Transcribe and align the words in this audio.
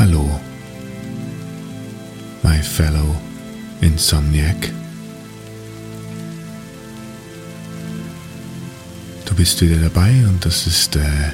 Hallo, 0.00 0.40
my 2.42 2.56
fellow 2.62 3.14
Insomniac. 3.82 4.72
Du 9.26 9.34
bist 9.34 9.60
wieder 9.60 9.76
dabei 9.76 10.08
und 10.26 10.42
das 10.42 10.66
ist 10.66 10.96
äh, 10.96 11.32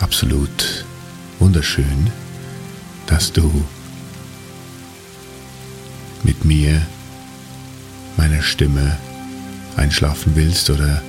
absolut 0.00 0.84
wunderschön, 1.38 2.10
dass 3.06 3.32
du 3.32 3.50
mit 6.24 6.44
mir, 6.44 6.82
meiner 8.18 8.42
Stimme, 8.42 8.98
einschlafen 9.78 10.32
willst 10.34 10.68
oder 10.68 11.02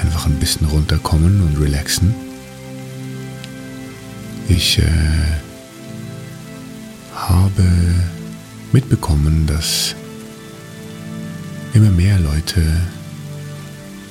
einfach 0.00 0.24
ein 0.24 0.38
bisschen 0.40 0.68
runterkommen 0.68 1.42
und 1.42 1.60
relaxen. 1.60 2.14
Ich 4.48 4.78
äh, 4.78 5.51
habe 7.32 7.64
mitbekommen, 8.72 9.46
dass 9.46 9.94
immer 11.72 11.90
mehr 11.90 12.18
Leute 12.18 12.62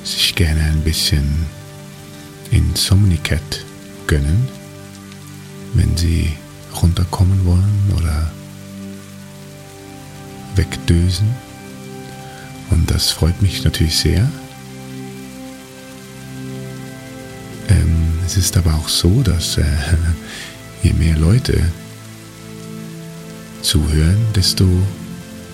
sich 0.04 0.34
gerne 0.34 0.60
ein 0.62 0.80
bisschen 0.80 1.46
Insomnicat 2.50 3.64
gönnen, 4.08 4.48
wenn 5.74 5.96
sie 5.96 6.32
runterkommen 6.82 7.44
wollen 7.44 7.92
oder 7.96 8.30
wegdösen. 10.56 11.28
Und 12.70 12.90
das 12.90 13.10
freut 13.10 13.40
mich 13.40 13.62
natürlich 13.62 13.96
sehr. 13.98 14.28
Ähm, 17.68 18.18
es 18.26 18.36
ist 18.36 18.56
aber 18.56 18.74
auch 18.74 18.88
so, 18.88 19.22
dass 19.22 19.58
äh, 19.58 19.64
je 20.82 20.92
mehr 20.92 21.16
Leute 21.16 21.62
zuhören, 23.62 24.18
desto 24.34 24.66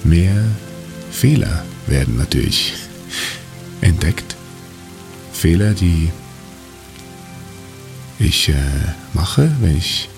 mehr 0.03 0.45
Fehler 1.11 1.65
werden 1.87 2.17
natürlich 2.17 2.75
entdeckt. 3.81 4.37
Fehler, 5.33 5.73
die 5.73 6.11
ich 8.19 8.49
äh, 8.49 8.55
mache, 9.13 9.51
wenn 9.61 9.77
ich 9.77 10.09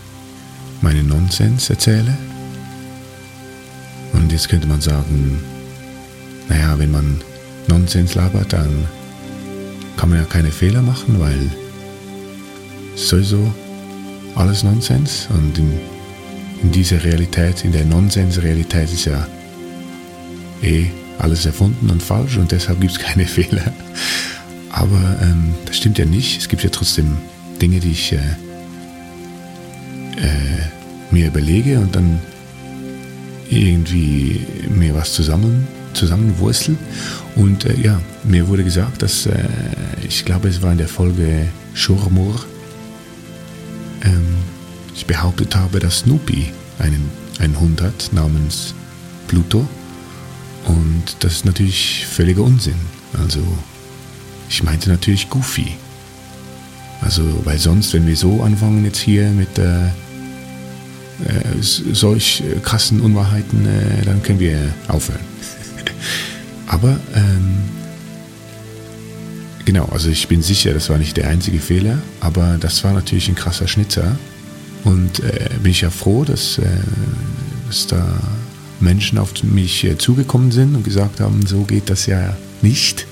meinen 0.80 1.08
Nonsens 1.08 1.68
erzähle. 1.68 2.16
Und 4.12 4.32
jetzt 4.32 4.48
könnte 4.48 4.66
man 4.66 4.80
sagen, 4.80 5.40
naja, 6.48 6.78
wenn 6.78 6.90
man 6.90 7.20
Nonsens 7.68 8.14
labert, 8.14 8.52
dann 8.52 8.86
kann 9.96 10.08
man 10.08 10.18
ja 10.18 10.24
keine 10.24 10.50
Fehler 10.50 10.82
machen, 10.82 11.20
weil 11.20 11.50
sowieso 12.96 13.52
alles 14.34 14.62
Nonsens 14.62 15.28
und 15.30 15.58
in, 15.58 15.78
in 16.62 16.70
dieser 16.72 17.02
Realität, 17.02 17.64
in 17.64 17.72
der 17.72 17.84
Nonsens-Realität 17.84 18.92
ist 18.92 19.06
ja 19.06 19.26
eh 20.62 20.86
alles 21.18 21.46
erfunden 21.46 21.90
und 21.90 22.02
falsch 22.02 22.36
und 22.36 22.52
deshalb 22.52 22.80
gibt 22.80 22.92
es 22.92 22.98
keine 22.98 23.24
Fehler. 23.26 23.72
Aber 24.70 25.18
ähm, 25.22 25.54
das 25.66 25.76
stimmt 25.76 25.98
ja 25.98 26.04
nicht. 26.04 26.40
Es 26.40 26.48
gibt 26.48 26.62
ja 26.62 26.70
trotzdem 26.70 27.18
Dinge, 27.60 27.80
die 27.80 27.90
ich 27.90 28.12
äh, 28.12 28.16
äh, 30.16 30.62
mir 31.10 31.26
überlege 31.26 31.78
und 31.78 31.94
dann 31.94 32.20
irgendwie 33.50 34.46
mir 34.68 34.94
was 34.94 35.12
zusammen, 35.12 35.66
zusammenwurstel. 35.92 36.76
Und 37.34 37.64
äh, 37.64 37.74
ja, 37.80 38.00
mir 38.22 38.48
wurde 38.48 38.64
gesagt, 38.64 39.02
dass 39.02 39.26
äh, 39.26 39.34
ich 40.06 40.24
glaube, 40.24 40.48
es 40.48 40.62
war 40.62 40.72
in 40.72 40.78
der 40.78 40.88
Folge 40.88 41.48
Schurmur, 41.74 42.44
ähm, 44.02 44.36
ich 45.00 45.06
behauptet 45.06 45.56
habe, 45.56 45.78
dass 45.78 46.00
Snoopy 46.00 46.52
einen, 46.78 47.10
einen 47.38 47.58
Hund 47.58 47.80
hat 47.80 48.10
namens 48.12 48.74
Pluto. 49.28 49.66
Und 50.66 51.04
das 51.20 51.36
ist 51.36 51.44
natürlich 51.46 52.06
völliger 52.06 52.42
Unsinn. 52.42 52.74
Also 53.18 53.40
ich 54.50 54.62
meinte 54.62 54.90
natürlich 54.90 55.30
Goofy. 55.30 55.76
Also, 57.00 57.22
weil 57.44 57.58
sonst, 57.58 57.94
wenn 57.94 58.06
wir 58.06 58.14
so 58.14 58.42
anfangen 58.42 58.84
jetzt 58.84 58.98
hier 58.98 59.30
mit 59.30 59.58
äh, 59.58 59.86
äh, 59.86 59.90
solch 61.60 62.42
krassen 62.62 63.00
Unwahrheiten, 63.00 63.64
äh, 63.64 64.04
dann 64.04 64.22
können 64.22 64.38
wir 64.38 64.58
aufhören. 64.88 65.24
Aber 66.66 67.00
ähm, 67.14 67.62
genau, 69.64 69.86
also 69.86 70.10
ich 70.10 70.28
bin 70.28 70.42
sicher, 70.42 70.74
das 70.74 70.90
war 70.90 70.98
nicht 70.98 71.16
der 71.16 71.28
einzige 71.28 71.58
Fehler, 71.58 71.98
aber 72.20 72.58
das 72.60 72.84
war 72.84 72.92
natürlich 72.92 73.28
ein 73.28 73.34
krasser 73.34 73.66
Schnitzer. 73.66 74.16
Und 74.84 75.20
äh, 75.20 75.50
bin 75.62 75.72
ich 75.72 75.82
ja 75.82 75.90
froh, 75.90 76.24
dass, 76.24 76.58
äh, 76.58 76.66
dass 77.66 77.86
da 77.86 78.20
Menschen 78.80 79.18
auf 79.18 79.42
mich 79.42 79.84
äh, 79.84 79.98
zugekommen 79.98 80.52
sind 80.52 80.74
und 80.74 80.84
gesagt 80.84 81.20
haben, 81.20 81.44
so 81.46 81.62
geht 81.62 81.90
das 81.90 82.06
ja 82.06 82.36
nicht. 82.62 83.06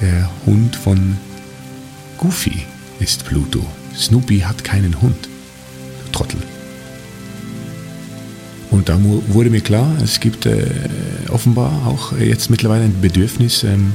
Der 0.00 0.30
Hund 0.46 0.76
von 0.76 1.16
Goofy 2.18 2.64
ist 3.00 3.24
Pluto. 3.24 3.64
Snoopy 3.96 4.40
hat 4.40 4.64
keinen 4.64 5.00
Hund. 5.00 5.28
Trottel. 6.12 6.40
Und 8.70 8.88
da 8.88 8.98
wurde 9.28 9.50
mir 9.50 9.60
klar, 9.60 9.96
es 10.02 10.20
gibt 10.20 10.46
äh, 10.46 10.64
offenbar 11.30 11.86
auch 11.86 12.16
jetzt 12.18 12.50
mittlerweile 12.50 12.84
ein 12.84 13.00
Bedürfnis, 13.00 13.64
ähm, 13.64 13.92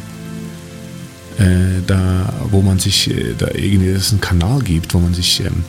äh, 1.37 1.81
da, 1.87 2.33
wo 2.51 2.61
man 2.61 2.79
sich, 2.79 3.09
äh, 3.09 3.35
da 3.37 3.47
irgendwie 3.53 3.89
es 3.89 4.11
einen 4.11 4.21
Kanal 4.21 4.61
gibt, 4.61 4.93
wo 4.93 4.99
man 4.99 5.13
sich 5.13 5.39
ähm, 5.39 5.63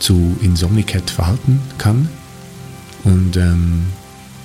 zu 0.00 0.36
Insomnicat 0.40 1.10
verhalten 1.10 1.60
kann 1.78 2.08
und 3.04 3.36
ähm, 3.36 3.84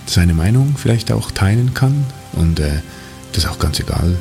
seine 0.05 0.33
Meinung 0.33 0.75
vielleicht 0.77 1.11
auch 1.11 1.31
teilen 1.31 1.73
kann. 1.73 2.05
Und 2.33 2.59
äh, 2.59 2.81
das 3.31 3.45
ist 3.45 3.49
auch 3.49 3.59
ganz 3.59 3.79
egal, 3.79 4.15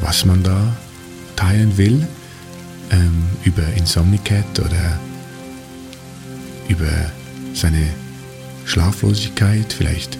was 0.00 0.24
man 0.24 0.42
da 0.42 0.76
teilen 1.36 1.76
will, 1.78 2.06
ähm, 2.90 3.24
über 3.44 3.62
Insomnicat 3.76 4.58
oder 4.58 4.98
über 6.68 6.90
seine 7.54 7.86
Schlaflosigkeit. 8.64 9.72
Vielleicht 9.72 10.18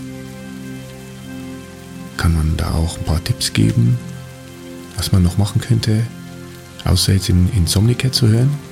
kann 2.16 2.34
man 2.34 2.56
da 2.56 2.72
auch 2.74 2.98
ein 2.98 3.04
paar 3.04 3.22
Tipps 3.24 3.52
geben, 3.52 3.98
was 4.96 5.12
man 5.12 5.22
noch 5.22 5.38
machen 5.38 5.60
könnte, 5.60 6.02
außer 6.84 7.14
jetzt 7.14 7.28
in 7.28 7.50
Insomnicat 7.52 8.14
zu 8.14 8.28
hören. 8.28 8.69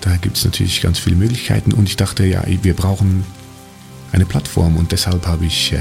Da 0.00 0.16
gibt 0.16 0.36
es 0.36 0.44
natürlich 0.44 0.80
ganz 0.80 0.98
viele 0.98 1.16
Möglichkeiten 1.16 1.72
und 1.72 1.88
ich 1.88 1.96
dachte, 1.96 2.24
ja, 2.24 2.42
wir 2.46 2.74
brauchen 2.74 3.24
eine 4.12 4.24
Plattform 4.24 4.76
und 4.76 4.92
deshalb 4.92 5.26
habe 5.26 5.44
ich 5.46 5.72
äh, 5.72 5.78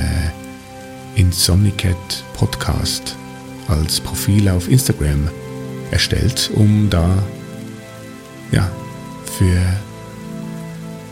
Insomnicat 1.16 2.24
Podcast 2.34 3.16
als 3.68 4.00
Profil 4.00 4.50
auf 4.50 4.69
Instagram 4.69 5.30
erstellt, 5.91 6.52
um 6.53 6.90
da 6.90 7.24
ja, 8.52 8.69
für, 9.38 9.62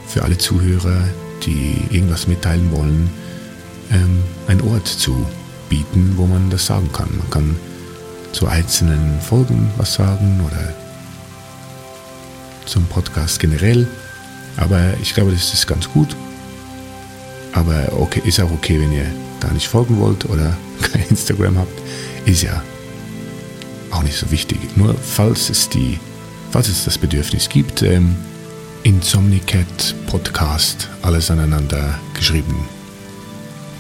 für 0.08 0.24
alle 0.24 0.38
Zuhörer, 0.38 1.04
die 1.46 1.82
irgendwas 1.90 2.28
mitteilen 2.28 2.72
wollen, 2.72 3.10
ähm, 3.92 4.24
ein 4.48 4.62
Ort 4.62 4.88
zu 4.88 5.26
bieten, 5.70 6.14
wo 6.18 6.26
man 6.26 6.50
das 6.50 6.66
sagen 6.66 6.92
kann. 6.92 7.10
Man 7.18 7.30
kann 7.30 7.56
zu 8.32 8.48
einzelnen 8.48 9.20
Folgen 9.22 9.72
was 9.78 9.94
sagen 9.94 10.42
oder 10.46 10.74
zum 12.68 12.86
Podcast 12.86 13.40
generell. 13.40 13.88
Aber 14.58 14.94
ich 15.02 15.14
glaube, 15.14 15.32
das 15.32 15.54
ist 15.54 15.68
ganz 15.68 15.90
gut. 15.90 16.16
Aber 17.54 17.94
okay, 17.94 18.22
ist 18.26 18.40
auch 18.40 18.52
okay, 18.52 18.80
wenn 18.80 18.92
ihr 18.92 19.06
da 19.40 19.52
nicht 19.52 19.68
folgen 19.68 20.00
wollt 20.00 20.26
oder 20.26 20.56
kein 20.92 21.06
Instagram 21.10 21.58
habt. 21.58 21.82
Ist 22.26 22.44
ja 22.44 22.62
auch 23.92 24.04
nicht 24.04 24.18
so 24.18 24.30
wichtig. 24.32 24.60
Nur 24.76 24.96
falls 24.96 25.50
es 25.50 25.70
die, 25.70 26.00
falls 26.52 26.68
es 26.68 26.86
das 26.86 26.98
Bedürfnis 26.98 27.50
gibt, 27.50 27.82
ähm, 27.82 28.16
Insomnicat 28.84 29.96
Podcast, 30.08 30.90
alles 31.02 31.32
aneinander 31.32 32.00
geschrieben. 32.14 32.68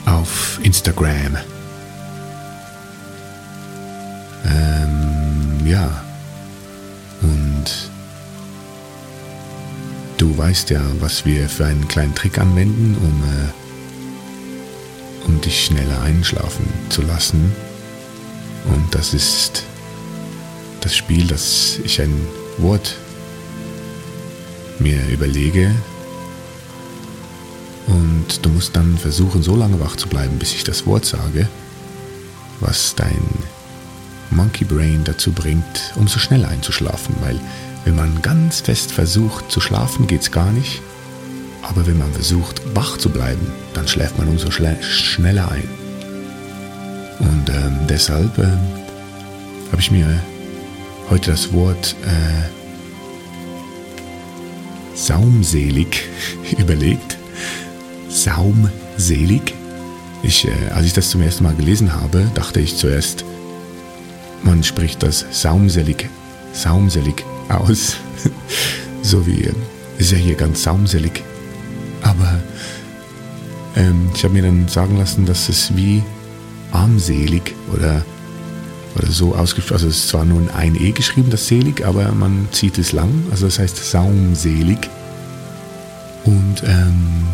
Auf 0.06 0.60
Instagram. 0.64 1.38
Ähm, 4.46 5.66
ja. 5.66 6.07
Du 10.18 10.38
weißt 10.38 10.70
ja, 10.72 10.82
was 11.00 11.26
wir 11.26 11.48
für 11.48 11.66
einen 11.66 11.88
kleinen 11.88 12.16
Trick 12.16 12.38
anwenden, 12.40 12.98
um, 13.00 13.24
äh, 13.24 13.52
um 15.28 15.40
dich 15.42 15.66
schneller 15.66 16.02
einschlafen 16.02 16.68
zu 16.90 17.02
lassen. 17.04 17.52
Und 18.66 18.94
das 18.94 19.14
ist 19.14 19.64
das 20.82 20.96
Spiel, 20.96 21.28
dass 21.28 21.80
ich 21.84 22.02
ein 22.02 22.28
Wort 22.58 22.98
mir 24.80 25.08
überlege 25.10 25.74
und 27.88 28.46
du 28.46 28.50
musst 28.50 28.76
dann 28.76 28.98
versuchen, 28.98 29.42
so 29.42 29.56
lange 29.56 29.80
wach 29.80 29.96
zu 29.96 30.08
bleiben, 30.08 30.38
bis 30.38 30.54
ich 30.54 30.64
das 30.64 30.86
Wort 30.86 31.06
sage, 31.06 31.48
was 32.60 32.96
dein 32.96 33.22
Monkey 34.30 34.66
Brain 34.66 35.04
dazu 35.04 35.32
bringt, 35.32 35.94
umso 35.96 36.20
schneller 36.20 36.50
einzuschlafen, 36.50 37.16
weil 37.22 37.40
wenn 37.88 37.96
man 37.96 38.22
ganz 38.22 38.60
fest 38.60 38.92
versucht 38.92 39.50
zu 39.50 39.62
schlafen, 39.62 40.08
geht 40.08 40.20
es 40.20 40.32
gar 40.32 40.52
nicht. 40.52 40.82
Aber 41.62 41.88
wenn 41.88 41.98
man 41.98 42.12
versucht, 42.12 42.62
wach 42.76 42.98
zu 42.98 43.10
bleiben, 43.10 43.48
dann 43.74 43.88
schläft 43.88 44.18
man 44.18 44.28
umso 44.28 44.52
schneller 44.52 45.50
ein. 45.50 45.70
Und 47.20 47.50
ähm, 47.50 47.80
deshalb 47.88 48.38
ähm, 48.40 48.60
habe 49.72 49.80
ich 49.80 49.90
mir 49.90 50.22
heute 51.10 51.32
das 51.32 51.54
Wort 51.54 51.96
äh, 52.04 52.50
saumselig 54.94 56.10
überlegt. 56.58 57.18
Saumselig. 58.10 59.54
Ich, 60.24 60.46
äh, 60.46 60.72
als 60.76 60.88
ich 60.88 60.94
das 60.94 61.10
zum 61.10 61.22
ersten 61.22 61.46
Mal 61.46 61.56
gelesen 61.56 61.94
habe, 61.94 62.30
dachte 62.34 62.60
ich 62.60 62.76
zuerst, 62.76 63.24
man 64.44 64.62
spricht 64.66 65.04
das 65.04 65.26
saumselig, 65.32 66.10
saumselig 66.52 67.24
aus. 67.50 67.96
so 69.02 69.26
wie, 69.26 69.44
äh, 69.44 69.54
ist 69.98 70.12
ja 70.12 70.18
hier 70.18 70.36
ganz 70.36 70.64
saumselig. 70.64 71.24
Aber 72.02 72.40
ähm, 73.76 74.10
ich 74.14 74.24
habe 74.24 74.34
mir 74.34 74.44
dann 74.44 74.68
sagen 74.68 74.98
lassen, 74.98 75.26
dass 75.26 75.50
es 75.50 75.76
wie 75.76 76.04
armselig 76.72 77.56
oder, 77.74 78.04
oder 78.96 79.12
so 79.12 79.36
ausgesprochen, 79.36 79.76
also 79.76 79.88
es 79.88 79.98
ist 79.98 80.10
zwar 80.10 80.26
nur 80.26 80.54
ein 80.56 80.76
E 80.76 80.92
geschrieben, 80.92 81.30
das 81.30 81.48
selig, 81.48 81.86
aber 81.86 82.12
man 82.12 82.48
zieht 82.52 82.78
es 82.78 82.92
lang, 82.92 83.12
also 83.32 83.46
das 83.46 83.60
heißt 83.60 83.92
saumselig. 83.92 84.90
Und 86.26 86.64
ähm, 86.66 87.28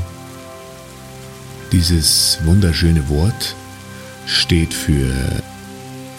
dieses 1.72 2.38
wunderschöne 2.44 3.10
Wort 3.10 3.56
steht 4.28 4.74
für 4.74 5.12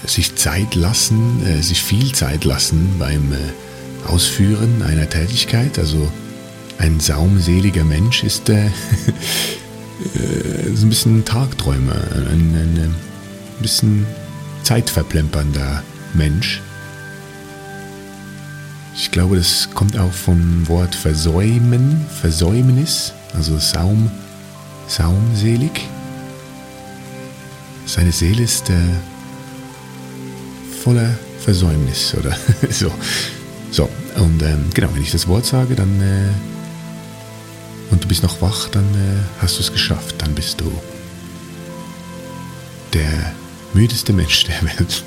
sich 0.07 0.35
Zeit 0.37 0.75
lassen, 0.75 1.47
äh, 1.47 1.63
sich 1.63 1.83
viel 1.83 2.13
Zeit 2.13 2.45
lassen 2.45 2.97
beim 2.99 3.33
äh, 3.33 3.37
Ausführen 4.07 4.83
einer 4.83 5.09
Tätigkeit. 5.09 5.79
Also 5.79 6.11
ein 6.79 7.01
saumseliger 7.01 7.85
Mensch 7.85 8.25
ist, 8.25 8.49
äh, 8.51 8.67
ist 10.73 10.83
ein 10.83 10.89
bisschen 10.89 11.25
Tagträumer, 11.25 11.97
ein, 12.15 12.27
ein, 12.27 12.79
ein 12.79 12.95
bisschen 13.63 14.07
zeitverplempernder 14.63 15.83
Mensch. 16.15 16.61
Ich 18.97 19.11
glaube, 19.11 19.37
das 19.37 19.69
kommt 19.75 19.99
auch 19.99 20.13
vom 20.13 20.69
Wort 20.69 20.95
versäumen, 20.95 22.07
Versäumnis, 22.21 23.13
also 23.35 23.59
Saum, 23.59 24.11
saumselig. 24.87 25.89
Seine 27.87 28.13
Seele 28.13 28.45
ist 28.45 28.71
äh, 28.71 28.75
voller 30.83 31.11
Versäumnis 31.41 32.15
oder 32.15 32.37
so. 32.71 32.91
So, 33.75 33.91
und 34.15 34.41
ähm, 34.41 34.71
genau, 34.73 34.95
wenn 34.95 35.03
ich 35.03 35.11
das 35.11 35.27
Wort 35.27 35.47
sage, 35.47 35.75
dann 35.75 36.01
äh, 36.01 36.29
und 37.91 38.05
du 38.05 38.07
bist 38.07 38.23
noch 38.23 38.41
wach, 38.41 38.69
dann 38.69 38.85
äh, 38.85 39.43
hast 39.43 39.57
du 39.57 39.63
es 39.63 39.73
geschafft. 39.73 40.15
Dann 40.19 40.33
bist 40.33 40.61
du 40.61 40.73
der 42.93 43.33
müdeste 43.73 44.13
Mensch 44.13 44.45
der 44.45 44.63
Welt, 44.79 45.03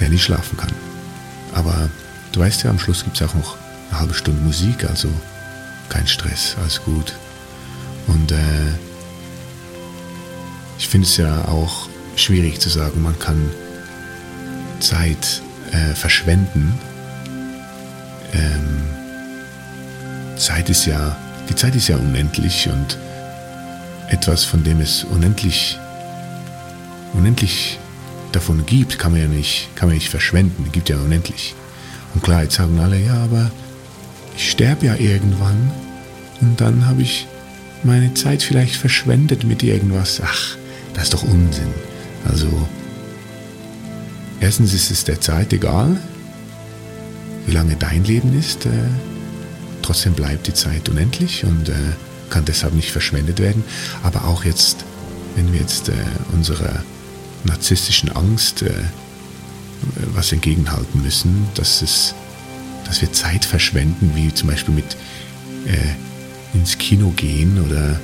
der 0.00 0.08
nicht 0.08 0.24
schlafen 0.24 0.58
kann. 0.58 0.72
Aber 1.54 1.88
du 2.32 2.40
weißt 2.40 2.64
ja, 2.64 2.70
am 2.70 2.80
Schluss 2.80 3.04
gibt 3.04 3.20
es 3.20 3.28
auch 3.28 3.34
noch 3.34 3.56
eine 3.90 4.00
halbe 4.00 4.14
Stunde 4.14 4.42
Musik, 4.42 4.82
also 4.90 5.08
kein 5.88 6.08
Stress, 6.08 6.56
alles 6.60 6.82
gut. 6.82 7.14
Und 8.08 8.32
äh, 8.32 8.72
ich 10.78 10.88
finde 10.88 11.06
es 11.06 11.16
ja 11.16 11.44
auch 11.44 11.88
schwierig 12.16 12.58
zu 12.58 12.70
sagen, 12.70 13.02
man 13.02 13.16
kann 13.20 13.50
Zeit 14.80 15.42
äh, 15.70 15.94
verschwenden. 15.94 16.76
Ähm, 18.32 18.82
Zeit 20.36 20.70
ist 20.70 20.86
ja 20.86 21.16
die 21.50 21.56
Zeit 21.56 21.74
ist 21.74 21.88
ja 21.88 21.96
unendlich 21.96 22.68
und 22.68 22.96
etwas, 24.08 24.44
von 24.44 24.62
dem 24.62 24.80
es 24.80 25.02
unendlich, 25.02 25.78
unendlich 27.12 27.78
davon 28.30 28.64
gibt, 28.66 29.00
kann 29.00 29.12
man 29.12 29.20
ja 29.20 29.26
nicht, 29.26 29.68
kann 29.74 29.88
man 29.88 29.96
nicht 29.96 30.08
verschwenden, 30.08 30.70
gibt 30.70 30.88
ja 30.88 30.96
unendlich. 30.96 31.56
Und 32.14 32.22
klar, 32.22 32.44
jetzt 32.44 32.54
sagen 32.54 32.78
alle, 32.78 32.98
ja, 33.00 33.14
aber 33.14 33.50
ich 34.36 34.50
sterbe 34.52 34.86
ja 34.86 34.94
irgendwann 34.94 35.72
und 36.40 36.60
dann 36.60 36.86
habe 36.86 37.02
ich 37.02 37.26
meine 37.82 38.14
Zeit 38.14 38.44
vielleicht 38.44 38.76
verschwendet 38.76 39.42
mit 39.42 39.64
irgendwas. 39.64 40.20
Ach, 40.24 40.56
das 40.94 41.04
ist 41.04 41.14
doch 41.14 41.24
Unsinn. 41.24 41.74
Also, 42.28 42.68
erstens 44.40 44.72
ist 44.72 44.92
es 44.92 45.04
der 45.04 45.20
Zeit 45.20 45.52
egal, 45.52 45.96
wie 47.46 47.52
lange 47.52 47.76
dein 47.76 48.04
Leben 48.04 48.38
ist. 48.38 48.66
Äh, 48.66 48.70
Trotzdem 49.82 50.12
bleibt 50.12 50.46
die 50.46 50.54
Zeit 50.54 50.88
unendlich 50.88 51.44
und 51.44 51.68
äh, 51.68 51.74
kann 52.28 52.44
deshalb 52.44 52.74
nicht 52.74 52.90
verschwendet 52.90 53.40
werden. 53.40 53.64
Aber 54.02 54.24
auch 54.26 54.44
jetzt, 54.44 54.84
wenn 55.36 55.52
wir 55.52 55.60
jetzt 55.60 55.88
äh, 55.88 55.94
unserer 56.32 56.84
narzisstischen 57.44 58.10
Angst 58.10 58.62
äh, 58.62 58.70
was 60.14 60.30
entgegenhalten 60.30 61.02
müssen, 61.02 61.48
dass, 61.54 61.82
es, 61.82 62.14
dass 62.86 63.00
wir 63.00 63.12
Zeit 63.12 63.44
verschwenden, 63.44 64.12
wie 64.14 64.32
zum 64.32 64.48
Beispiel 64.48 64.74
mit 64.74 64.96
äh, 65.66 66.56
ins 66.56 66.76
Kino 66.78 67.12
gehen 67.16 67.60
oder 67.64 67.98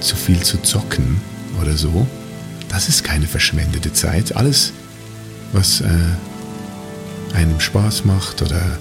zu 0.00 0.16
viel 0.16 0.40
zu 0.40 0.62
zocken 0.62 1.20
oder 1.60 1.76
so, 1.76 2.06
das 2.68 2.88
ist 2.88 3.04
keine 3.04 3.26
verschwendete 3.26 3.92
Zeit. 3.92 4.36
Alles, 4.36 4.72
was 5.52 5.80
äh, 5.80 5.88
einem 7.34 7.60
Spaß 7.60 8.04
macht 8.04 8.42
oder 8.42 8.78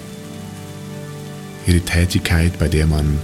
jede 1.66 1.82
Tätigkeit, 1.82 2.58
bei 2.60 2.68
der 2.68 2.88
man 2.88 3.18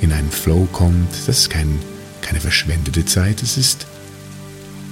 in 0.00 0.12
einen 0.12 0.30
Flow 0.30 0.68
kommt, 0.72 1.10
das 1.26 1.40
ist 1.40 1.50
kein, 1.50 1.78
keine 2.20 2.40
verschwendete 2.40 3.04
Zeit, 3.04 3.42
das 3.42 3.56
ist 3.56 3.86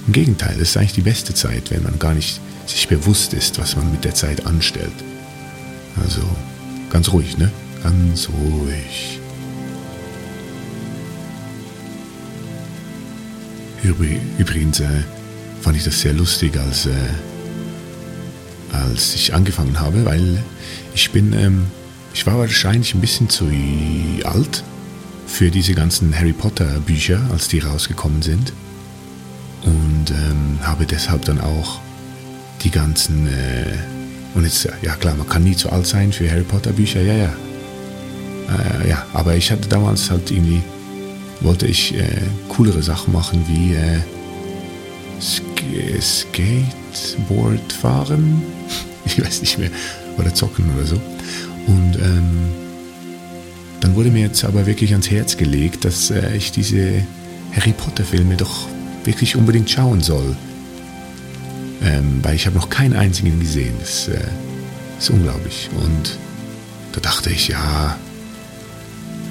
im 0.07 0.13
Gegenteil, 0.13 0.55
das 0.59 0.69
ist 0.69 0.77
eigentlich 0.77 0.93
die 0.93 1.01
beste 1.01 1.33
Zeit, 1.33 1.71
wenn 1.71 1.83
man 1.83 1.97
gar 1.99 2.13
nicht 2.13 2.39
sich 2.67 2.87
bewusst 2.87 3.33
ist, 3.33 3.59
was 3.59 3.75
man 3.75 3.91
mit 3.91 4.03
der 4.03 4.15
Zeit 4.15 4.45
anstellt. 4.45 4.93
Also 6.03 6.21
ganz 6.89 7.11
ruhig, 7.11 7.37
ne? 7.37 7.51
Ganz 7.83 8.29
ruhig. 8.29 9.19
Übrigens 14.39 14.79
äh, 14.79 14.87
fand 15.61 15.77
ich 15.77 15.83
das 15.83 16.01
sehr 16.01 16.13
lustig, 16.13 16.57
als, 16.57 16.87
äh, 16.87 16.91
als 18.71 19.15
ich 19.15 19.33
angefangen 19.33 19.79
habe, 19.79 20.05
weil 20.05 20.43
ich 20.93 21.11
bin 21.11 21.33
ähm, 21.33 21.67
ich 22.15 22.25
war 22.25 22.39
wahrscheinlich 22.39 22.95
ein 22.95 23.01
bisschen 23.01 23.27
zu 23.29 23.51
alt 24.23 24.63
für 25.27 25.51
diese 25.51 25.73
ganzen 25.73 26.17
Harry 26.17 26.31
Potter 26.31 26.79
Bücher, 26.79 27.19
als 27.29 27.49
die 27.49 27.59
rausgekommen 27.59 28.21
sind. 28.21 28.53
Und 29.63 30.11
ähm, 30.11 30.59
habe 30.61 30.85
deshalb 30.85 31.25
dann 31.25 31.41
auch 31.41 31.81
die 32.63 32.71
ganzen... 32.71 33.27
Äh, 33.27 33.75
und 34.33 34.45
jetzt, 34.45 34.65
ja 34.81 34.95
klar, 34.95 35.13
man 35.15 35.27
kann 35.27 35.43
nie 35.43 35.57
zu 35.57 35.69
alt 35.69 35.87
sein 35.87 36.13
für 36.13 36.31
Harry 36.31 36.43
Potter 36.43 36.71
Bücher, 36.71 37.01
ja, 37.01 37.15
ja. 37.15 37.33
Äh, 38.83 38.89
ja, 38.91 39.05
aber 39.11 39.35
ich 39.35 39.51
hatte 39.51 39.67
damals 39.67 40.09
halt 40.09 40.31
irgendwie, 40.31 40.61
wollte 41.41 41.67
ich 41.67 41.95
äh, 41.95 42.21
coolere 42.47 42.81
Sachen 42.81 43.11
machen 43.11 43.43
wie 43.45 43.73
äh, 43.73 43.99
Skateboard 45.99 47.73
fahren, 47.73 48.41
ich 49.17 49.23
weiß 49.23 49.41
nicht 49.41 49.57
mehr, 49.57 49.69
oder 50.17 50.33
zocken 50.33 50.65
oder 50.75 50.85
so. 50.85 50.95
Und 51.67 51.95
ähm, 51.95 52.49
dann 53.81 53.95
wurde 53.95 54.09
mir 54.09 54.21
jetzt 54.21 54.43
aber 54.43 54.65
wirklich 54.65 54.91
ans 54.91 55.09
Herz 55.09 55.37
gelegt, 55.37 55.85
dass 55.85 56.11
äh, 56.11 56.35
ich 56.35 56.51
diese 56.51 57.03
Harry 57.55 57.73
Potter-Filme 57.73 58.35
doch 58.35 58.67
wirklich 59.03 59.35
unbedingt 59.35 59.69
schauen 59.69 60.01
soll. 60.01 60.35
Ähm, 61.83 62.19
weil 62.23 62.35
ich 62.35 62.45
habe 62.47 62.55
noch 62.55 62.69
keinen 62.69 62.95
einzigen 62.95 63.39
gesehen. 63.39 63.75
Das 63.79 64.07
äh, 64.07 64.17
ist 64.97 65.09
unglaublich. 65.09 65.69
Und 65.77 66.17
da 66.93 67.01
dachte 67.01 67.29
ich, 67.29 67.49
ja, 67.49 67.97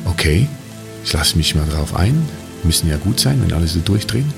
okay, 0.04 0.46
ich 1.04 1.12
lasse 1.12 1.36
mich 1.36 1.54
mal 1.54 1.66
drauf 1.66 1.96
ein. 1.96 2.22
Müssen 2.62 2.88
ja 2.88 2.96
gut 2.96 3.20
sein, 3.20 3.40
wenn 3.42 3.52
alle 3.52 3.66
so 3.66 3.80
durchdrehen. 3.80 4.32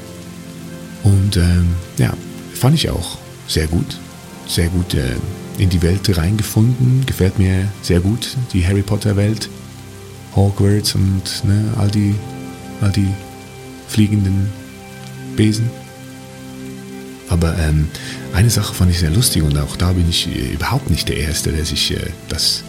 Und 1.02 1.36
ähm, 1.36 1.74
ja, 1.98 2.12
fand 2.54 2.74
ich 2.74 2.90
auch 2.90 3.18
sehr 3.46 3.66
gut. 3.66 3.98
Sehr 4.46 4.68
gut. 4.68 4.94
Äh, 4.94 5.16
in 5.58 5.70
die 5.70 5.82
Welt 5.82 6.16
reingefunden. 6.16 7.04
Gefällt 7.06 7.38
mir 7.38 7.68
sehr 7.82 8.00
gut, 8.00 8.36
die 8.52 8.66
Harry 8.66 8.82
Potter 8.82 9.16
Welt. 9.16 9.48
Hogwarts 10.34 10.94
und 10.94 11.44
ne, 11.44 11.72
all, 11.78 11.90
die, 11.90 12.14
all 12.80 12.92
die 12.92 13.08
fliegenden 13.88 14.50
Besen. 15.34 15.70
Aber 17.28 17.56
ähm, 17.58 17.88
eine 18.34 18.50
Sache 18.50 18.74
fand 18.74 18.90
ich 18.90 18.98
sehr 18.98 19.10
lustig 19.10 19.42
und 19.42 19.56
auch 19.58 19.76
da 19.76 19.92
bin 19.92 20.08
ich 20.08 20.28
äh, 20.28 20.52
überhaupt 20.52 20.90
nicht 20.90 21.08
der 21.08 21.16
Erste, 21.16 21.52
der 21.52 21.64
sich 21.64 21.90
äh, 21.92 22.10
das, 22.28 22.62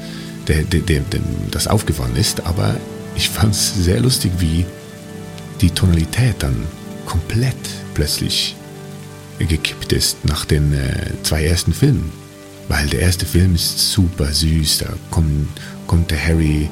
der, 0.47 0.63
der, 0.63 0.79
der, 0.81 1.01
dem 1.01 1.23
das 1.51 1.67
aufgefallen 1.67 2.15
ist. 2.15 2.45
Aber 2.45 2.77
ich 3.15 3.29
fand 3.29 3.53
es 3.53 3.75
sehr 3.75 3.99
lustig, 3.99 4.31
wie 4.39 4.65
die 5.59 5.71
Tonalität 5.71 6.35
dann 6.39 6.55
komplett 7.05 7.55
plötzlich 7.93 8.55
gekippt 9.39 9.93
ist 9.93 10.25
nach 10.25 10.45
den 10.45 10.73
äh, 10.73 11.11
zwei 11.23 11.45
ersten 11.45 11.73
Filmen. 11.73 12.11
Weil 12.67 12.87
der 12.87 13.01
erste 13.01 13.25
Film 13.25 13.55
ist 13.55 13.91
super 13.91 14.31
süß, 14.31 14.79
da 14.79 14.93
kommt, 15.09 15.47
kommt 15.85 16.11
der 16.11 16.23
Harry 16.23 16.69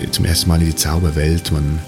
äh, 0.00 0.10
zum 0.10 0.24
ersten 0.24 0.48
Mal 0.48 0.60
in 0.60 0.68
die 0.68 0.76
Zauberwelt, 0.76 1.50
man 1.52 1.80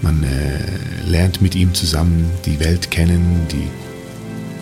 Man 0.00 0.22
äh, 0.22 1.10
lernt 1.10 1.42
mit 1.42 1.54
ihm 1.54 1.74
zusammen 1.74 2.30
die 2.46 2.60
Welt 2.60 2.90
kennen, 2.90 3.46
die, 3.50 3.68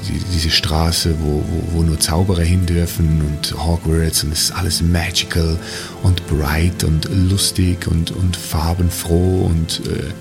die 0.08 0.18
diese 0.32 0.50
Straße, 0.50 1.14
wo, 1.20 1.44
wo, 1.46 1.78
wo, 1.78 1.82
nur 1.82 2.00
Zauberer 2.00 2.42
hin 2.42 2.64
dürfen 2.64 3.20
und 3.20 3.54
Hogwarts 3.54 4.24
und 4.24 4.32
es 4.32 4.44
ist 4.44 4.52
alles 4.52 4.80
magical 4.80 5.58
und 6.02 6.26
bright 6.26 6.84
und 6.84 7.08
lustig 7.30 7.86
und, 7.86 8.12
und 8.12 8.34
farbenfroh 8.36 9.44
und 9.44 9.82
äh, 9.86 10.12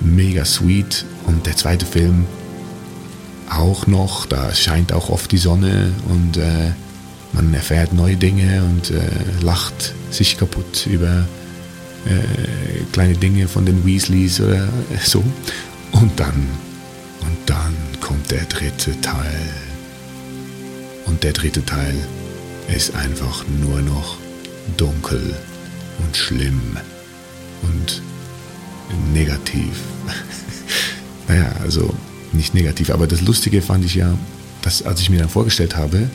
mega 0.00 0.44
sweet. 0.44 1.04
Und 1.26 1.44
der 1.44 1.56
zweite 1.56 1.86
Film 1.86 2.26
auch 3.56 3.86
noch, 3.86 4.26
da 4.26 4.54
scheint 4.54 4.92
auch 4.92 5.10
oft 5.10 5.30
die 5.32 5.38
Sonne 5.38 5.92
und 6.08 6.36
äh, 6.36 6.72
man 7.32 7.54
erfährt 7.54 7.92
neue 7.92 8.16
Dinge 8.16 8.62
und 8.64 8.90
äh, 8.90 9.00
lacht 9.42 9.94
sich 10.10 10.36
kaputt 10.36 10.86
über 10.86 11.26
äh, 12.04 12.84
kleine 12.92 13.14
Dinge 13.16 13.48
von 13.48 13.64
den 13.64 13.84
Weasleys 13.86 14.40
oder 14.40 14.68
so. 15.02 15.24
Und 15.92 16.18
dann, 16.18 16.48
und 17.20 17.36
dann 17.46 17.74
kommt 18.00 18.30
der 18.30 18.44
dritte 18.44 19.00
Teil. 19.00 19.50
Und 21.06 21.22
der 21.22 21.32
dritte 21.32 21.64
Teil 21.64 21.94
ist 22.74 22.94
einfach 22.94 23.44
nur 23.60 23.80
noch 23.80 24.16
dunkel 24.76 25.34
und 25.98 26.16
schlimm 26.16 26.76
und 27.62 28.02
negativ. 29.12 29.80
naja, 31.28 31.52
also 31.62 31.94
nicht 32.34 32.54
negativ, 32.54 32.90
aber 32.90 33.06
das 33.06 33.20
Lustige 33.22 33.62
fand 33.62 33.84
ich 33.84 33.94
ja, 33.94 34.16
dass 34.62 34.82
als 34.82 35.00
ich 35.00 35.10
mir 35.10 35.18
dann 35.18 35.28
vorgestellt 35.28 35.76
habe, 35.76 36.08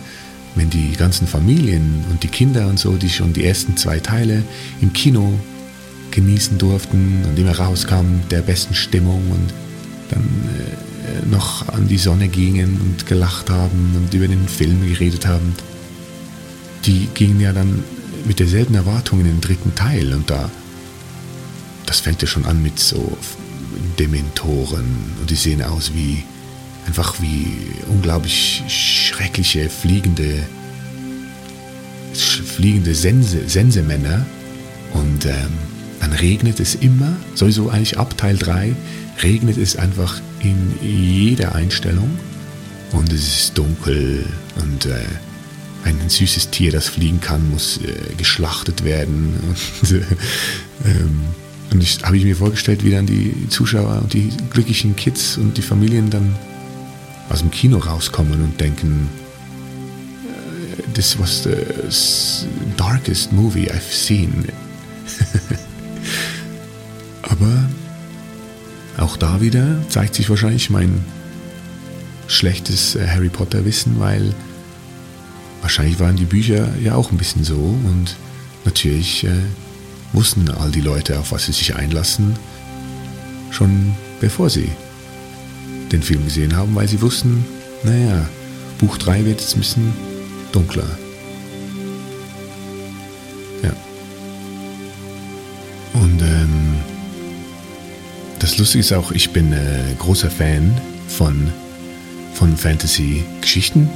wenn 0.56 0.70
die 0.70 0.94
ganzen 0.94 1.28
Familien 1.28 2.04
und 2.10 2.24
die 2.24 2.28
Kinder 2.28 2.68
und 2.68 2.80
so, 2.80 2.94
die 2.94 3.10
schon 3.10 3.34
die 3.34 3.46
ersten 3.46 3.78
zwei 3.78 4.00
Teile 4.00 4.44
im 4.82 4.94
Kino 4.94 5.34
genießen 6.12 6.58
durften 6.58 7.24
und 7.26 7.38
immer 7.38 7.58
rauskamen 7.58 8.22
der 8.32 8.42
besten 8.42 8.74
Stimmung 8.74 9.22
und 9.30 9.54
dann 10.10 10.24
äh, 10.24 11.26
noch 11.30 11.68
an 11.70 11.88
die 11.88 11.98
Sonne 11.98 12.28
gingen 12.28 12.80
und 12.82 13.06
gelacht 13.06 13.50
haben 13.50 13.94
und 13.96 14.14
über 14.14 14.28
den 14.28 14.48
Film 14.48 14.88
geredet 14.88 15.28
haben, 15.28 15.54
die 16.86 17.08
gingen 17.14 17.40
ja 17.40 17.54
dann 17.54 17.84
mit 18.26 18.40
derselben 18.40 18.76
Erwartung 18.76 19.20
in 19.20 19.26
den 19.26 19.42
dritten 19.42 19.76
Teil 19.76 20.14
und 20.14 20.30
da, 20.30 20.50
das 21.86 22.00
fängt 22.00 22.22
ja 22.22 22.28
schon 22.28 22.46
an 22.46 22.64
mit 22.64 22.80
so 22.80 23.18
Dementoren. 24.00 25.16
Und 25.20 25.30
die 25.30 25.36
sehen 25.36 25.62
aus 25.62 25.94
wie 25.94 26.24
einfach 26.86 27.22
wie 27.22 27.58
unglaublich 27.90 28.64
schreckliche 28.68 29.70
fliegende 29.70 30.44
fliegende 32.14 32.96
Sense, 32.96 33.48
Sensemänner. 33.48 34.26
Und 34.94 35.26
ähm, 35.26 35.54
dann 36.00 36.14
regnet 36.14 36.60
es 36.60 36.76
immer, 36.76 37.16
sowieso 37.36 37.70
eigentlich 37.70 37.98
ab 37.98 38.18
Teil 38.18 38.38
3, 38.38 38.76
regnet 39.22 39.58
es 39.58 39.76
einfach 39.76 40.22
in 40.40 40.74
jeder 40.82 41.56
Einstellung. 41.56 42.18
Und 42.94 43.12
es 43.12 43.28
ist 43.28 43.58
dunkel 43.58 44.26
und 44.56 44.86
äh, 44.86 45.04
ein 45.84 46.10
süßes 46.10 46.50
Tier, 46.50 46.72
das 46.72 46.88
fliegen 46.88 47.22
kann, 47.22 47.50
muss 47.52 47.78
äh, 47.78 48.16
geschlachtet 48.18 48.84
werden. 48.84 49.36
Und, 49.82 49.92
äh, 49.92 50.04
ähm, 50.86 51.22
und 51.72 51.82
ich 51.82 52.04
habe 52.04 52.18
ich 52.18 52.24
mir 52.24 52.36
vorgestellt, 52.36 52.84
wie 52.84 52.92
dann 52.92 53.06
die 53.06 53.50
Zuschauer 53.50 54.02
und 54.02 54.14
die 54.14 54.32
glücklichen 54.50 54.96
Kids 54.96 55.38
und 55.38 55.58
die 55.58 55.62
Familien 55.62 56.10
dann 56.10 56.36
aus 57.30 57.40
dem 57.40 57.52
Kino 57.52 57.78
rauskommen 57.78 58.42
und 58.42 58.60
denken, 58.60 59.10
äh, 60.26 60.94
this 60.94 61.20
was 61.20 61.44
the 61.44 61.58
darkest 62.78 63.34
movie 63.34 63.70
I've 63.70 63.92
seen. 63.92 64.46
Aber 67.24 67.70
auch 68.98 69.18
da 69.18 69.42
wieder 69.42 69.78
zeigt 69.90 70.16
sich 70.16 70.30
wahrscheinlich 70.30 70.70
mein 70.70 71.04
schlechtes 72.28 72.96
äh, 72.96 73.08
Harry 73.08 73.30
Potter 73.30 73.66
Wissen, 73.66 74.00
weil 74.00 74.34
wahrscheinlich 75.62 76.00
waren 76.00 76.16
die 76.16 76.26
Bücher 76.26 76.70
ja 76.82 76.96
auch 76.96 77.12
ein 77.12 77.18
bisschen 77.18 77.44
so 77.44 77.56
und 77.56 78.16
natürlich 78.64 79.26
äh, 79.26 79.32
wussten 80.14 80.50
all 80.50 80.72
die 80.72 80.82
Leute, 80.82 81.20
auf 81.20 81.32
was 81.32 81.46
sie 81.46 81.52
sich 81.52 81.76
einlassen, 81.76 82.36
schon 83.52 83.96
bevor 84.20 84.50
sie 84.50 84.70
den 85.92 86.02
Film 86.02 86.26
gesehen 86.26 86.56
haben, 86.56 86.76
weil 86.76 86.88
sie 86.88 87.02
wussten, 87.02 87.46
naja, 87.84 88.28
Buch 88.80 88.98
3 88.98 89.26
wird 89.26 89.42
jetzt 89.42 89.56
ein 89.56 89.60
bisschen 89.60 89.94
dunkler. 90.52 90.88
Ja. 93.64 93.72
Und 95.94 96.22
ähm, 96.22 96.76
das 98.40 98.58
Lustige 98.58 98.82
ist 98.82 98.94
auch, 98.94 99.12
ich 99.12 99.32
bin 99.32 99.52
äh, 99.54 99.96
großer 99.98 100.30
Fan 100.30 100.80
von, 101.08 101.52
von 102.34 102.56
Fantasy-Geschichten. 102.56 103.90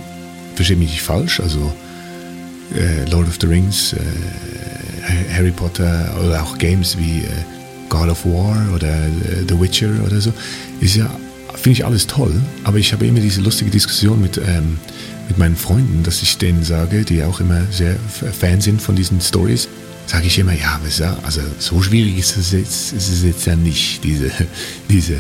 Verstehe 0.56 0.78
mich 0.78 0.92
nicht 0.92 1.04
falsch, 1.04 1.40
also 1.40 1.74
äh, 2.76 3.10
Lord 3.10 3.28
of 3.28 3.38
the 3.40 3.48
Rings, 3.48 3.94
äh, 3.94 4.00
Harry 5.34 5.52
Potter 5.52 6.14
oder 6.26 6.44
auch 6.44 6.58
Games 6.58 6.98
wie 6.98 7.20
äh, 7.20 7.30
God 7.90 8.10
of 8.10 8.26
War 8.26 8.74
oder 8.74 8.90
äh, 8.90 9.46
The 9.48 9.60
Witcher 9.60 9.92
oder 10.06 10.20
so, 10.22 10.34
ist 10.80 10.96
ja, 10.96 11.10
finde 11.56 11.72
ich 11.72 11.86
alles 11.86 12.08
toll, 12.08 12.34
aber 12.64 12.78
ich 12.78 12.94
habe 12.94 13.06
immer 13.06 13.20
diese 13.20 13.42
lustige 13.42 13.70
Diskussion 13.70 14.22
mit, 14.22 14.38
ähm, 14.38 14.78
mit 15.28 15.38
meinen 15.38 15.56
Freunden, 15.56 16.04
dass 16.04 16.22
ich 16.22 16.38
denen 16.38 16.64
sage, 16.64 17.04
die 17.04 17.24
auch 17.24 17.40
immer 17.40 17.62
sehr 17.72 17.96
Fan 17.98 18.62
sind 18.62 18.82
von 18.82 18.96
diesen 18.96 19.22
Stories, 19.22 19.68
sage 20.08 20.28
ich 20.28 20.40
immer, 20.40 20.54
ja, 20.54 20.80
also 21.24 21.42
so 21.60 21.82
schwierig 21.82 22.18
ist 22.18 22.38
es 22.38 22.52
jetzt, 22.52 22.94
ist 22.94 23.10
es 23.10 23.24
jetzt 23.24 23.46
ja 23.46 23.56
nicht, 23.56 24.04
diese, 24.04 24.32
diese, 24.90 25.18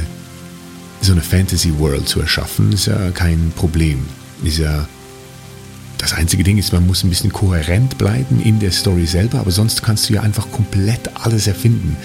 so 1.02 1.14
eine 1.14 1.22
Fantasy 1.22 1.74
World 1.80 2.08
zu 2.08 2.22
erschaffen, 2.22 2.72
ist 2.74 2.88
ja 2.88 3.12
kein 3.12 3.52
Problem. 3.56 4.06
Ist 4.44 4.60
ja 4.60 4.88
das 6.02 6.14
einzige 6.14 6.44
Ding 6.44 6.58
ist, 6.58 6.74
man 6.74 6.88
muss 6.88 7.04
ein 7.04 7.10
bisschen 7.10 7.32
kohärent 7.32 8.00
bleiben 8.00 8.42
in 8.42 8.60
der 8.60 8.72
Story 8.72 9.06
selber, 9.06 9.40
aber 9.40 9.52
sonst 9.52 9.84
kannst 9.84 10.10
du 10.10 10.14
ja 10.14 10.22
einfach 10.22 10.50
komplett 10.52 11.12
alles 11.14 11.46
erfinden. 11.46 11.96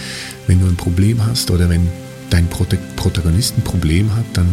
Wenn 0.47 0.61
du 0.61 0.67
ein 0.67 0.77
Problem 0.77 1.25
hast 1.25 1.51
oder 1.51 1.71
wenn 1.71 1.89
dein 2.29 2.47
Protagonist 2.49 3.57
ein 3.57 3.63
Problem 3.63 4.15
hat, 4.15 4.27
dann, 4.35 4.49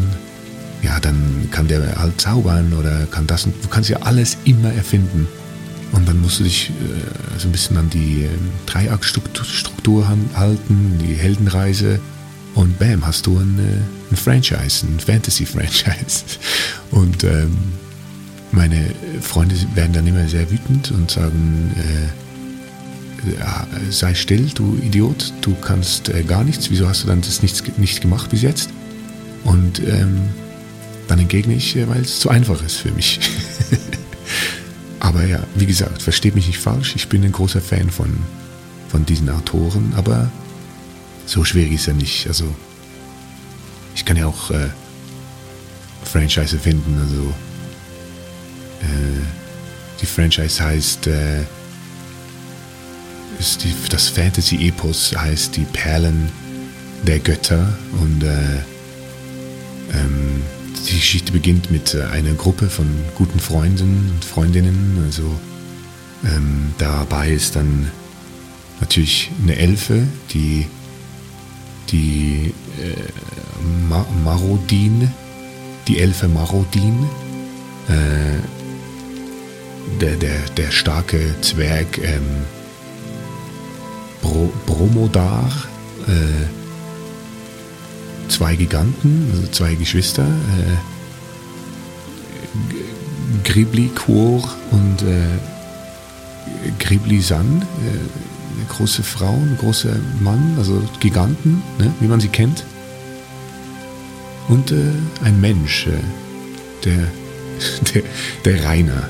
ja, 0.81 0.97
dann 1.01 1.49
kann 1.51 1.67
der 1.67 1.97
halt 1.97 2.21
zaubern 2.21 2.71
oder 2.71 3.05
kann 3.07 3.27
das 3.27 3.45
und 3.45 3.53
du 3.61 3.67
kannst 3.67 3.89
ja 3.89 3.97
alles 3.97 4.37
immer 4.45 4.71
erfinden. 4.71 5.27
Und 5.91 6.07
dann 6.07 6.21
musst 6.21 6.39
du 6.39 6.45
dich 6.45 6.69
äh, 6.69 7.39
so 7.39 7.49
ein 7.49 7.51
bisschen 7.51 7.77
an 7.77 7.89
die 7.89 8.23
äh, 8.23 8.29
Dreiaktstruktur 8.65 10.07
halten, 10.35 10.99
die 11.05 11.15
Heldenreise. 11.15 11.99
Und 12.55 12.79
bam, 12.79 13.05
hast 13.05 13.27
du 13.27 13.37
ein, 13.37 13.59
äh, 13.59 14.11
ein 14.11 14.15
Franchise, 14.15 14.87
ein 14.87 14.99
Fantasy-Franchise. 14.99 16.23
Und 16.91 17.23
ähm, 17.25 17.57
meine 18.53 18.85
Freunde 19.21 19.55
werden 19.73 19.93
dann 19.93 20.07
immer 20.07 20.27
sehr 20.27 20.49
wütend 20.51 20.91
und 20.91 21.09
sagen, 21.09 21.71
äh, 21.75 23.39
ja, 23.39 23.67
sei 23.89 24.13
still, 24.13 24.49
du 24.53 24.77
Idiot, 24.81 25.33
du 25.41 25.55
kannst 25.55 26.09
äh, 26.09 26.23
gar 26.23 26.43
nichts, 26.43 26.69
wieso 26.69 26.87
hast 26.87 27.03
du 27.03 27.07
dann 27.07 27.21
das 27.21 27.41
nicht, 27.41 27.77
nicht 27.79 28.01
gemacht 28.01 28.29
bis 28.29 28.41
jetzt? 28.41 28.69
Und 29.43 29.79
ähm, 29.79 30.29
dann 31.07 31.19
entgegne 31.19 31.55
ich, 31.55 31.75
äh, 31.75 31.89
weil 31.89 32.01
es 32.01 32.19
zu 32.19 32.29
einfach 32.29 32.63
ist 32.63 32.77
für 32.77 32.91
mich. 32.91 33.19
aber 34.99 35.25
ja, 35.25 35.41
wie 35.55 35.65
gesagt, 35.65 36.01
versteht 36.01 36.35
mich 36.35 36.47
nicht 36.47 36.59
falsch, 36.59 36.93
ich 36.95 37.07
bin 37.07 37.23
ein 37.23 37.31
großer 37.31 37.61
Fan 37.61 37.89
von, 37.89 38.15
von 38.89 39.05
diesen 39.05 39.29
Autoren, 39.29 39.93
aber 39.95 40.29
so 41.25 41.43
schwierig 41.43 41.73
ist 41.73 41.87
er 41.87 41.95
nicht. 41.95 42.27
Also 42.27 42.45
ich 43.95 44.05
kann 44.05 44.17
ja 44.17 44.27
auch 44.27 44.51
äh, 44.51 44.69
Franchise 46.03 46.59
finden, 46.59 46.99
also 46.99 47.33
die 50.01 50.05
Franchise 50.05 50.63
heißt, 50.63 51.07
äh, 51.07 51.43
die, 53.63 53.73
das 53.89 54.09
Fantasy-Epos 54.09 55.15
heißt 55.17 55.55
Die 55.55 55.65
Perlen 55.65 56.29
der 57.05 57.19
Götter 57.19 57.77
und 58.01 58.23
äh, 58.23 58.27
ähm, 59.93 60.41
die 60.87 60.95
Geschichte 60.95 61.31
beginnt 61.31 61.71
mit 61.71 61.95
einer 61.95 62.33
Gruppe 62.33 62.69
von 62.69 62.87
guten 63.15 63.39
Freunden 63.39 64.11
und 64.13 64.25
Freundinnen. 64.25 65.01
Also 65.05 65.23
ähm, 66.25 66.73
dabei 66.77 67.31
ist 67.31 67.55
dann 67.55 67.89
natürlich 68.81 69.31
eine 69.41 69.55
Elfe, 69.55 70.03
die 70.33 70.67
die 71.89 72.53
äh, 72.81 74.01
Marodin, 74.23 75.11
die 75.87 75.99
Elfe 75.99 76.27
Marodin, 76.27 77.07
äh, 77.87 78.62
der, 79.99 80.15
der, 80.15 80.39
der 80.57 80.71
starke 80.71 81.35
Zwerg 81.41 81.97
ähm, 81.99 82.45
Bro, 84.21 84.51
Bromodar, 84.65 85.51
äh, 86.07 86.47
zwei 88.29 88.55
Giganten, 88.55 89.29
also 89.31 89.47
zwei 89.47 89.75
Geschwister, 89.75 90.25
äh, 90.25 90.77
Gribli 93.43 93.89
Quor 93.93 94.47
und 94.71 95.01
äh, 95.01 95.27
Gribli 96.79 97.21
San, 97.21 97.61
äh, 97.61 97.65
eine 98.55 98.65
große 98.69 99.03
Frau, 99.03 99.33
ein 99.33 99.57
großer 99.59 99.95
Mann, 100.21 100.55
also 100.57 100.81
Giganten, 100.99 101.61
ne, 101.77 101.93
wie 101.99 102.07
man 102.07 102.19
sie 102.19 102.29
kennt. 102.29 102.63
Und 104.47 104.71
äh, 104.71 104.91
ein 105.23 105.39
Mensch, 105.41 105.87
äh, 105.87 105.91
der, 106.85 107.07
der, 107.93 108.03
der 108.45 108.63
Rainer. 108.65 109.09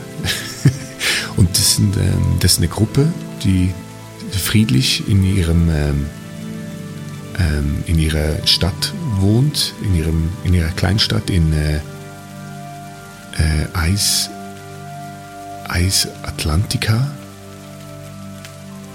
Und 1.35 1.49
das, 1.57 1.75
sind, 1.75 1.97
ähm, 1.97 2.37
das 2.39 2.53
ist 2.53 2.57
eine 2.59 2.67
Gruppe, 2.67 3.11
die 3.43 3.73
friedlich 4.31 5.07
in 5.07 5.23
ihrem 5.23 5.69
ähm, 5.69 6.05
ähm, 7.39 7.83
in 7.87 7.99
ihrer 7.99 8.45
Stadt 8.45 8.93
wohnt, 9.19 9.73
in, 9.83 9.95
ihrem, 9.95 10.29
in 10.43 10.53
ihrer 10.53 10.69
Kleinstadt 10.69 11.29
in 11.29 11.53
äh, 11.53 11.75
äh, 11.75 13.67
Eis, 13.73 14.29
Eis 15.67 16.07
Atlantica. 16.23 17.11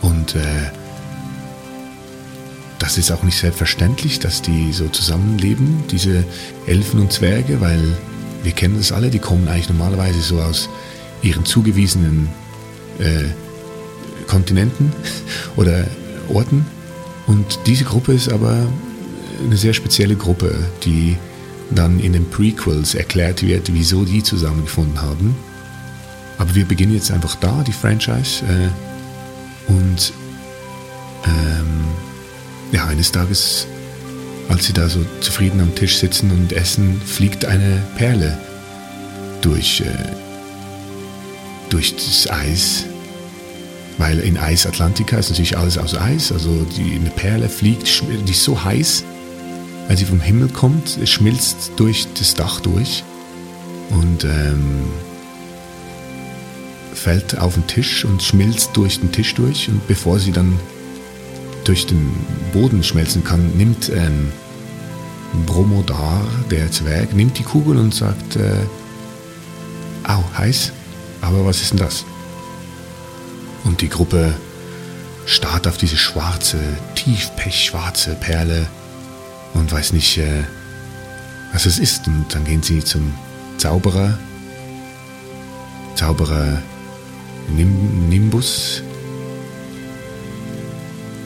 Und 0.02 0.36
äh, 0.36 0.70
das 2.78 2.98
ist 2.98 3.10
auch 3.10 3.22
nicht 3.22 3.38
selbstverständlich, 3.38 4.20
dass 4.20 4.42
die 4.42 4.72
so 4.72 4.88
zusammenleben, 4.88 5.84
diese 5.90 6.24
Elfen 6.66 7.00
und 7.00 7.12
Zwerge, 7.12 7.60
weil 7.60 7.96
wir 8.44 8.52
kennen 8.52 8.76
das 8.76 8.92
alle, 8.92 9.10
die 9.10 9.18
kommen 9.18 9.48
eigentlich 9.48 9.68
normalerweise 9.68 10.20
so 10.20 10.40
aus 10.40 10.68
ihren 11.22 11.44
zugewiesenen 11.44 12.28
äh, 12.98 13.24
Kontinenten 14.26 14.92
oder 15.56 15.86
Orten. 16.28 16.66
Und 17.26 17.60
diese 17.66 17.84
Gruppe 17.84 18.12
ist 18.14 18.32
aber 18.32 18.66
eine 19.44 19.56
sehr 19.56 19.74
spezielle 19.74 20.16
Gruppe, 20.16 20.54
die 20.84 21.16
dann 21.70 22.00
in 22.00 22.12
den 22.12 22.28
Prequels 22.30 22.94
erklärt 22.94 23.42
wird, 23.42 23.72
wieso 23.72 24.04
die 24.04 24.22
zusammengefunden 24.22 25.00
haben. 25.00 25.36
Aber 26.38 26.54
wir 26.54 26.64
beginnen 26.64 26.94
jetzt 26.94 27.10
einfach 27.10 27.34
da, 27.36 27.62
die 27.66 27.72
Franchise. 27.72 28.44
Äh, 28.44 29.70
und 29.70 30.12
ähm, 31.24 31.84
ja, 32.72 32.86
eines 32.86 33.12
Tages, 33.12 33.66
als 34.48 34.66
sie 34.66 34.72
da 34.72 34.88
so 34.88 35.04
zufrieden 35.20 35.60
am 35.60 35.74
Tisch 35.74 35.98
sitzen 35.98 36.30
und 36.30 36.52
essen, 36.52 37.00
fliegt 37.04 37.44
eine 37.44 37.82
Perle 37.96 38.38
durch, 39.42 39.82
äh, 39.82 40.27
durch 41.68 41.94
das 41.94 42.30
Eis. 42.30 42.84
Weil 43.98 44.20
in 44.20 44.36
Eis 44.36 44.66
Atlantica 44.66 45.16
ist 45.18 45.30
natürlich 45.30 45.58
alles 45.58 45.76
aus 45.76 45.96
Eis. 45.96 46.30
Also 46.30 46.64
die, 46.76 46.94
eine 46.94 47.10
Perle 47.10 47.48
fliegt, 47.48 48.02
die 48.26 48.30
ist 48.30 48.44
so 48.44 48.62
heiß, 48.62 49.04
wenn 49.88 49.96
sie 49.96 50.04
vom 50.04 50.20
Himmel 50.20 50.48
kommt, 50.48 50.98
schmilzt 51.04 51.72
durch 51.76 52.06
das 52.18 52.34
Dach 52.34 52.60
durch 52.60 53.02
und 53.90 54.24
ähm, 54.24 54.84
fällt 56.94 57.38
auf 57.38 57.54
den 57.54 57.66
Tisch 57.66 58.04
und 58.04 58.22
schmilzt 58.22 58.70
durch 58.74 59.00
den 59.00 59.12
Tisch 59.12 59.34
durch. 59.34 59.68
Und 59.68 59.86
bevor 59.88 60.18
sie 60.18 60.32
dann 60.32 60.58
durch 61.64 61.86
den 61.86 62.12
Boden 62.52 62.82
schmelzen 62.82 63.24
kann, 63.24 63.56
nimmt 63.56 63.90
ähm, 63.90 64.30
Bromodar, 65.46 66.26
der 66.50 66.70
Zwerg, 66.70 67.14
nimmt 67.14 67.38
die 67.38 67.42
Kugel 67.42 67.78
und 67.78 67.94
sagt, 67.94 68.36
äh, 68.36 68.52
au, 70.04 70.22
heiß, 70.36 70.72
aber 71.20 71.44
was 71.44 71.60
ist 71.60 71.70
denn 71.72 71.78
das? 71.78 72.04
Und 73.64 73.80
die 73.80 73.88
Gruppe 73.88 74.34
starrt 75.26 75.66
auf 75.66 75.76
diese 75.76 75.96
schwarze, 75.96 76.58
tiefpechschwarze 76.94 78.14
Perle 78.14 78.66
und 79.54 79.70
weiß 79.70 79.92
nicht, 79.92 80.18
äh, 80.18 80.44
was 81.52 81.66
es 81.66 81.78
ist. 81.78 82.06
Und 82.06 82.26
dann 82.30 82.44
gehen 82.44 82.62
sie 82.62 82.82
zum 82.82 83.12
Zauberer, 83.58 84.18
Zauberer 85.94 86.62
Nim 87.48 88.08
Nimbus 88.08 88.82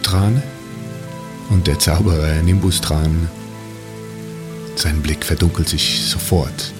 Tran 0.03 0.43
und 1.51 1.67
der 1.67 1.79
Zauberer 1.79 2.43
Nimbus 2.43 2.81
Tran, 2.81 3.29
sein 4.77 5.03
Blick 5.03 5.25
verdunkelt 5.25 5.69
sich 5.69 6.07
sofort. 6.07 6.73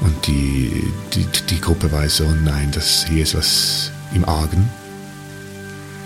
Und 0.00 0.26
die, 0.26 0.92
die, 1.14 1.26
die 1.50 1.60
Gruppe 1.60 1.90
weiß 1.90 2.16
so, 2.16 2.30
nein, 2.44 2.70
das 2.72 3.06
hier 3.06 3.22
ist 3.22 3.34
was 3.34 3.90
im 4.14 4.24
Argen. 4.24 4.68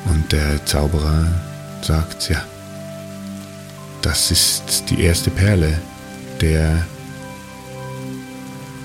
Und 0.06 0.32
der 0.32 0.64
Zauberer 0.64 1.26
sagt, 1.82 2.28
ja, 2.28 2.44
das 4.02 4.30
ist 4.30 4.84
die 4.88 5.02
erste 5.02 5.30
Perle 5.30 5.78
der 6.40 6.86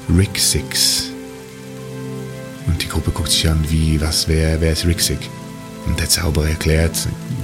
Rick 0.09 0.37
Six. 0.37 1.09
Und 2.67 2.81
die 2.81 2.87
Gruppe 2.87 3.11
guckt 3.11 3.31
sich 3.31 3.47
an, 3.47 3.63
wie, 3.69 3.99
was, 4.01 4.27
wer, 4.27 4.59
wer 4.61 4.71
ist 4.71 4.81
Six? 4.81 5.09
Und 5.85 5.99
der 5.99 6.09
Zauberer 6.09 6.49
erklärt, 6.49 6.95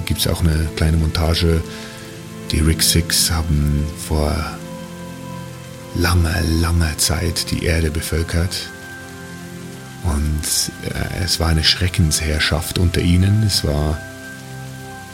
gibt 0.05 0.21
es 0.21 0.27
auch 0.27 0.41
eine 0.41 0.67
kleine 0.75 0.97
Montage, 0.97 1.61
die 2.51 2.81
Six 2.81 3.29
haben 3.29 3.83
vor 4.07 4.33
langer, 5.95 6.41
langer 6.61 6.97
Zeit 6.97 7.51
die 7.51 7.63
Erde 7.63 7.91
bevölkert. 7.91 8.69
Und 10.03 10.71
äh, 10.89 11.23
es 11.23 11.39
war 11.39 11.49
eine 11.49 11.63
Schreckensherrschaft 11.63 12.79
unter 12.79 13.01
ihnen. 13.01 13.43
Es 13.43 13.63
war 13.63 13.97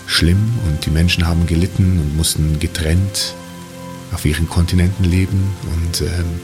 schlimm 0.07 0.59
und 0.67 0.85
die 0.85 0.91
Menschen 0.91 1.27
haben 1.27 1.47
gelitten 1.47 1.99
und 1.99 2.15
mussten 2.15 2.59
getrennt 2.59 3.33
auf 4.13 4.23
ihren 4.25 4.47
Kontinenten 4.47 5.03
leben 5.03 5.55
und 5.63 6.01
ähm, 6.01 6.39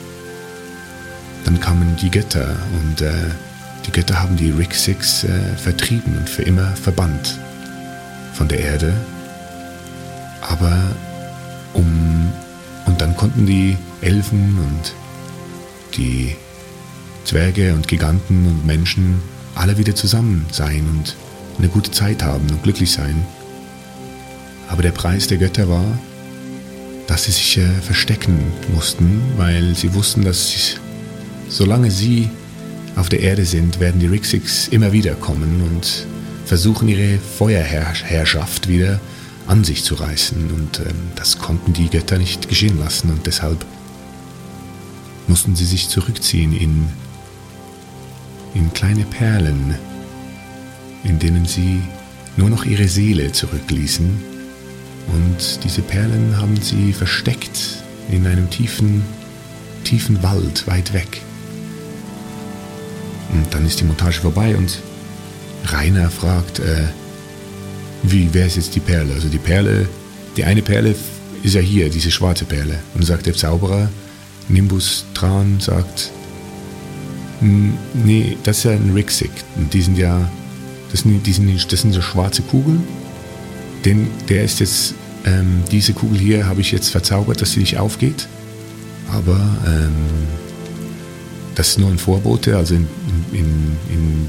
dann 1.45 1.59
kamen 1.59 1.95
die 1.95 2.09
Götter 2.09 2.55
und 2.81 3.01
äh, 3.01 3.11
die 3.85 3.91
Götter 3.91 4.21
haben 4.21 4.35
die 4.35 4.51
Rick 4.51 4.73
Six 4.73 5.23
äh, 5.23 5.55
vertrieben 5.57 6.17
und 6.17 6.29
für 6.29 6.43
immer 6.43 6.75
verbannt 6.75 7.39
von 8.33 8.47
der 8.47 8.59
Erde. 8.59 8.93
Aber 10.41 10.95
um 11.73 12.31
und 12.85 12.99
dann 12.99 13.15
konnten 13.15 13.45
die 13.45 13.77
Elfen 14.01 14.57
und 14.59 14.93
die 15.97 16.35
Zwerge 17.25 17.73
und 17.73 17.87
Giganten 17.87 18.47
und 18.47 18.65
Menschen 18.65 19.21
alle 19.55 19.77
wieder 19.77 19.95
zusammen 19.95 20.45
sein 20.51 20.85
und 20.89 21.15
eine 21.57 21.67
gute 21.67 21.91
Zeit 21.91 22.23
haben 22.23 22.49
und 22.49 22.63
glücklich 22.63 22.91
sein. 22.91 23.25
Aber 24.69 24.81
der 24.81 24.91
Preis 24.91 25.27
der 25.27 25.37
Götter 25.37 25.69
war, 25.69 25.85
dass 27.07 27.25
sie 27.25 27.31
sich 27.31 27.57
äh, 27.57 27.67
verstecken 27.81 28.39
mussten, 28.73 29.21
weil 29.37 29.75
sie 29.75 29.93
wussten, 29.93 30.23
dass 30.23 30.49
sie, 30.49 30.77
solange 31.49 31.91
sie 31.91 32.29
auf 32.95 33.09
der 33.09 33.19
Erde 33.19 33.45
sind, 33.45 33.79
werden 33.79 33.99
die 33.99 34.07
Rixics 34.07 34.67
immer 34.69 34.91
wieder 34.91 35.13
kommen 35.15 35.61
und 35.61 36.05
versuchen 36.45 36.87
ihre 36.87 37.17
Feuerherrschaft 37.17 38.67
wieder 38.67 38.99
an 39.47 39.63
sich 39.63 39.83
zu 39.83 39.95
reißen. 39.95 40.51
Und 40.51 40.79
ähm, 40.79 40.95
das 41.15 41.37
konnten 41.37 41.73
die 41.73 41.89
Götter 41.89 42.17
nicht 42.17 42.47
geschehen 42.47 42.79
lassen 42.79 43.09
und 43.09 43.25
deshalb 43.27 43.65
mussten 45.31 45.55
sie 45.55 45.63
sich 45.63 45.87
zurückziehen 45.87 46.51
in, 46.51 46.89
in 48.53 48.73
kleine 48.73 49.05
Perlen, 49.05 49.75
in 51.05 51.19
denen 51.19 51.45
sie 51.45 51.81
nur 52.35 52.49
noch 52.49 52.65
ihre 52.65 52.89
Seele 52.89 53.31
zurückließen 53.31 54.09
und 55.07 55.63
diese 55.63 55.81
Perlen 55.83 56.35
haben 56.35 56.57
sie 56.61 56.91
versteckt 56.91 57.81
in 58.11 58.27
einem 58.27 58.49
tiefen, 58.49 59.03
tiefen 59.85 60.21
Wald 60.21 60.67
weit 60.67 60.91
weg. 60.91 61.21
Und 63.31 63.53
dann 63.53 63.65
ist 63.65 63.79
die 63.79 63.85
Montage 63.85 64.19
vorbei 64.19 64.57
und 64.57 64.79
Rainer 65.67 66.11
fragt, 66.11 66.59
äh, 66.59 66.89
wie, 68.03 68.27
wer 68.33 68.47
ist 68.47 68.57
jetzt 68.57 68.75
die 68.75 68.81
Perle? 68.81 69.13
Also 69.13 69.29
die 69.29 69.37
Perle, 69.37 69.87
die 70.35 70.43
eine 70.43 70.61
Perle 70.61 70.93
ist 71.41 71.55
ja 71.55 71.61
hier, 71.61 71.89
diese 71.89 72.11
schwarze 72.11 72.43
Perle. 72.43 72.79
Und 72.95 73.05
sagt 73.05 73.27
der 73.27 73.33
Zauberer, 73.33 73.87
Nimbus 74.49 75.05
Tran 75.13 75.59
sagt, 75.59 76.11
nee, 77.41 78.37
das 78.43 78.59
ist 78.59 78.63
ja 78.65 78.71
ein 78.71 78.91
Rixig. 78.93 79.31
Und 79.57 79.73
die 79.73 79.81
sind 79.81 79.97
ja, 79.97 80.29
das 80.91 81.01
sind, 81.01 81.25
die 81.25 81.33
sind, 81.33 81.71
das 81.71 81.81
sind 81.81 81.93
so 81.93 82.01
schwarze 82.01 82.41
Kugeln. 82.41 82.83
Den, 83.85 84.07
der 84.29 84.43
ist 84.43 84.59
jetzt 84.59 84.93
ähm, 85.25 85.63
diese 85.71 85.93
Kugel 85.93 86.19
hier 86.19 86.47
habe 86.47 86.61
ich 86.61 86.71
jetzt 86.71 86.89
verzaubert, 86.89 87.41
dass 87.41 87.53
sie 87.53 87.59
nicht 87.59 87.77
aufgeht. 87.77 88.27
Aber 89.11 89.39
ähm, 89.65 89.91
das 91.55 91.69
ist 91.69 91.79
nur 91.79 91.89
ein 91.89 91.97
Vorbote. 91.97 92.57
Also 92.57 92.75
in, 92.75 92.87
in, 93.31 93.77
in 93.89 94.27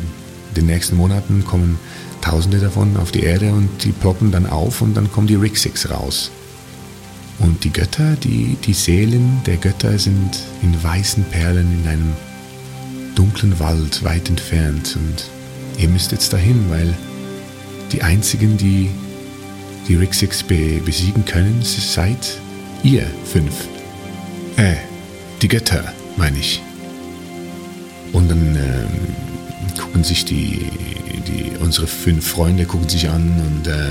den 0.56 0.66
nächsten 0.66 0.96
Monaten 0.96 1.44
kommen 1.44 1.78
Tausende 2.22 2.58
davon 2.58 2.96
auf 2.98 3.10
die 3.10 3.24
Erde 3.24 3.52
und 3.52 3.68
die 3.82 3.90
ploppen 3.90 4.30
dann 4.30 4.46
auf 4.46 4.80
und 4.80 4.94
dann 4.94 5.10
kommen 5.10 5.26
die 5.26 5.34
Rixics 5.34 5.90
raus. 5.90 6.30
Und 7.38 7.64
die 7.64 7.72
Götter, 7.72 8.16
die, 8.16 8.56
die 8.64 8.74
Seelen 8.74 9.40
der 9.46 9.56
Götter 9.56 9.98
sind 9.98 10.38
in 10.62 10.82
weißen 10.82 11.24
Perlen 11.24 11.80
in 11.80 11.88
einem 11.88 12.12
dunklen 13.14 13.58
Wald 13.58 14.04
weit 14.04 14.28
entfernt. 14.28 14.96
Und 14.96 15.24
ihr 15.78 15.88
müsst 15.88 16.12
jetzt 16.12 16.32
dahin, 16.32 16.70
weil 16.70 16.94
die 17.90 18.02
einzigen, 18.02 18.56
die 18.56 18.90
die 19.88 19.96
Rick 19.96 20.14
6 20.14 20.44
be 20.44 20.80
besiegen 20.84 21.24
können, 21.24 21.60
seid 21.62 22.38
ihr 22.82 23.04
fünf. 23.24 23.66
Äh, 24.56 24.76
die 25.40 25.48
Götter, 25.48 25.92
meine 26.16 26.38
ich. 26.38 26.62
Und 28.12 28.30
dann 28.30 28.56
ähm, 28.56 29.76
gucken 29.80 30.04
sich 30.04 30.24
die, 30.24 30.66
die, 31.26 31.56
unsere 31.58 31.86
fünf 31.86 32.26
Freunde 32.26 32.64
gucken 32.64 32.88
sich 32.88 33.08
an 33.08 33.40
und 33.40 33.66
äh, 33.66 33.90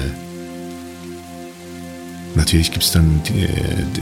natürlich 2.35 2.71
gibt 2.71 2.83
es 2.83 2.91
dann 2.91 3.21
die, 3.27 3.47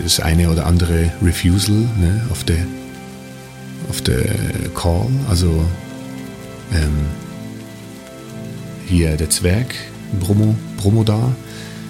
das 0.02 0.20
eine 0.20 0.50
oder 0.50 0.66
andere 0.66 1.12
Refusal 1.22 1.76
ne, 1.76 2.22
auf 2.30 2.44
der 2.44 2.58
auf 3.90 4.04
Call. 4.76 5.08
Also 5.30 5.66
ähm, 6.74 7.08
hier 8.88 9.18
der 9.18 9.30
Zwerg, 9.30 9.76
Bromo, 10.20 10.56
Bromo 10.78 11.04
da, 11.04 11.32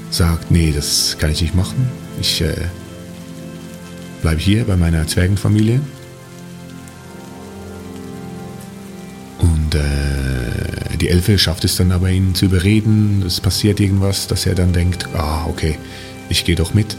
sagt, 0.10 0.52
nee, 0.52 0.72
das 0.76 1.18
kann 1.20 1.32
ich 1.32 1.42
nicht 1.42 1.56
machen. 1.56 1.90
Ich 2.20 2.42
äh, 2.42 2.54
bleibe 4.22 4.42
hier 4.42 4.66
bei 4.66 4.76
meiner 4.76 5.08
Zwergenfamilie. 5.08 5.82
Und 9.40 9.76
äh, 9.76 10.98
die 10.98 11.10
Elfe 11.10 11.38
schafft 11.38 11.64
es 11.64 11.76
dann 11.76 11.92
aber, 11.92 12.10
ihn 12.10 12.36
zu 12.36 12.46
überreden. 12.46 13.24
Es 13.26 13.40
passiert 13.40 13.80
irgendwas, 13.80 14.28
dass 14.28 14.46
er 14.46 14.56
dann 14.56 14.74
denkt, 14.74 15.08
ah, 15.14 15.46
okay, 15.48 15.78
ich 16.30 16.46
gehe 16.46 16.56
doch 16.56 16.74
mit. 16.74 16.96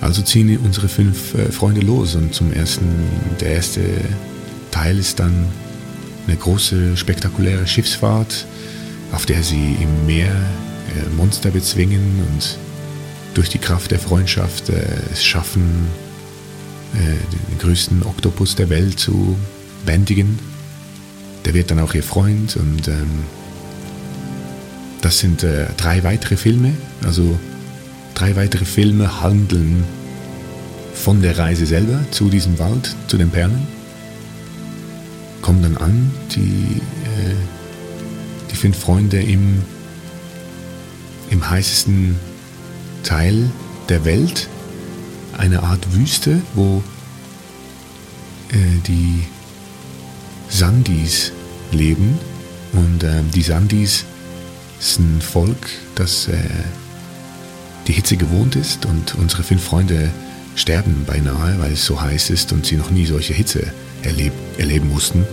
Also 0.00 0.22
ziehen 0.22 0.58
unsere 0.64 0.88
fünf 0.88 1.34
äh, 1.34 1.52
Freunde 1.52 1.82
los 1.82 2.14
und 2.14 2.34
zum 2.34 2.52
ersten, 2.52 2.86
der 3.40 3.52
erste 3.52 3.82
Teil 4.70 4.98
ist 4.98 5.20
dann 5.20 5.46
eine 6.26 6.36
große, 6.36 6.96
spektakuläre 6.96 7.66
Schiffsfahrt, 7.66 8.46
auf 9.12 9.26
der 9.26 9.42
sie 9.42 9.76
im 9.80 10.06
Meer 10.06 10.30
äh, 10.32 11.16
Monster 11.16 11.50
bezwingen 11.50 12.22
und 12.30 12.58
durch 13.34 13.50
die 13.50 13.58
Kraft 13.58 13.90
der 13.90 13.98
Freundschaft 13.98 14.70
äh, 14.70 14.82
es 15.12 15.24
schaffen, 15.24 15.88
den 16.92 17.58
größten 17.60 18.02
Oktopus 18.02 18.56
der 18.56 18.68
Welt 18.68 18.98
zu 18.98 19.36
bändigen. 19.86 20.40
Der 21.44 21.54
wird 21.54 21.70
dann 21.70 21.78
auch 21.78 21.94
ihr 21.94 22.02
Freund 22.02 22.56
und 22.56 22.88
ähm, 22.88 23.20
das 25.00 25.20
sind 25.20 25.46
drei 25.76 26.02
weitere 26.02 26.36
Filme. 26.36 26.72
Also 27.04 27.38
drei 28.20 28.36
weitere 28.36 28.66
Filme 28.66 29.22
handeln 29.22 29.82
von 30.92 31.22
der 31.22 31.38
Reise 31.38 31.64
selber 31.64 32.00
zu 32.10 32.28
diesem 32.28 32.58
Wald, 32.58 32.94
zu 33.06 33.16
den 33.16 33.30
Perlen. 33.30 33.66
Kommen 35.40 35.62
dann 35.62 35.78
an, 35.78 36.10
die, 36.34 36.82
äh, 37.06 37.34
die 38.50 38.56
fünf 38.56 38.78
Freunde 38.78 39.22
im, 39.22 39.62
im 41.30 41.48
heißesten 41.48 42.16
Teil 43.04 43.50
der 43.88 44.04
Welt, 44.04 44.48
eine 45.38 45.62
Art 45.62 45.94
Wüste, 45.94 46.42
wo 46.54 46.82
äh, 48.50 48.56
die 48.86 49.24
Sandis 50.50 51.32
leben. 51.72 52.18
Und 52.74 53.02
äh, 53.02 53.22
die 53.34 53.42
Sandis 53.42 54.04
ist 54.78 54.98
ein 54.98 55.22
Volk, 55.22 55.70
das 55.94 56.28
äh, 56.28 56.36
die 57.90 57.96
Hitze 57.96 58.16
gewohnt 58.16 58.54
ist 58.54 58.86
und 58.86 59.16
unsere 59.16 59.42
fünf 59.42 59.64
Freunde 59.64 60.10
sterben 60.54 61.02
beinahe, 61.08 61.58
weil 61.58 61.72
es 61.72 61.84
so 61.84 62.00
heiß 62.00 62.30
ist 62.30 62.52
und 62.52 62.64
sie 62.64 62.76
noch 62.76 62.92
nie 62.92 63.04
solche 63.04 63.34
Hitze 63.34 63.64
erleb 64.02 64.32
erleben 64.58 64.88
mussten. 64.88 65.26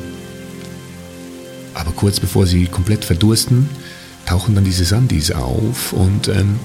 Aber 1.76 1.92
kurz 1.92 2.20
bevor 2.20 2.48
sie 2.48 2.66
komplett 2.66 3.06
verdursten, 3.06 3.70
tauchen 4.26 4.56
dann 4.56 4.64
diese 4.64 4.86
Sandis 4.86 5.30
auf 5.30 5.94
und 5.94 6.30
ähm, 6.30 6.60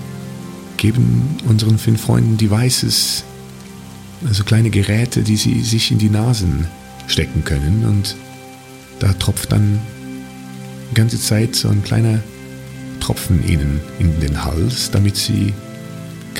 geben 0.78 1.36
unseren 1.46 1.76
fünf 1.76 2.00
Freunden 2.00 2.38
Devices, 2.38 3.24
also 4.26 4.44
kleine 4.44 4.70
Geräte, 4.70 5.20
die 5.20 5.36
sie 5.36 5.60
sich 5.60 5.90
in 5.90 5.98
die 5.98 6.08
Nasen 6.08 6.68
stecken 7.06 7.44
können 7.44 7.84
und 7.84 8.16
da 8.98 9.12
tropft 9.12 9.52
dann 9.52 9.78
die 10.90 10.94
ganze 10.94 11.20
Zeit 11.20 11.54
so 11.54 11.68
ein 11.68 11.84
kleiner 11.84 12.20
Tropfen 13.00 13.46
ihnen 13.46 13.82
in 13.98 14.20
den 14.20 14.42
Hals, 14.42 14.90
damit 14.90 15.16
sie 15.16 15.52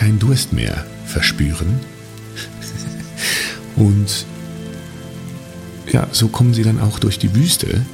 keinen 0.03 0.19
Durst 0.19 0.53
mehr 0.53 0.85
verspüren. 1.07 1.79
Und 3.77 4.27
ja, 5.93 6.09
so 6.11 6.27
kommen 6.27 6.55
sie 6.55 6.65
dann 6.65 6.81
auch 6.81 6.99
durch 6.99 7.21
die 7.21 7.33
Wüste. 7.37 7.87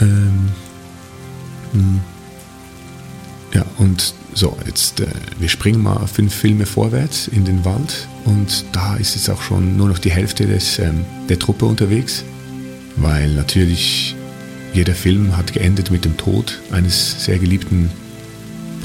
Ähm, 0.00 0.48
hm. 1.72 2.00
ja, 3.52 3.66
und 3.76 4.14
so, 4.32 4.56
jetzt, 4.64 5.00
äh, 5.00 5.06
wir 5.38 5.50
springen 5.50 5.82
mal 5.82 6.06
fünf 6.06 6.34
Filme 6.34 6.64
vorwärts 6.64 7.28
in 7.28 7.44
den 7.44 7.66
Wald 7.66 8.08
und 8.24 8.64
da 8.72 8.96
ist 8.96 9.16
jetzt 9.16 9.28
auch 9.28 9.42
schon 9.42 9.76
nur 9.76 9.88
noch 9.88 9.98
die 9.98 10.10
Hälfte 10.10 10.46
des, 10.46 10.78
ähm, 10.78 11.04
der 11.28 11.38
Truppe 11.38 11.66
unterwegs, 11.66 12.24
weil 12.96 13.28
natürlich 13.34 14.14
jeder 14.72 14.94
Film 14.94 15.36
hat 15.36 15.52
geendet 15.52 15.90
mit 15.90 16.06
dem 16.06 16.16
Tod 16.16 16.58
eines 16.70 17.24
sehr 17.24 17.38
geliebten 17.38 17.90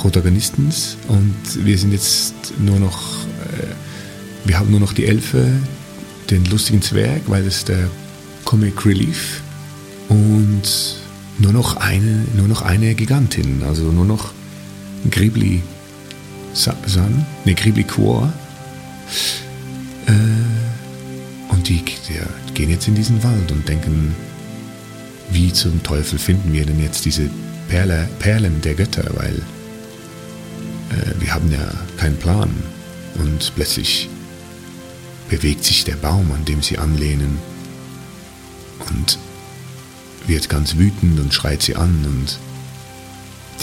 Protagonisten 0.02 0.74
und 1.10 1.66
wir 1.66 1.78
sind 1.78 1.92
jetzt 1.92 2.34
nur 2.60 2.80
noch, 2.80 3.24
äh, 3.24 3.68
wir 4.46 4.58
haben 4.58 4.72
nur 4.72 4.80
noch 4.80 4.94
die 4.94 5.06
Elfe, 5.06 5.48
den 6.32 6.44
lustigen 6.46 6.82
Zwerg, 6.82 7.22
weil 7.28 7.46
es 7.46 7.66
der 7.66 7.88
Comic 8.44 8.84
Relief 8.84 9.42
und 10.10 10.64
nur 11.38 11.54
noch 11.54 11.78
eine, 11.78 12.26
nur 12.36 12.48
noch 12.48 12.64
eine 12.64 12.96
Gigantin, 12.96 13.62
also 13.64 13.92
nur 13.92 14.06
noch 14.06 14.32
Gribli 15.12 15.62
San, 16.56 17.26
ne 17.46 17.54
Gribli 17.54 17.84
Quor. 17.84 18.34
Äh, 20.08 21.54
und 21.54 21.70
die, 21.70 21.84
die 21.86 22.54
gehen 22.56 22.72
jetzt 22.72 22.88
in 22.88 22.96
diesen 22.96 23.24
Wald 23.24 23.52
und 23.52 23.70
denken, 23.70 24.16
wie 25.30 25.54
zum 25.54 25.84
Teufel 25.84 26.18
finden 26.18 26.52
wir 26.54 26.66
denn 26.66 26.82
jetzt 26.82 27.06
diese 27.06 27.30
Perle, 27.70 28.10
Perlen 28.18 28.62
der 28.62 28.74
Götter, 28.74 29.06
weil 29.14 29.40
äh, 30.92 31.20
wir 31.20 31.34
haben 31.34 31.52
ja 31.52 31.74
keinen 31.98 32.18
Plan. 32.18 32.50
Und 33.16 33.52
plötzlich 33.56 34.10
bewegt 35.30 35.64
sich 35.64 35.84
der 35.84 35.96
Baum, 35.96 36.32
an 36.32 36.46
dem 36.46 36.62
sie 36.62 36.78
anlehnen 36.78 37.38
und 38.90 39.18
wird 40.28 40.50
ganz 40.50 40.78
wütend 40.78 41.20
und 41.20 41.34
schreit 41.34 41.62
sie 41.62 41.76
an 41.76 42.06
und 42.06 42.38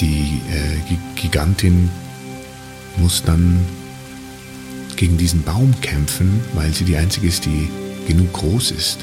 die 0.00 0.40
äh, 0.50 0.94
Gigantin 1.16 1.90
muss 2.96 3.22
dann 3.24 3.64
gegen 4.96 5.16
diesen 5.18 5.42
Baum 5.42 5.74
kämpfen, 5.80 6.40
weil 6.54 6.72
sie 6.72 6.84
die 6.84 6.96
einzige 6.96 7.28
ist, 7.28 7.44
die 7.46 7.68
genug 8.06 8.32
groß 8.32 8.70
ist. 8.72 8.98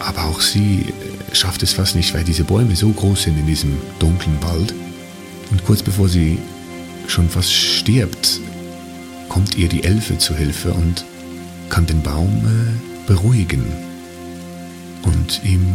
Aber 0.00 0.24
auch 0.26 0.40
sie 0.40 0.86
äh, 1.30 1.34
schafft 1.34 1.62
es 1.62 1.72
fast 1.72 1.96
nicht, 1.96 2.14
weil 2.14 2.24
diese 2.24 2.44
Bäume 2.44 2.76
so 2.76 2.90
groß 2.90 3.24
sind 3.24 3.38
in 3.38 3.46
diesem 3.46 3.76
dunklen 3.98 4.40
Wald. 4.42 4.74
Und 5.50 5.64
kurz 5.64 5.82
bevor 5.82 6.08
sie 6.08 6.38
schon 7.08 7.28
fast 7.28 7.52
stirbt, 7.52 8.40
kommt 9.28 9.56
ihr 9.56 9.68
die 9.68 9.84
Elfe 9.84 10.18
zu 10.18 10.36
Hilfe 10.36 10.72
und 10.72 11.04
kann 11.68 11.86
den 11.86 12.02
Baum 12.02 12.44
äh, 12.46 13.08
beruhigen 13.08 13.64
und 15.02 15.42
ihm 15.44 15.66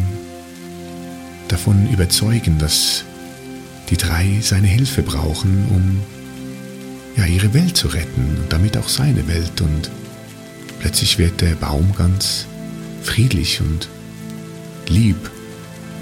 davon 1.48 1.90
überzeugen, 1.92 2.58
dass 2.60 3.04
die 3.90 3.98
drei 3.98 4.40
seine 4.42 4.68
Hilfe 4.68 5.02
brauchen, 5.02 5.66
um 5.70 6.02
ja, 7.18 7.26
ihre 7.26 7.54
Welt 7.54 7.78
zu 7.78 7.88
retten 7.88 8.38
und 8.42 8.52
damit 8.52 8.78
auch 8.78 8.88
seine 8.88 9.28
Welt. 9.28 9.62
Und 9.62 9.92
plötzlich 10.80 11.18
wird 11.18 11.42
der 11.42 11.56
Baum 11.56 11.94
ganz 11.96 12.48
friedlich 13.04 13.62
und 13.62 13.88
lieb 14.88 15.30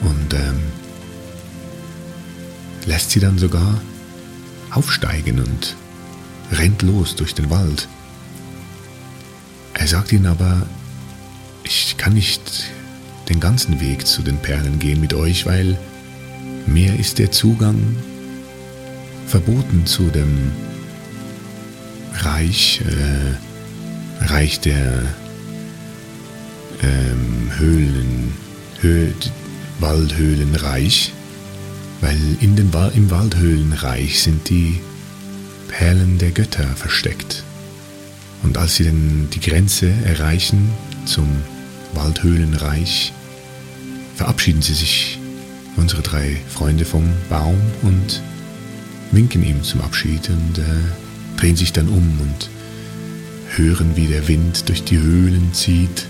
und 0.03 0.33
ähm, 0.33 0.59
lässt 2.85 3.11
sie 3.11 3.19
dann 3.19 3.37
sogar 3.37 3.81
aufsteigen 4.71 5.39
und 5.39 5.75
rennt 6.51 6.81
los 6.81 7.15
durch 7.15 7.33
den 7.33 7.49
Wald. 7.49 7.87
Er 9.73 9.87
sagt 9.87 10.11
ihnen 10.11 10.27
aber, 10.27 10.65
ich 11.63 11.95
kann 11.97 12.13
nicht 12.13 12.71
den 13.29 13.39
ganzen 13.39 13.79
Weg 13.79 14.05
zu 14.05 14.21
den 14.21 14.37
Perlen 14.37 14.79
gehen 14.79 14.99
mit 14.99 15.13
euch, 15.13 15.45
weil 15.45 15.77
mir 16.65 16.99
ist 16.99 17.19
der 17.19 17.31
Zugang 17.31 17.95
verboten 19.27 19.85
zu 19.85 20.09
dem 20.09 20.51
Reich, 22.13 22.81
äh, 22.81 24.25
Reich 24.25 24.59
der 24.59 25.03
ähm, 26.83 27.51
Höhlen, 27.57 28.33
Höh, 28.81 29.11
Waldhöhlenreich. 29.79 31.13
Weil 32.01 32.19
in 32.41 32.55
den, 32.55 32.71
im 32.95 33.11
Waldhöhlenreich 33.11 34.21
sind 34.21 34.49
die 34.49 34.79
Perlen 35.67 36.17
der 36.17 36.31
Götter 36.31 36.67
versteckt. 36.75 37.43
Und 38.43 38.57
als 38.57 38.75
sie 38.75 38.85
dann 38.85 39.29
die 39.31 39.39
Grenze 39.39 39.91
erreichen 40.03 40.71
zum 41.05 41.27
Waldhöhlenreich, 41.93 43.13
verabschieden 44.15 44.61
sie 44.61 44.73
sich, 44.73 45.19
unsere 45.77 46.01
drei 46.01 46.37
Freunde, 46.49 46.85
vom 46.85 47.05
Baum 47.29 47.59
und 47.83 48.21
winken 49.11 49.43
ihm 49.43 49.63
zum 49.63 49.81
Abschied 49.81 50.29
und 50.29 50.57
äh, 50.57 51.37
drehen 51.37 51.55
sich 51.55 51.71
dann 51.71 51.87
um 51.87 52.19
und 52.19 52.49
hören, 53.55 53.95
wie 53.95 54.07
der 54.07 54.27
Wind 54.27 54.67
durch 54.69 54.83
die 54.83 54.97
Höhlen 54.97 55.53
zieht. 55.53 56.05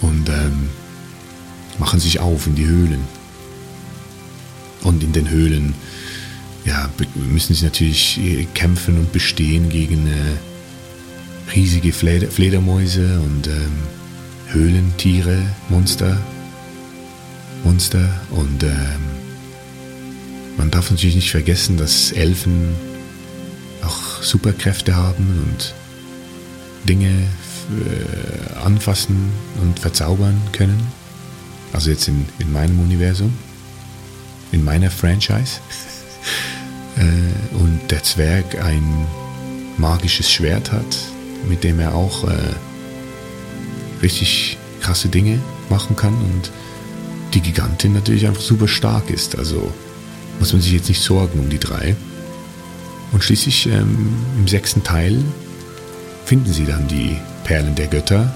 Und 0.00 0.28
ähm, 0.28 0.68
machen 1.80 1.98
sich 1.98 2.20
auf 2.20 2.46
in 2.46 2.54
die 2.54 2.66
Höhlen. 2.66 3.00
Und 4.82 5.02
in 5.02 5.12
den 5.12 5.28
Höhlen 5.28 5.74
ja, 6.64 6.88
müssen 7.14 7.54
sie 7.54 7.64
natürlich 7.64 8.20
äh, 8.20 8.46
kämpfen 8.54 8.98
und 8.98 9.12
bestehen 9.12 9.68
gegen 9.70 10.06
äh, 10.06 11.54
riesige 11.54 11.92
Fleder 11.92 12.28
Fledermäuse 12.28 13.18
und 13.20 13.46
ähm, 13.48 13.72
Höhlentiere, 14.48 15.42
Monster, 15.68 16.18
Monster 17.64 18.08
und 18.30 18.62
ähm, 18.62 19.00
man 20.56 20.70
darf 20.70 20.90
natürlich 20.90 21.16
nicht 21.16 21.30
vergessen, 21.30 21.76
dass 21.76 22.12
Elfen 22.12 22.74
auch 23.82 24.22
Superkräfte 24.22 24.94
haben 24.94 25.26
und 25.46 25.74
Dinge 26.88 27.08
äh, 27.08 28.58
anfassen 28.64 29.30
und 29.62 29.78
verzaubern 29.78 30.40
können. 30.52 30.99
Also 31.72 31.90
jetzt 31.90 32.08
in, 32.08 32.26
in 32.38 32.52
meinem 32.52 32.80
Universum, 32.80 33.32
in 34.52 34.64
meiner 34.64 34.90
Franchise. 34.90 35.60
äh, 36.96 37.56
und 37.56 37.80
der 37.90 38.02
Zwerg 38.02 38.62
ein 38.62 39.06
magisches 39.76 40.30
Schwert 40.30 40.72
hat, 40.72 40.96
mit 41.48 41.64
dem 41.64 41.80
er 41.80 41.94
auch 41.94 42.28
äh, 42.28 42.36
richtig 44.02 44.58
krasse 44.80 45.08
Dinge 45.08 45.40
machen 45.68 45.96
kann 45.96 46.14
und 46.14 46.50
die 47.34 47.40
Gigantin 47.40 47.92
natürlich 47.92 48.26
einfach 48.26 48.42
super 48.42 48.68
stark 48.68 49.10
ist. 49.10 49.38
Also 49.38 49.72
muss 50.38 50.52
man 50.52 50.62
sich 50.62 50.72
jetzt 50.72 50.88
nicht 50.88 51.02
sorgen 51.02 51.38
um 51.38 51.48
die 51.48 51.58
drei. 51.58 51.94
Und 53.12 53.24
schließlich 53.24 53.66
ähm, 53.66 54.14
im 54.38 54.48
sechsten 54.48 54.82
Teil 54.82 55.22
finden 56.24 56.52
sie 56.52 56.64
dann 56.64 56.88
die 56.88 57.16
Perlen 57.44 57.74
der 57.74 57.88
Götter 57.88 58.34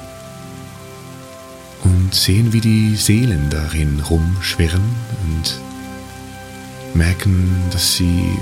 und 2.15 2.21
sehen, 2.21 2.53
wie 2.53 2.61
die 2.61 2.95
Seelen 2.95 3.51
darin 3.51 3.99
rumschwirren 3.99 4.85
und 5.25 6.97
merken, 6.97 7.51
dass 7.73 7.97
sie 7.97 8.39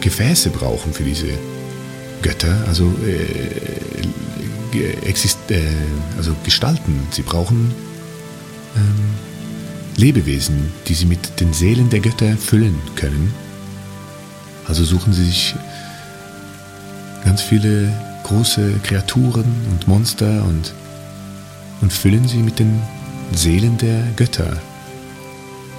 Gefäße 0.00 0.50
brauchen 0.50 0.92
für 0.92 1.04
diese 1.04 1.28
Götter, 2.22 2.64
also, 2.66 2.92
äh, 3.06 3.46
exist 5.06 5.38
äh, 5.50 5.62
also 6.18 6.34
Gestalten. 6.42 7.06
Sie 7.12 7.22
brauchen 7.22 7.72
ähm, 8.74 9.94
Lebewesen, 9.96 10.72
die 10.88 10.94
sie 10.94 11.06
mit 11.06 11.38
den 11.38 11.52
Seelen 11.52 11.90
der 11.90 12.00
Götter 12.00 12.36
füllen 12.36 12.76
können. 12.96 13.32
Also 14.66 14.82
suchen 14.84 15.12
sie 15.12 15.26
sich 15.26 15.54
ganz 17.24 17.40
viele 17.40 17.92
große 18.24 18.80
Kreaturen 18.82 19.44
und 19.70 19.86
Monster 19.86 20.44
und, 20.44 20.74
und 21.80 21.92
füllen 21.92 22.26
sie 22.26 22.38
mit 22.38 22.58
den 22.58 22.82
Seelen 23.32 23.76
der 23.78 24.02
Götter. 24.16 24.60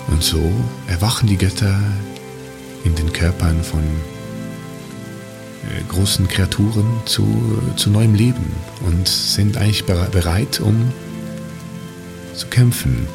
Und 0.07 0.23
so 0.23 0.51
erwachen 0.88 1.27
die 1.27 1.38
Götter 1.38 1.79
in 2.83 2.95
den 2.95 3.12
Körpern 3.12 3.63
von 3.63 3.81
äh, 5.63 5.83
großen 5.89 6.27
Kreaturen 6.27 6.86
zu, 7.05 7.62
zu 7.75 7.89
neuem 7.89 8.15
Leben 8.15 8.51
und 8.86 9.07
sind 9.07 9.57
eigentlich 9.57 9.86
bereit, 9.86 10.60
um 10.60 10.91
zu 12.33 12.47
kämpfen 12.47 13.07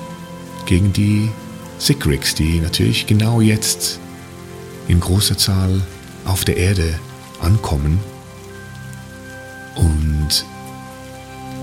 gegen 0.67 0.93
die 0.93 1.31
Sigrigs, 1.79 2.35
die 2.35 2.61
natürlich 2.61 3.07
genau 3.07 3.41
jetzt 3.41 3.99
in 4.89 5.01
großer 5.01 5.39
Zahl 5.39 5.81
auf 6.25 6.45
der 6.45 6.57
Erde 6.57 6.99
ankommen. 7.41 7.99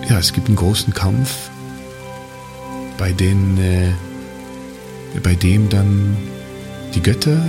Ja, 0.10 0.18
es 0.18 0.34
gibt 0.34 0.48
einen 0.48 0.56
großen 0.56 0.94
Kampf, 0.94 1.50
bei, 2.98 3.12
den, 3.12 3.58
äh, 3.58 3.92
bei 5.22 5.36
dem 5.36 5.70
dann 5.70 6.18
die 6.96 7.02
Götter, 7.02 7.40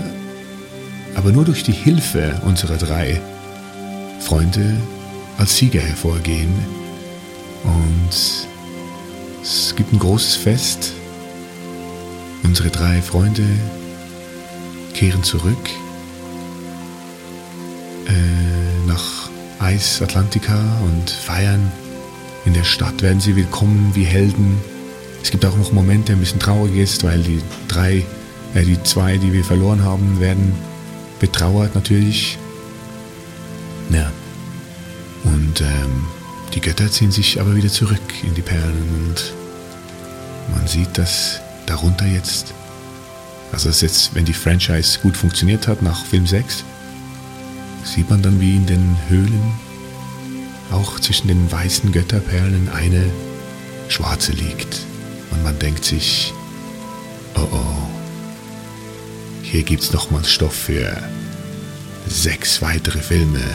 aber 1.15 1.33
nur 1.33 1.45
durch 1.45 1.63
die 1.63 1.73
Hilfe 1.73 2.41
unserer 2.45 2.77
drei 2.77 3.21
Freunde 4.21 4.77
als 5.39 5.57
Sieger 5.57 5.81
hervorgehen. 5.81 6.53
Und 7.65 8.11
es 9.43 9.75
gibt 9.75 9.93
ein 9.93 9.99
großes 9.99 10.37
Fest. 10.37 10.93
Unsere 12.43 12.69
drei 12.69 13.01
Freunde 13.01 13.45
kehren 14.93 15.23
zurück 15.23 15.71
äh, 18.07 18.87
nach 18.87 19.31
Eis 19.59 20.03
Atlantica 20.03 20.59
und 20.85 21.11
feiern. 21.11 21.73
In 22.51 22.55
der 22.55 22.65
Stadt 22.65 23.01
werden 23.01 23.21
sie 23.21 23.37
willkommen 23.37 23.93
wie 23.95 24.03
Helden. 24.03 24.61
Es 25.23 25.31
gibt 25.31 25.47
auch 25.47 25.57
noch 25.57 25.71
Momente, 25.71 26.15
ein 26.15 26.19
bisschen 26.19 26.41
traurig 26.41 26.75
ist, 26.75 27.05
weil 27.05 27.23
die 27.23 27.41
drei, 27.69 28.05
äh, 28.55 28.65
die 28.65 28.83
zwei, 28.83 29.19
die 29.19 29.33
wir 29.33 29.45
verloren 29.45 29.85
haben, 29.85 30.19
werden 30.19 30.53
betrauert 31.21 31.77
natürlich. 31.77 32.39
Ja. 33.91 34.11
Und 35.23 35.61
ähm, 35.61 36.07
die 36.53 36.61
Götter 36.61 36.91
ziehen 36.91 37.13
sich 37.13 37.41
aber 37.41 37.55
wieder 37.55 37.69
zurück 37.69 38.01
in 38.25 38.35
die 38.35 38.43
Perlen 38.43 39.07
und 39.07 39.33
man 40.53 40.67
sieht, 40.67 40.99
dass 40.99 41.41
darunter 41.67 42.07
jetzt 42.07 42.53
also 43.53 43.69
das 43.69 43.81
jetzt, 43.81 44.13
wenn 44.17 44.25
die 44.25 44.33
Franchise 44.33 44.99
gut 45.01 45.17
funktioniert 45.17 45.69
hat 45.69 45.83
nach 45.83 46.05
Film 46.05 46.27
6, 46.27 46.65
sieht 47.85 48.11
man 48.11 48.23
dann 48.23 48.41
wie 48.41 48.57
in 48.57 48.67
den 48.67 48.97
Höhlen 49.09 49.53
auch 50.71 51.01
zwischen 51.01 51.29
den 51.29 51.51
weißen 51.51 51.93
Götterperlen 51.93 52.69
eine 52.69 53.05
schwarze 53.89 54.33
liegt. 54.33 54.81
Und 55.31 55.43
man 55.43 55.59
denkt 55.59 55.85
sich, 55.85 56.33
oh 57.35 57.47
oh, 57.51 57.89
hier 59.43 59.63
gibt 59.63 59.83
es 59.83 59.93
nochmal 59.93 60.25
Stoff 60.25 60.55
für 60.55 60.97
sechs 62.07 62.63
weitere 62.63 63.01
Filme. 63.01 63.41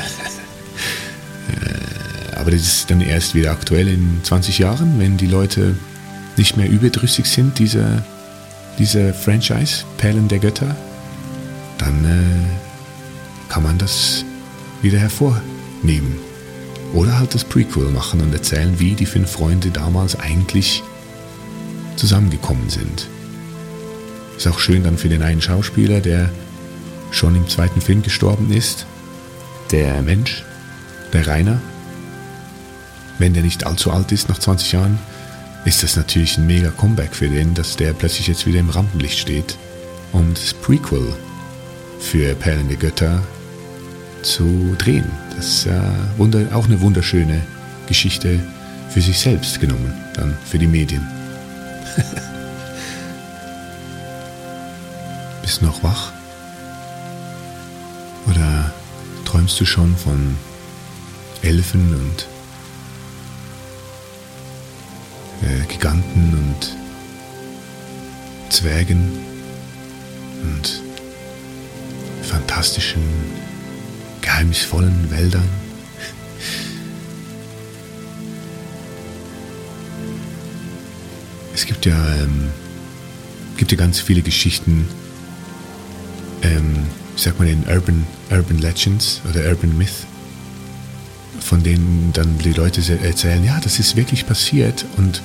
Äh, 1.47 2.35
aber 2.37 2.49
das 2.49 2.61
ist 2.61 2.89
dann 2.89 3.01
erst 3.01 3.35
wieder 3.35 3.51
aktuell 3.51 3.87
in 3.87 4.19
20 4.23 4.57
Jahren, 4.57 4.99
wenn 4.99 5.15
die 5.15 5.27
Leute 5.27 5.77
nicht 6.37 6.57
mehr 6.57 6.67
überdrüssig 6.67 7.27
sind, 7.27 7.59
diese 7.59 8.03
diese 8.77 9.13
Franchise, 9.13 9.85
Perlen 9.97 10.27
der 10.27 10.39
Götter, 10.39 10.75
dann 11.77 12.05
äh, 12.05 13.51
kann 13.51 13.63
man 13.63 13.77
das 13.77 14.23
wieder 14.81 14.99
hervornehmen. 14.99 16.17
Oder 16.93 17.19
halt 17.19 17.33
das 17.33 17.43
Prequel 17.43 17.89
machen 17.89 18.21
und 18.21 18.33
erzählen, 18.33 18.79
wie 18.79 18.93
die 18.93 19.05
fünf 19.05 19.31
Freunde 19.31 19.71
damals 19.71 20.17
eigentlich 20.17 20.83
zusammengekommen 21.95 22.69
sind. 22.69 23.07
Ist 24.37 24.47
auch 24.47 24.59
schön 24.59 24.83
dann 24.83 24.97
für 24.97 25.09
den 25.09 25.23
einen 25.23 25.41
Schauspieler, 25.41 26.01
der 26.01 26.29
schon 27.11 27.35
im 27.35 27.47
zweiten 27.47 27.81
Film 27.81 28.01
gestorben 28.01 28.51
ist, 28.51 28.85
der 29.71 30.01
Mensch, 30.01 30.43
der 31.13 31.27
Rainer, 31.27 31.61
wenn 33.17 33.33
der 33.33 33.43
nicht 33.43 33.65
allzu 33.65 33.91
alt 33.91 34.11
ist, 34.11 34.27
nach 34.29 34.39
20 34.39 34.73
Jahren, 34.73 34.99
ist 35.63 35.83
das 35.83 35.95
natürlich 35.95 36.37
ein 36.37 36.45
mega 36.45 36.69
Comeback 36.69 37.15
für 37.15 37.29
den, 37.29 37.53
dass 37.53 37.75
der 37.75 37.93
plötzlich 37.93 38.27
jetzt 38.27 38.45
wieder 38.45 38.59
im 38.59 38.69
Rampenlicht 38.69 39.17
steht, 39.17 39.57
um 40.11 40.33
das 40.33 40.53
Prequel 40.53 41.13
für 41.99 42.35
Perlen 42.35 42.67
der 42.67 42.77
Götter 42.77 43.23
zu 44.25 44.75
drehen. 44.77 45.09
Das 45.35 45.45
ist 45.47 45.65
ja 45.65 45.81
auch 46.53 46.65
eine 46.65 46.81
wunderschöne 46.81 47.41
Geschichte 47.87 48.39
für 48.89 49.01
sich 49.01 49.19
selbst 49.19 49.59
genommen, 49.59 49.93
dann 50.15 50.35
für 50.45 50.57
die 50.57 50.67
Medien. 50.67 51.07
Bist 55.41 55.61
du 55.61 55.65
noch 55.65 55.83
wach? 55.83 56.11
Oder 58.27 58.73
träumst 59.25 59.59
du 59.59 59.65
schon 59.65 59.95
von 59.95 60.35
Elfen 61.43 61.93
und 61.93 62.25
äh, 65.47 65.65
Giganten 65.67 66.33
und 66.33 66.75
Zwergen 68.49 69.11
und 70.41 70.81
fantastischen, 72.23 73.03
geheimnisvollen 74.25 75.11
Wäldern. 75.11 75.47
Es 81.53 81.65
gibt 81.65 81.85
ja, 81.85 82.15
ähm, 82.15 82.49
gibt 83.55 83.71
ja 83.71 83.77
ganz 83.77 83.99
viele 83.99 84.21
Geschichten, 84.21 84.87
ähm, 86.41 86.75
sagt 87.15 87.39
man 87.39 87.47
in 87.47 87.63
Urban, 87.67 88.05
Urban 88.31 88.57
Legends 88.57 89.21
oder 89.29 89.47
Urban 89.47 89.77
Myth, 89.77 90.05
von 91.39 91.61
denen 91.61 92.11
dann 92.13 92.37
die 92.39 92.53
Leute 92.53 92.81
erzählen, 93.03 93.43
ja, 93.43 93.59
das 93.61 93.79
ist 93.79 93.95
wirklich 93.95 94.25
passiert. 94.25 94.85
Und 94.97 95.21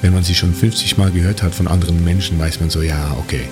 wenn 0.00 0.14
man 0.14 0.24
sie 0.24 0.34
schon 0.34 0.54
50 0.54 0.96
Mal 0.96 1.12
gehört 1.12 1.42
hat 1.42 1.54
von 1.54 1.68
anderen 1.68 2.02
Menschen, 2.02 2.38
weiß 2.38 2.60
man 2.60 2.70
so, 2.70 2.80
ja, 2.82 3.14
okay, 3.18 3.44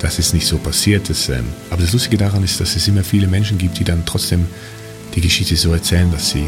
das 0.00 0.18
ist 0.18 0.34
nicht 0.34 0.46
so 0.46 0.58
passiert. 0.58 1.08
Das, 1.08 1.28
ähm, 1.28 1.46
aber 1.70 1.82
das 1.82 1.92
Lustige 1.92 2.16
daran 2.16 2.42
ist, 2.42 2.60
dass 2.60 2.76
es 2.76 2.88
immer 2.88 3.04
viele 3.04 3.26
Menschen 3.26 3.58
gibt, 3.58 3.78
die 3.78 3.84
dann 3.84 4.04
trotzdem 4.06 4.46
die 5.14 5.20
Geschichte 5.20 5.56
so 5.56 5.72
erzählen, 5.72 6.10
dass 6.10 6.30
sie, 6.30 6.46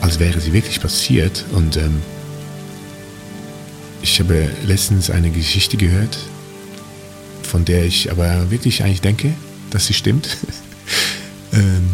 als 0.00 0.18
wäre 0.18 0.40
sie 0.40 0.52
wirklich 0.52 0.80
passiert. 0.80 1.44
Und 1.52 1.76
ähm, 1.76 2.02
ich 4.02 4.16
ich 4.16 4.20
habe 4.20 4.48
letztens 4.64 5.10
eine 5.10 5.30
Geschichte 5.30 5.76
gehört, 5.76 6.16
von 7.42 7.64
der 7.64 7.84
ich 7.84 8.10
aber 8.10 8.50
wirklich 8.50 8.82
eigentlich 8.82 9.00
denke, 9.00 9.32
dass 9.70 9.86
sie 9.86 9.94
stimmt. 9.94 10.36
ähm, 11.52 11.90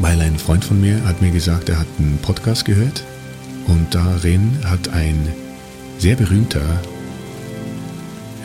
weil 0.00 0.20
ein 0.20 0.38
Freund 0.38 0.64
von 0.64 0.80
mir 0.80 1.04
hat 1.04 1.20
mir 1.20 1.30
gesagt, 1.30 1.68
er 1.68 1.78
hat 1.78 1.86
einen 1.98 2.18
Podcast 2.22 2.64
gehört 2.64 3.04
und 3.66 3.94
darin 3.94 4.58
hat 4.64 4.88
ein 4.88 5.28
sehr 5.98 6.16
berühmter 6.16 6.80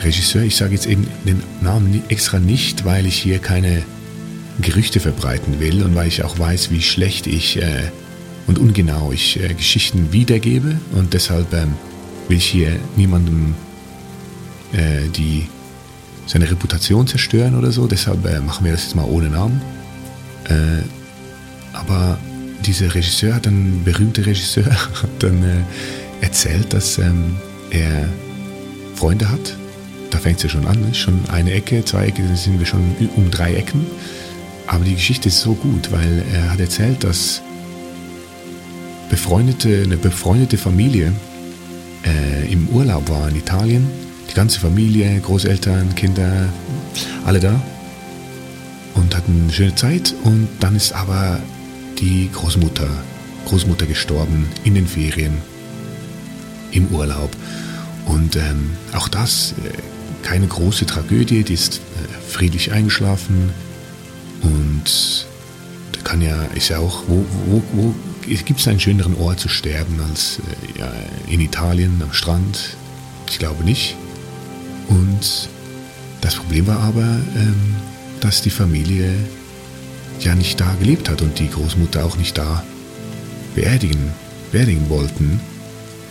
Regisseur, 0.02 0.42
ich 0.42 0.56
sage 0.56 0.74
jetzt 0.74 0.86
eben 0.86 1.06
den 1.24 1.42
Namen 1.60 2.02
extra 2.08 2.38
nicht, 2.38 2.84
weil 2.84 3.06
ich 3.06 3.18
hier 3.18 3.38
keine 3.38 3.82
Gerüchte 4.60 5.00
verbreiten 5.00 5.60
will 5.60 5.82
und 5.82 5.94
weil 5.94 6.08
ich 6.08 6.24
auch 6.24 6.38
weiß, 6.38 6.70
wie 6.70 6.82
schlecht 6.82 7.26
ich 7.26 7.60
äh, 7.60 7.90
und 8.46 8.58
ungenau 8.58 9.12
ich 9.12 9.40
äh, 9.40 9.54
Geschichten 9.54 10.12
wiedergebe 10.12 10.80
und 10.92 11.14
deshalb 11.14 11.52
ähm, 11.52 11.74
will 12.28 12.38
ich 12.38 12.46
hier 12.46 12.76
niemandem 12.96 13.54
äh, 14.72 15.08
die, 15.16 15.46
seine 16.26 16.50
Reputation 16.50 17.06
zerstören 17.06 17.56
oder 17.56 17.72
so, 17.72 17.86
deshalb 17.86 18.24
äh, 18.26 18.40
machen 18.40 18.64
wir 18.64 18.72
das 18.72 18.84
jetzt 18.84 18.96
mal 18.96 19.04
ohne 19.04 19.28
Namen. 19.28 19.60
Äh, 20.44 20.82
aber 21.72 22.18
dieser 22.64 22.94
Regisseur, 22.94 23.34
hat 23.34 23.46
ein 23.46 23.82
berühmter 23.84 24.26
Regisseur, 24.26 24.66
hat 25.02 25.10
dann 25.20 25.42
äh, 25.42 26.24
erzählt, 26.24 26.72
dass 26.72 26.98
ähm, 26.98 27.36
er 27.70 28.08
Freunde 28.94 29.30
hat. 29.30 29.57
Da 30.10 30.18
fängt 30.18 30.38
es 30.38 30.44
ja 30.44 30.48
schon 30.48 30.66
an, 30.66 30.80
ne? 30.80 30.94
schon 30.94 31.20
eine 31.30 31.52
Ecke, 31.52 31.84
zwei 31.84 32.06
Ecken, 32.06 32.26
dann 32.26 32.36
sind 32.36 32.58
wir 32.58 32.66
schon 32.66 32.94
um 33.16 33.30
drei 33.30 33.54
Ecken. 33.54 33.86
Aber 34.66 34.84
die 34.84 34.94
Geschichte 34.94 35.28
ist 35.28 35.40
so 35.40 35.54
gut, 35.54 35.90
weil 35.92 36.22
er 36.32 36.52
hat 36.52 36.60
erzählt, 36.60 37.02
dass 37.04 37.42
befreundete, 39.08 39.82
eine 39.84 39.96
befreundete 39.96 40.58
Familie 40.58 41.12
äh, 42.04 42.52
im 42.52 42.68
Urlaub 42.68 43.08
war 43.08 43.28
in 43.28 43.36
Italien. 43.36 43.86
Die 44.30 44.34
ganze 44.34 44.60
Familie, 44.60 45.20
Großeltern, 45.20 45.94
Kinder, 45.94 46.48
alle 47.24 47.40
da. 47.40 47.60
Und 48.94 49.16
hatten 49.16 49.42
eine 49.44 49.52
schöne 49.52 49.74
Zeit. 49.74 50.14
Und 50.24 50.48
dann 50.60 50.76
ist 50.76 50.92
aber 50.92 51.40
die 51.98 52.30
Großmutter, 52.32 52.88
Großmutter 53.46 53.86
gestorben 53.86 54.46
in 54.64 54.74
den 54.74 54.86
Ferien, 54.86 55.38
im 56.72 56.88
Urlaub. 56.88 57.30
Und 58.04 58.36
ähm, 58.36 58.70
auch 58.92 59.08
das, 59.08 59.54
äh, 59.64 59.72
keine 60.22 60.46
große 60.46 60.86
Tragödie, 60.86 61.44
die 61.44 61.54
ist 61.54 61.76
äh, 61.76 62.30
friedlich 62.30 62.72
eingeschlafen. 62.72 63.50
Und 64.42 65.26
da 65.92 66.00
kann 66.02 66.20
ja, 66.20 66.44
ist 66.54 66.68
ja 66.68 66.78
auch, 66.78 67.04
wo, 67.06 67.24
wo, 67.46 67.62
wo 67.72 67.94
gibt 68.26 68.60
es 68.60 68.68
einen 68.68 68.80
schöneren 68.80 69.16
Ort 69.16 69.40
zu 69.40 69.48
sterben 69.48 70.00
als 70.08 70.38
äh, 70.38 70.80
ja, 70.80 70.92
in 71.28 71.40
Italien 71.40 72.00
am 72.02 72.12
Strand? 72.12 72.76
Ich 73.28 73.38
glaube 73.38 73.64
nicht. 73.64 73.96
Und 74.88 75.48
das 76.20 76.34
Problem 76.34 76.66
war 76.66 76.80
aber, 76.80 77.02
ähm, 77.02 77.76
dass 78.20 78.42
die 78.42 78.50
Familie 78.50 79.12
ja 80.20 80.34
nicht 80.34 80.60
da 80.60 80.74
gelebt 80.80 81.08
hat 81.08 81.22
und 81.22 81.38
die 81.38 81.48
Großmutter 81.48 82.04
auch 82.04 82.16
nicht 82.16 82.36
da 82.36 82.64
beerdigen, 83.54 84.12
beerdigen 84.50 84.88
wollten. 84.88 85.40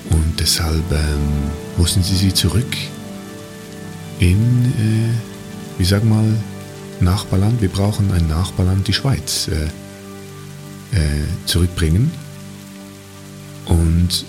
Und 0.10 0.40
deshalb 0.40 0.84
ähm, 0.92 1.52
mussten 1.78 2.04
sie 2.04 2.16
sie 2.16 2.34
zurück 2.34 2.76
in, 4.20 4.66
äh, 4.66 5.80
wie 5.80 5.86
sagen 5.86 6.10
wir 6.10 6.16
mal, 6.16 6.34
Nachbarland. 7.00 7.62
Wir 7.62 7.70
brauchen 7.70 8.12
ein 8.12 8.28
Nachbarland, 8.28 8.88
die 8.88 8.94
Schweiz, 8.94 9.48
äh, 9.48 10.98
äh, 10.98 11.24
zurückbringen. 11.46 12.12
Und 13.66 14.26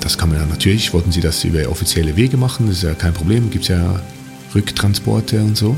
das 0.00 0.16
kann 0.16 0.28
man 0.28 0.38
ja 0.38 0.46
natürlich, 0.46 0.92
wollten 0.92 1.12
sie 1.12 1.20
das 1.20 1.44
über 1.44 1.68
offizielle 1.68 2.16
Wege 2.16 2.36
machen, 2.36 2.68
das 2.68 2.76
ist 2.78 2.82
ja 2.84 2.94
kein 2.94 3.12
Problem, 3.12 3.50
gibt 3.50 3.64
es 3.64 3.68
ja 3.68 4.00
Rücktransporte 4.54 5.40
und 5.40 5.56
so. 5.56 5.76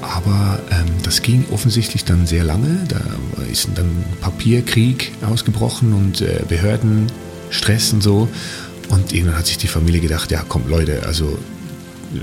Aber 0.00 0.60
ähm, 0.70 0.86
das 1.02 1.22
ging 1.22 1.44
offensichtlich 1.50 2.04
dann 2.04 2.26
sehr 2.26 2.44
lange. 2.44 2.84
Da 2.88 3.00
ist 3.50 3.68
dann 3.74 4.04
Papierkrieg 4.20 5.12
ausgebrochen 5.26 5.92
und 5.92 6.20
äh, 6.20 6.42
Behördenstress 6.48 7.92
und 7.92 8.02
so. 8.02 8.28
Und 8.90 9.12
irgendwann 9.12 9.38
hat 9.38 9.46
sich 9.46 9.56
die 9.58 9.66
Familie 9.66 10.00
gedacht, 10.00 10.30
ja 10.30 10.44
komm 10.46 10.68
Leute, 10.68 11.04
also 11.06 11.38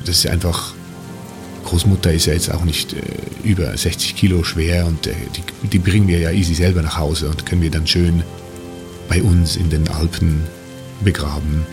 das 0.05 0.17
ist 0.17 0.27
einfach, 0.27 0.73
Großmutter 1.65 2.11
ist 2.11 2.25
ja 2.25 2.33
jetzt 2.33 2.51
auch 2.51 2.63
nicht 2.63 2.93
äh, 2.93 3.01
über 3.43 3.75
60 3.75 4.15
Kilo 4.15 4.43
schwer 4.43 4.85
und 4.87 5.07
äh, 5.07 5.13
die, 5.35 5.67
die 5.67 5.79
bringen 5.79 6.07
wir 6.07 6.19
ja 6.19 6.31
easy 6.31 6.53
selber 6.53 6.81
nach 6.81 6.97
Hause 6.97 7.29
und 7.29 7.45
können 7.45 7.61
wir 7.61 7.71
dann 7.71 7.87
schön 7.87 8.23
bei 9.07 9.21
uns 9.21 9.55
in 9.55 9.69
den 9.69 9.87
Alpen 9.89 10.43
begraben. 11.03 11.65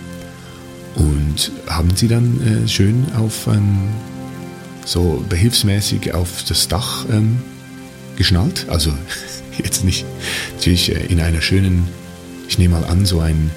Und 0.97 1.53
haben 1.69 1.95
sie 1.95 2.09
dann 2.09 2.65
äh, 2.65 2.69
schön 2.69 3.07
auf 3.17 3.47
ähm, 3.47 3.91
so 4.85 5.25
behilfsmäßig 5.29 6.15
auf 6.15 6.45
das 6.49 6.67
Dach 6.67 7.05
ähm, 7.11 7.39
geschnallt. 8.17 8.67
Also 8.69 8.93
jetzt 9.59 9.85
nicht 9.85 10.05
natürlich 10.57 10.91
äh, 10.91 11.07
in 11.07 11.21
einer 11.21 11.41
schönen, 11.41 11.87
ich 12.49 12.59
nehme 12.59 12.81
mal 12.81 12.85
an, 12.85 13.07
so 13.07 13.21
ein 13.21 13.51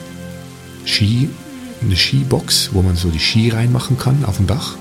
Ski, 0.86 1.30
eine 1.82 1.96
Skibox, 1.96 2.70
wo 2.74 2.82
man 2.82 2.96
so 2.96 3.10
die 3.10 3.20
Ski 3.20 3.50
reinmachen 3.50 3.98
kann 3.98 4.26
auf 4.26 4.38
dem 4.38 4.48
Dach. 4.48 4.76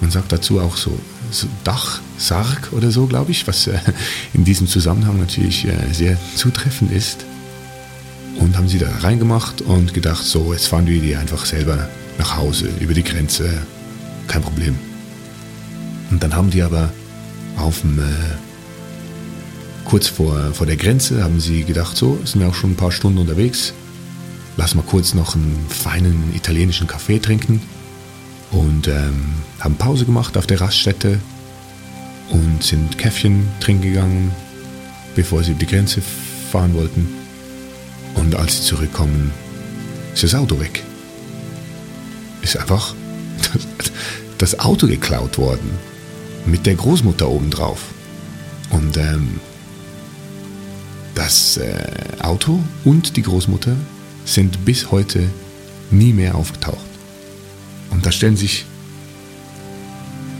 Man 0.00 0.10
sagt 0.10 0.32
dazu 0.32 0.60
auch 0.60 0.76
so, 0.76 0.98
so 1.30 1.46
Dachsarg 1.64 2.72
oder 2.72 2.90
so, 2.90 3.06
glaube 3.06 3.30
ich, 3.30 3.46
was 3.46 3.66
äh, 3.66 3.78
in 4.34 4.44
diesem 4.44 4.66
Zusammenhang 4.66 5.18
natürlich 5.18 5.66
äh, 5.66 5.92
sehr 5.92 6.18
zutreffend 6.34 6.92
ist. 6.92 7.24
Und 8.38 8.56
haben 8.58 8.68
sie 8.68 8.78
da 8.78 8.90
reingemacht 9.00 9.62
und 9.62 9.94
gedacht, 9.94 10.22
so, 10.24 10.52
jetzt 10.52 10.66
fahren 10.66 10.86
wir 10.86 11.00
die 11.00 11.16
einfach 11.16 11.46
selber 11.46 11.88
nach 12.18 12.36
Hause, 12.36 12.68
über 12.80 12.92
die 12.92 13.02
Grenze, 13.02 13.62
kein 14.26 14.42
Problem. 14.42 14.78
Und 16.10 16.22
dann 16.22 16.34
haben 16.34 16.50
die 16.50 16.62
aber 16.62 16.92
auf 17.56 17.80
dem, 17.80 17.98
äh, 17.98 18.02
kurz 19.86 20.08
vor, 20.08 20.52
vor 20.52 20.66
der 20.66 20.76
Grenze, 20.76 21.24
haben 21.24 21.40
sie 21.40 21.64
gedacht, 21.64 21.96
so, 21.96 22.18
sind 22.24 22.40
wir 22.40 22.48
auch 22.48 22.54
schon 22.54 22.72
ein 22.72 22.76
paar 22.76 22.92
Stunden 22.92 23.18
unterwegs, 23.18 23.72
lass 24.56 24.74
mal 24.74 24.82
kurz 24.82 25.14
noch 25.14 25.34
einen 25.34 25.66
feinen 25.68 26.34
italienischen 26.34 26.86
Kaffee 26.86 27.18
trinken 27.18 27.60
und 28.50 28.88
ähm, 28.88 29.34
haben 29.60 29.76
Pause 29.76 30.04
gemacht 30.04 30.36
auf 30.36 30.46
der 30.46 30.60
Raststätte 30.60 31.18
und 32.30 32.62
sind 32.62 32.98
Käffchen 32.98 33.48
trinken 33.60 33.82
gegangen, 33.82 34.30
bevor 35.14 35.42
sie 35.44 35.52
über 35.52 35.60
die 35.60 35.66
Grenze 35.66 36.02
fahren 36.50 36.74
wollten. 36.74 37.08
Und 38.14 38.34
als 38.34 38.56
sie 38.56 38.62
zurückkommen, 38.62 39.30
ist 40.14 40.24
das 40.24 40.34
Auto 40.34 40.58
weg. 40.58 40.82
Ist 42.42 42.56
einfach 42.56 42.94
das 44.38 44.58
Auto 44.58 44.86
geklaut 44.86 45.38
worden 45.38 45.70
mit 46.46 46.66
der 46.66 46.76
Großmutter 46.76 47.28
obendrauf. 47.28 47.80
Und 48.70 48.96
ähm, 48.96 49.40
das 51.14 51.56
äh, 51.56 51.86
Auto 52.20 52.60
und 52.84 53.16
die 53.16 53.22
Großmutter 53.22 53.76
sind 54.26 54.66
bis 54.66 54.90
heute 54.90 55.30
nie 55.90 56.12
mehr 56.12 56.34
aufgetaucht. 56.34 56.84
Und 57.90 58.04
da 58.04 58.12
stellen 58.12 58.36
sich, 58.36 58.66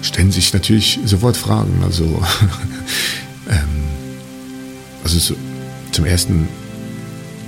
stellen 0.03 0.31
sich 0.31 0.53
natürlich 0.53 0.99
sofort 1.07 1.37
Fragen. 1.37 1.83
Also, 1.83 2.05
ähm, 3.49 3.85
also 5.03 5.18
so, 5.18 5.35
zum 5.92 6.05
ersten 6.05 6.49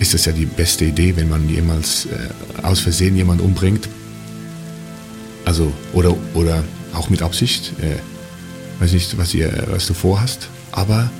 ist 0.01 0.15
das 0.15 0.25
ja 0.25 0.33
die 0.33 0.47
beste 0.47 0.87
Idee, 0.87 1.17
wenn 1.17 1.29
man 1.29 1.49
jemals 1.49 2.07
äh, 2.07 2.63
aus 2.63 2.81
Versehen 2.81 3.17
jemanden 3.17 3.45
umbringt. 3.45 3.89
Also, 5.45 5.73
oder, 5.93 6.17
oder 6.35 6.65
auch 6.95 7.11
mit 7.11 7.21
Absicht. 7.21 7.73
Äh, 7.81 7.97
weiß 8.81 8.93
nicht, 8.93 9.19
was, 9.19 9.35
ihr, 9.35 9.67
was 9.71 9.87
du 9.87 9.95
vorhast, 9.95 10.49
aber 10.71 11.11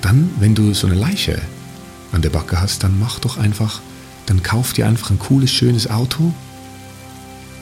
dann, 0.00 0.30
wenn 0.40 0.54
du 0.54 0.74
so 0.74 0.86
eine 0.86 0.96
Leiche 0.96 1.40
an 2.12 2.22
der 2.22 2.30
Backe 2.30 2.60
hast, 2.60 2.82
dann 2.82 2.98
mach 2.98 3.20
doch 3.20 3.38
einfach, 3.38 3.80
dann 4.28 4.42
kauf 4.42 4.72
dir 4.72 4.86
einfach 4.86 5.10
ein 5.10 5.18
cooles, 5.18 5.50
schönes 5.50 5.88
Auto 5.88 6.32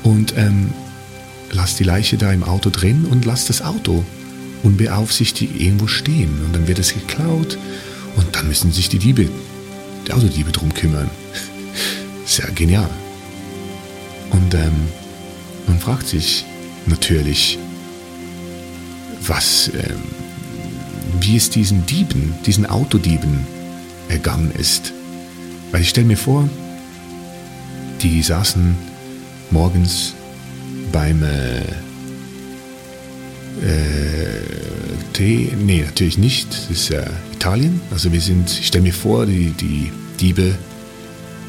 und 0.03 0.37
ähm, 0.37 0.73
lass 1.53 1.77
die 1.77 1.85
Leiche 1.85 2.17
da 2.17 2.33
im 2.33 2.43
Auto 2.43 2.71
drin 2.71 3.05
und 3.05 3.25
lass 3.25 3.47
das 3.47 3.63
Auto 3.63 4.05
unbeaufsichtigt 4.63 5.61
irgendwo 5.61 5.87
stehen 5.87 6.41
und 6.45 6.55
dann 6.55 6.67
wird 6.67 6.79
es 6.79 6.95
geklaut 6.95 7.59
und 8.17 8.35
dann 8.35 8.49
müssen 8.49 8.73
sich 8.73 8.89
die 8.89 8.99
Diebe, 8.99 9.29
die 10.07 10.13
Autodiebe 10.13 10.51
drum 10.51 10.73
kümmern. 10.75 11.11
Sehr 12.27 12.51
genial. 12.51 12.91
Und 14.31 14.55
ähm, 14.55 14.89
man 15.67 15.79
fragt 15.79 16.09
sich 16.09 16.45
natürlich, 16.87 17.59
was, 19.27 19.69
ähm, 19.69 20.03
wie 21.21 21.37
es 21.37 21.51
diesen 21.51 21.87
Dieben, 21.87 22.35
diesen 22.45 22.67
Autodieben 22.67 23.47
ergangen 24.09 24.51
ist. 24.53 24.93
Weil 25.71 25.83
ich 25.83 25.89
stelle 25.89 26.07
mir 26.07 26.17
vor, 26.17 26.49
die 28.03 28.23
saßen 28.23 28.77
morgens 29.51 30.15
beim 30.93 31.23
äh, 31.23 31.61
äh, 33.63 34.43
Tee, 35.13 35.53
nee, 35.59 35.83
natürlich 35.85 36.19
nicht, 36.19 36.49
das 36.51 36.71
ist 36.71 36.89
ja 36.91 37.05
Italien. 37.33 37.81
Also 37.91 38.13
wir 38.13 38.21
sind, 38.21 38.51
ich 38.51 38.67
stelle 38.67 38.85
mir 38.85 38.95
vor, 38.95 39.27
die, 39.27 39.51
die 39.51 39.91
Diebe 40.21 40.55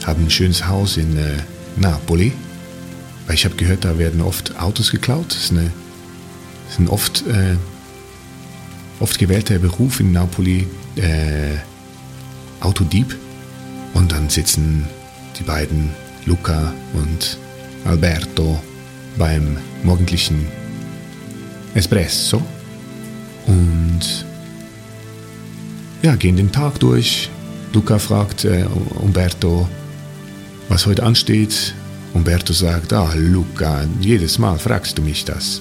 haben 0.06 0.26
ein 0.26 0.30
schönes 0.30 0.68
Haus 0.68 0.98
in 0.98 1.18
äh, 1.18 1.38
Napoli 1.76 2.32
weil 3.28 3.36
ich 3.36 3.44
habe 3.44 3.56
gehört, 3.56 3.84
da 3.84 4.00
werden 4.00 4.22
oft 4.22 4.58
Autos 4.58 4.90
geklaut. 4.90 5.26
Das 5.30 5.38
ist, 5.38 5.52
eine, 5.52 5.72
das 6.66 6.74
ist 6.74 6.80
ein 6.80 6.88
oft, 6.88 7.28
äh, 7.28 7.58
oft 9.02 9.20
gewählter 9.20 9.60
Beruf 9.60 10.00
in 10.00 10.14
Napoli, 10.14 10.66
äh, 10.96 11.58
Autodieb. 12.62 13.16
Und 13.98 14.12
dann 14.12 14.30
sitzen 14.30 14.86
die 15.40 15.44
beiden, 15.44 15.90
Luca 16.28 16.72
und 16.94 17.40
Alberto, 17.84 18.62
beim 19.18 19.58
morgendlichen 19.84 20.46
Espresso 21.74 22.40
und 23.48 24.26
ja, 26.04 26.16
gehen 26.16 26.38
den 26.38 26.52
Tag 26.52 26.80
durch. 26.80 27.32
Luca 27.74 27.98
fragt 27.98 28.46
äh, 28.46 28.68
Umberto, 29.00 29.68
was 30.70 30.86
heute 30.86 31.02
ansteht. 31.02 31.74
Umberto 32.14 32.54
sagt, 32.54 32.94
ah 32.94 33.12
Luca, 33.16 33.84
jedes 34.00 34.38
Mal 34.38 34.60
fragst 34.60 35.00
du 35.00 35.02
mich 35.02 35.26
das. 35.26 35.60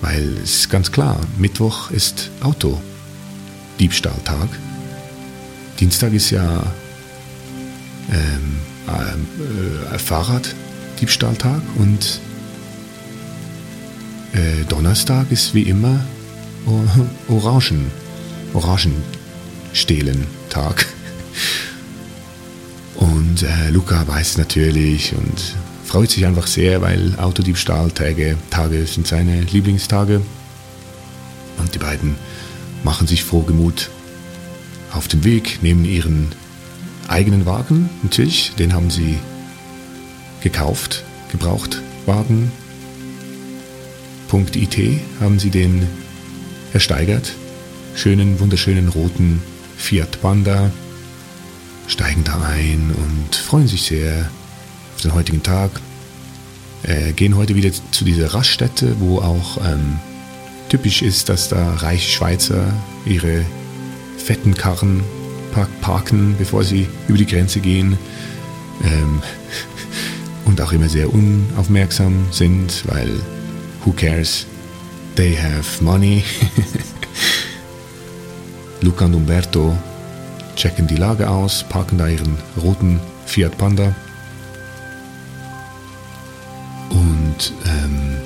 Weil 0.00 0.36
es 0.42 0.60
ist 0.60 0.70
ganz 0.70 0.92
klar, 0.92 1.18
Mittwoch 1.36 1.90
ist 1.90 2.30
Auto-Diebstahltag. 2.42 4.48
Dienstag 5.80 6.12
ist 6.12 6.30
ja 6.30 6.62
ähm, 8.10 8.60
äh, 9.94 9.98
Fahrraddiebstahltag 9.98 11.62
und 11.76 12.20
äh, 14.32 14.64
Donnerstag 14.68 15.30
ist 15.30 15.54
wie 15.54 15.62
immer 15.62 16.04
Orangen, 17.28 17.90
Orangenstehlen-Tag. 18.54 20.86
Und 22.96 23.42
äh, 23.42 23.70
Luca 23.70 24.06
weiß 24.06 24.38
natürlich 24.38 25.14
und 25.14 25.54
freut 25.84 26.10
sich 26.10 26.26
einfach 26.26 26.46
sehr, 26.46 26.80
weil 26.82 27.18
Autodiebstahltage 27.18 28.36
Tage 28.50 28.86
sind 28.86 29.06
seine 29.06 29.40
Lieblingstage. 29.40 30.20
Und 31.58 31.74
die 31.74 31.78
beiden 31.78 32.16
machen 32.84 33.06
sich 33.06 33.24
frohgemut 33.24 33.90
auf 34.92 35.08
den 35.08 35.24
Weg, 35.24 35.62
nehmen 35.62 35.84
ihren 35.84 36.32
eigenen 37.10 37.44
Wagen, 37.44 37.90
natürlich, 38.02 38.52
den 38.58 38.72
haben 38.72 38.90
sie 38.90 39.18
gekauft, 40.42 41.04
gebraucht 41.30 41.82
Wagen. 42.06 42.52
.it 44.54 45.00
haben 45.20 45.40
sie 45.40 45.50
den 45.50 45.88
ersteigert. 46.72 47.32
Schönen, 47.96 48.38
wunderschönen 48.38 48.88
roten 48.88 49.42
Fiat 49.76 50.20
Panda. 50.22 50.70
Steigen 51.88 52.22
da 52.22 52.40
ein 52.42 52.94
und 52.96 53.34
freuen 53.34 53.66
sich 53.66 53.82
sehr 53.82 54.30
auf 54.94 55.02
den 55.02 55.14
heutigen 55.14 55.42
Tag. 55.42 55.72
Äh, 56.84 57.12
gehen 57.12 57.36
heute 57.36 57.56
wieder 57.56 57.70
zu 57.90 58.04
dieser 58.04 58.32
Raststätte, 58.32 59.00
wo 59.00 59.18
auch 59.18 59.58
ähm, 59.66 59.98
typisch 60.68 61.02
ist, 61.02 61.28
dass 61.28 61.48
da 61.48 61.74
reiche 61.74 62.08
Schweizer 62.08 62.72
ihre 63.04 63.44
fetten 64.16 64.54
Karren 64.54 65.02
parken, 65.80 66.34
bevor 66.38 66.64
sie 66.64 66.86
über 67.08 67.18
die 67.18 67.26
Grenze 67.26 67.60
gehen. 67.60 67.98
Ähm, 68.84 69.22
und 70.44 70.60
auch 70.60 70.72
immer 70.72 70.88
sehr 70.88 71.12
unaufmerksam 71.12 72.26
sind, 72.30 72.84
weil 72.86 73.20
who 73.84 73.92
cares? 73.92 74.46
They 75.16 75.36
have 75.36 75.82
money. 75.82 76.24
Luca 78.80 79.04
und 79.04 79.14
Umberto 79.14 79.76
checken 80.56 80.86
die 80.86 80.96
Lage 80.96 81.28
aus, 81.28 81.64
parken 81.68 81.98
da 81.98 82.08
ihren 82.08 82.38
roten 82.60 83.00
Fiat 83.26 83.56
Panda. 83.58 83.94
Und 86.90 87.52
ähm, 87.66 88.16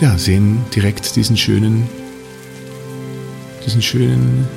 ja, 0.00 0.16
sehen 0.18 0.64
direkt 0.74 1.14
diesen 1.16 1.36
schönen, 1.36 1.88
diesen 3.64 3.82
schönen 3.82 4.48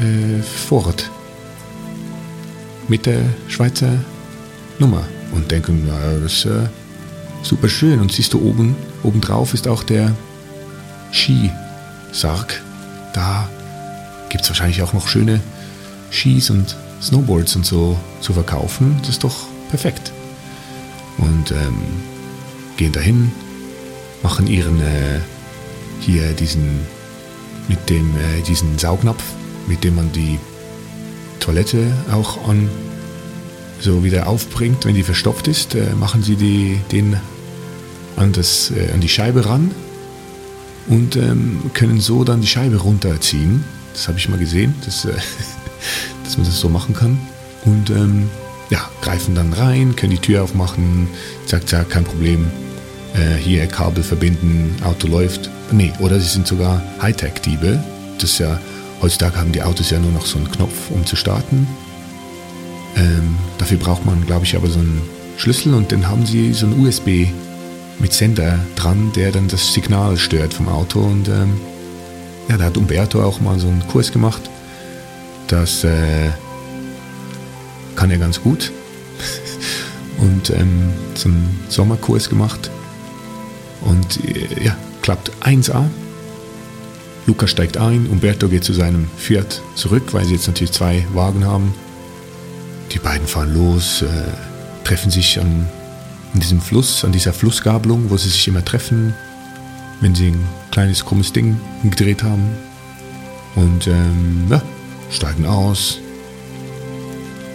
äh, 0.00 0.42
Ford 0.42 1.10
mit 2.88 3.06
der 3.06 3.22
Schweizer 3.48 3.98
Nummer 4.78 5.04
und 5.32 5.50
denken, 5.50 5.86
ja, 5.86 6.18
das 6.20 6.32
ist 6.32 6.44
äh, 6.46 6.68
super 7.42 7.68
schön. 7.68 8.00
Und 8.00 8.12
siehst 8.12 8.32
du 8.32 8.40
oben, 8.40 8.74
obendrauf 9.02 9.54
ist 9.54 9.68
auch 9.68 9.82
der 9.82 10.14
Skisarg. 11.12 12.62
Da 13.12 13.48
gibt 14.28 14.44
es 14.44 14.50
wahrscheinlich 14.50 14.82
auch 14.82 14.92
noch 14.92 15.08
schöne 15.08 15.40
Skis 16.10 16.50
und 16.50 16.76
Snowboards 17.02 17.56
und 17.56 17.66
so 17.66 17.98
zu 18.20 18.32
verkaufen. 18.32 18.96
Das 19.00 19.10
ist 19.10 19.24
doch 19.24 19.36
perfekt. 19.68 20.12
Und 21.18 21.50
ähm, 21.52 21.78
gehen 22.76 22.92
dahin, 22.92 23.30
machen 24.22 24.46
ihren 24.46 24.80
äh, 24.80 25.20
hier 26.00 26.32
diesen 26.32 26.80
mit 27.68 27.88
dem 27.88 28.16
äh, 28.16 28.42
diesen 28.46 28.78
Saugnapf, 28.78 29.22
mit 29.70 29.84
dem 29.84 29.94
man 29.94 30.10
die 30.12 30.38
Toilette 31.38 31.92
auch 32.12 32.48
an 32.48 32.68
so 33.78 34.04
wieder 34.04 34.26
aufbringt, 34.26 34.84
wenn 34.84 34.94
die 34.94 35.04
verstopft 35.04 35.48
ist, 35.48 35.74
äh, 35.74 35.94
machen 35.94 36.22
sie 36.22 36.36
die, 36.36 36.80
den 36.92 37.16
an, 38.16 38.32
das, 38.32 38.72
äh, 38.72 38.92
an 38.92 39.00
die 39.00 39.08
Scheibe 39.08 39.46
ran 39.46 39.70
und 40.88 41.16
ähm, 41.16 41.70
können 41.72 42.00
so 42.00 42.24
dann 42.24 42.40
die 42.40 42.48
Scheibe 42.48 42.78
runterziehen. 42.78 43.64
Das 43.94 44.08
habe 44.08 44.18
ich 44.18 44.28
mal 44.28 44.38
gesehen, 44.38 44.74
dass, 44.84 45.04
äh, 45.04 45.12
dass 46.24 46.36
man 46.36 46.46
das 46.46 46.60
so 46.60 46.68
machen 46.68 46.94
kann. 46.94 47.18
Und 47.64 47.90
ähm, 47.90 48.28
ja, 48.70 48.90
greifen 49.00 49.34
dann 49.34 49.52
rein, 49.52 49.94
können 49.96 50.12
die 50.12 50.18
Tür 50.18 50.42
aufmachen, 50.42 51.08
zack, 51.46 51.68
zack, 51.68 51.90
kein 51.90 52.04
Problem. 52.04 52.50
Äh, 53.14 53.36
hier 53.36 53.66
Kabel 53.66 54.02
verbinden, 54.02 54.76
Auto 54.84 55.06
läuft. 55.06 55.48
Nee, 55.70 55.92
oder 56.00 56.18
sie 56.18 56.28
sind 56.28 56.46
sogar 56.46 56.82
Hightech-Diebe. 57.00 57.82
Das 58.18 58.38
ja, 58.38 58.60
heutzutage 59.02 59.36
haben 59.36 59.52
die 59.52 59.62
Autos 59.62 59.90
ja 59.90 59.98
nur 59.98 60.12
noch 60.12 60.26
so 60.26 60.38
einen 60.38 60.50
Knopf, 60.50 60.90
um 60.90 61.06
zu 61.06 61.16
starten. 61.16 61.66
Ähm, 62.96 63.36
dafür 63.58 63.78
braucht 63.78 64.04
man, 64.04 64.26
glaube 64.26 64.44
ich, 64.44 64.56
aber 64.56 64.68
so 64.68 64.78
einen 64.78 65.02
Schlüssel 65.36 65.74
und 65.74 65.92
dann 65.92 66.08
haben 66.08 66.26
sie 66.26 66.52
so 66.52 66.66
einen 66.66 66.84
USB 66.84 67.28
mit 67.98 68.12
Sender 68.12 68.58
dran, 68.76 69.12
der 69.14 69.32
dann 69.32 69.48
das 69.48 69.72
Signal 69.72 70.16
stört 70.16 70.54
vom 70.54 70.68
Auto. 70.68 71.00
Und 71.00 71.28
ähm, 71.28 71.60
ja, 72.48 72.56
da 72.56 72.64
hat 72.64 72.76
Umberto 72.76 73.22
auch 73.22 73.40
mal 73.40 73.58
so 73.58 73.68
einen 73.68 73.86
Kurs 73.88 74.12
gemacht. 74.12 74.42
Das 75.46 75.84
äh, 75.84 76.30
kann 77.96 78.10
er 78.10 78.18
ganz 78.18 78.40
gut. 78.40 78.72
und 80.18 80.50
ähm, 80.50 80.92
so 81.14 81.28
einen 81.28 81.60
Sommerkurs 81.68 82.28
gemacht. 82.28 82.70
Und 83.82 84.24
äh, 84.24 84.64
ja, 84.64 84.76
klappt 85.02 85.30
1A. 85.42 85.86
Luca 87.26 87.46
steigt 87.46 87.76
ein, 87.76 88.06
Umberto 88.06 88.48
geht 88.48 88.64
zu 88.64 88.72
seinem 88.72 89.08
Fiat 89.16 89.62
zurück, 89.74 90.12
weil 90.12 90.24
sie 90.24 90.34
jetzt 90.34 90.46
natürlich 90.46 90.72
zwei 90.72 91.06
Wagen 91.14 91.44
haben. 91.44 91.74
Die 92.92 92.98
beiden 92.98 93.26
fahren 93.26 93.54
los, 93.54 94.02
äh, 94.02 94.06
treffen 94.84 95.10
sich 95.10 95.40
an, 95.40 95.68
an 96.34 96.40
diesem 96.40 96.60
Fluss, 96.60 97.04
an 97.04 97.12
dieser 97.12 97.32
Flussgabelung, 97.32 98.10
wo 98.10 98.16
sie 98.16 98.28
sich 98.28 98.48
immer 98.48 98.64
treffen, 98.64 99.14
wenn 100.00 100.14
sie 100.14 100.28
ein 100.28 100.44
kleines 100.70 101.04
krummes 101.04 101.32
Ding 101.32 101.60
gedreht 101.84 102.22
haben. 102.22 102.50
Und 103.54 103.86
ähm, 103.86 104.46
ja, 104.48 104.62
steigen 105.10 105.46
aus, 105.46 105.98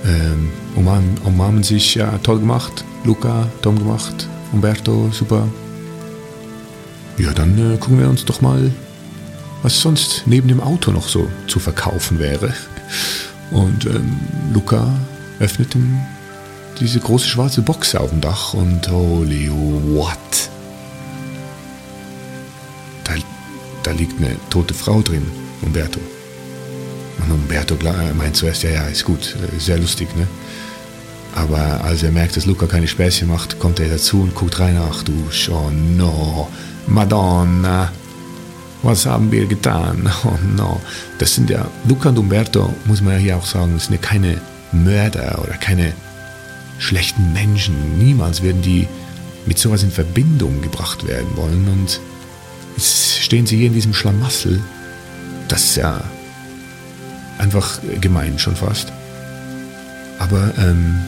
ähm, 0.06 0.50
umarmen, 0.76 1.18
umarmen 1.24 1.64
sich, 1.64 1.96
ja, 1.96 2.18
toll 2.20 2.40
gemacht. 2.40 2.86
Luca, 3.04 3.48
toll 3.62 3.76
gemacht. 3.76 4.28
Umberto, 4.52 5.10
super. 5.12 5.48
Ja, 7.18 7.34
dann 7.34 7.58
äh, 7.58 7.78
gucken 7.78 8.00
wir 8.00 8.10
uns 8.10 8.26
doch 8.26 8.42
mal, 8.42 8.72
was 9.66 9.82
sonst 9.82 10.22
neben 10.28 10.48
dem 10.48 10.62
Auto 10.62 10.92
noch 10.92 11.08
so 11.08 11.28
zu 11.48 11.60
verkaufen 11.60 12.20
wäre. 12.20 12.54
Und 13.50 13.88
ähm, 13.88 14.20
Luca 14.54 14.94
öffneten 15.40 16.00
diese 16.80 17.00
große 17.00 17.28
schwarze 17.28 17.64
Box 17.64 17.96
auf 17.96 18.12
dem 18.12 18.22
Dach 18.22 18.54
und 18.54 18.88
holy 18.88 19.50
what? 19.50 20.20
Da, 23.06 23.14
da 23.82 23.92
liegt 23.92 24.22
eine 24.22 24.36
tote 24.52 24.76
Frau 24.76 25.02
drin, 25.02 25.26
Umberto. 25.64 26.00
Und 27.24 27.32
Umberto 27.32 27.76
meint 28.16 28.36
zuerst, 28.36 28.62
ja, 28.62 28.70
ja, 28.70 28.84
ist 28.84 29.04
gut, 29.04 29.36
sehr 29.58 29.80
lustig, 29.80 30.16
ne? 30.16 30.28
Aber 31.34 31.84
als 31.84 32.04
er 32.04 32.12
merkt, 32.12 32.38
dass 32.38 32.46
Luca 32.46 32.68
keine 32.68 32.88
Späßchen 32.88 33.28
macht, 33.28 33.58
kommt 33.58 33.80
er 33.80 33.90
dazu 33.90 34.22
und 34.22 34.36
guckt 34.36 34.60
rein, 34.60 34.80
ach 34.80 35.02
du, 35.02 35.14
oh 35.52 35.72
no, 35.72 36.50
Madonna, 36.86 37.92
was 38.86 39.06
haben 39.06 39.32
wir 39.32 39.46
getan? 39.46 40.10
Oh 40.24 40.38
no. 40.56 40.82
Das 41.20 41.36
sind 41.36 41.50
ja, 41.50 41.68
Luca 41.88 42.10
und 42.10 42.18
Umberto, 42.20 42.74
muss 42.86 43.02
man 43.02 43.14
ja 43.14 43.20
hier 43.20 43.38
auch 43.38 43.46
sagen, 43.46 43.78
sind 43.80 43.94
ja 43.94 44.02
keine 44.02 44.40
Mörder 44.72 45.40
oder 45.44 45.58
keine 45.58 45.94
schlechten 46.78 47.34
Menschen. 47.34 47.98
Niemals 47.98 48.42
werden 48.42 48.62
die 48.62 48.88
mit 49.46 49.58
sowas 49.58 49.84
in 49.84 49.92
Verbindung 49.92 50.62
gebracht 50.62 51.08
werden 51.08 51.36
wollen. 51.36 51.68
Und 51.68 52.00
jetzt 52.76 53.20
stehen 53.24 53.46
sie 53.46 53.58
hier 53.58 53.68
in 53.68 53.74
diesem 53.74 53.94
Schlamassel. 53.94 54.62
Das 55.48 55.64
ist 55.64 55.76
ja 55.78 56.02
einfach 57.38 57.80
gemein 58.02 58.40
schon 58.40 58.56
fast. 58.56 58.92
Aber 60.20 60.54
ähm, 60.58 61.00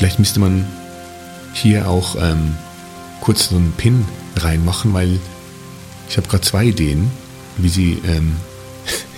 Vielleicht 0.00 0.18
müsste 0.18 0.40
man 0.40 0.64
hier 1.52 1.86
auch 1.86 2.16
ähm, 2.18 2.56
kurz 3.20 3.48
so 3.48 3.56
einen 3.56 3.72
Pin 3.76 4.04
reinmachen, 4.36 4.92
weil 4.92 5.18
ich 6.08 6.16
habe 6.16 6.28
gerade 6.28 6.42
zwei 6.42 6.66
Ideen, 6.66 7.10
wie 7.58 7.68
sie, 7.68 7.98
ähm, 8.06 8.36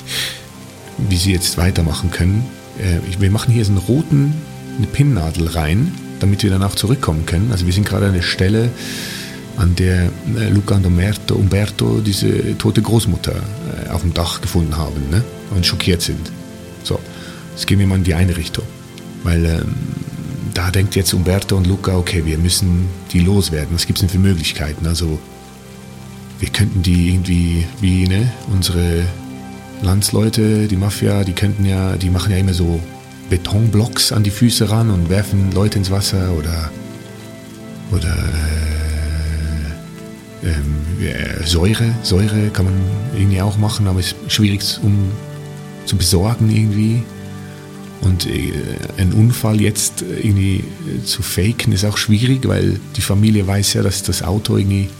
wie 0.99 1.17
sie 1.17 1.33
jetzt 1.33 1.57
weitermachen 1.57 2.11
können. 2.11 2.45
Äh, 2.79 3.21
wir 3.21 3.31
machen 3.31 3.53
hier 3.53 3.65
so 3.65 3.73
einen 3.73 3.79
roten, 3.79 4.35
eine 4.77 4.87
Pinnnadel 4.87 5.49
rein, 5.49 5.95
damit 6.21 6.43
wir 6.43 6.51
danach 6.51 6.75
zurückkommen 6.75 7.27
können. 7.27 7.51
Also 7.53 7.67
wir 7.67 7.73
sind 7.73 7.87
gerade 7.87 8.07
an 8.07 8.15
der 8.15 8.23
Stelle, 8.23 8.71
an 9.57 9.75
der 9.77 10.11
äh, 10.37 10.49
Luca 10.51 10.77
und 10.77 10.87
Umberto, 10.87 11.35
Umberto 11.35 12.01
diese 12.01 12.57
tote 12.59 12.83
Großmutter 12.83 13.35
äh, 13.35 13.91
auf 13.91 14.03
dem 14.03 14.15
Dach 14.15 14.41
gefunden 14.41 14.77
haben 14.77 15.11
ne? 15.11 15.23
und 15.55 15.67
schockiert 15.67 16.03
sind. 16.03 16.31
So, 16.85 16.99
jetzt 17.55 17.67
gehen 17.67 17.79
wir 17.79 17.87
mal 17.87 17.97
in 17.97 18.05
die 18.05 18.15
eine 18.15 18.37
Richtung. 18.37 18.65
Weil 19.23 19.45
ähm, 19.45 19.75
da 20.55 20.71
denkt 20.71 20.97
jetzt 20.97 21.13
Umberto 21.15 21.57
und 21.57 21.67
Luca, 21.67 21.97
okay, 21.97 22.25
wir 22.25 22.39
müssen 22.39 22.89
die 23.13 23.21
loswerden. 23.21 23.75
Was 23.75 23.87
gibt 23.87 23.99
es 23.99 24.01
denn 24.01 24.11
für 24.11 24.19
Möglichkeiten? 24.19 24.87
Also 24.87 25.19
wir 26.41 26.49
könnten 26.49 26.83
die 26.83 27.11
irgendwie, 27.11 27.67
wie 27.81 28.09
ne, 28.09 28.33
unsere 28.53 29.05
Landsleute, 29.83 30.69
die 30.69 30.77
Mafia, 30.77 31.25
die 31.25 31.33
könnten 31.33 31.65
ja, 31.65 31.97
die 31.97 32.11
machen 32.11 32.33
ja 32.33 32.39
immer 32.39 32.55
so 32.55 32.81
Betonblocks 33.31 34.13
an 34.13 34.23
die 34.23 34.31
Füße 34.31 34.69
ran 34.71 34.91
und 34.91 35.09
werfen 35.09 35.53
Leute 35.53 35.79
ins 35.79 35.91
Wasser 35.91 36.33
oder 36.33 36.71
oder 37.91 38.17
äh, 40.43 40.49
äh, 41.07 41.47
Säure, 41.47 41.95
Säure 42.03 42.49
kann 42.53 42.65
man 42.67 42.75
irgendwie 43.15 43.41
auch 43.41 43.57
machen, 43.59 43.87
aber 43.87 44.01
ist 44.01 44.17
schwierig 44.29 44.63
um 44.83 45.11
zu 45.87 45.97
besorgen 45.97 46.51
irgendwie. 46.51 47.03
Und 48.03 48.27
äh, 48.27 48.53
ein 48.99 49.13
Unfall 49.13 49.61
jetzt 49.61 50.03
irgendwie 50.03 50.65
zu 51.05 51.23
faken 51.23 51.73
ist 51.73 51.85
auch 51.85 51.97
schwierig, 51.97 52.47
weil 52.47 52.79
die 52.97 53.01
Familie 53.01 53.47
weiß 53.47 53.75
ja, 53.75 53.83
dass 53.83 54.03
das 54.03 54.23
Auto 54.23 54.57
irgendwie 54.57 54.91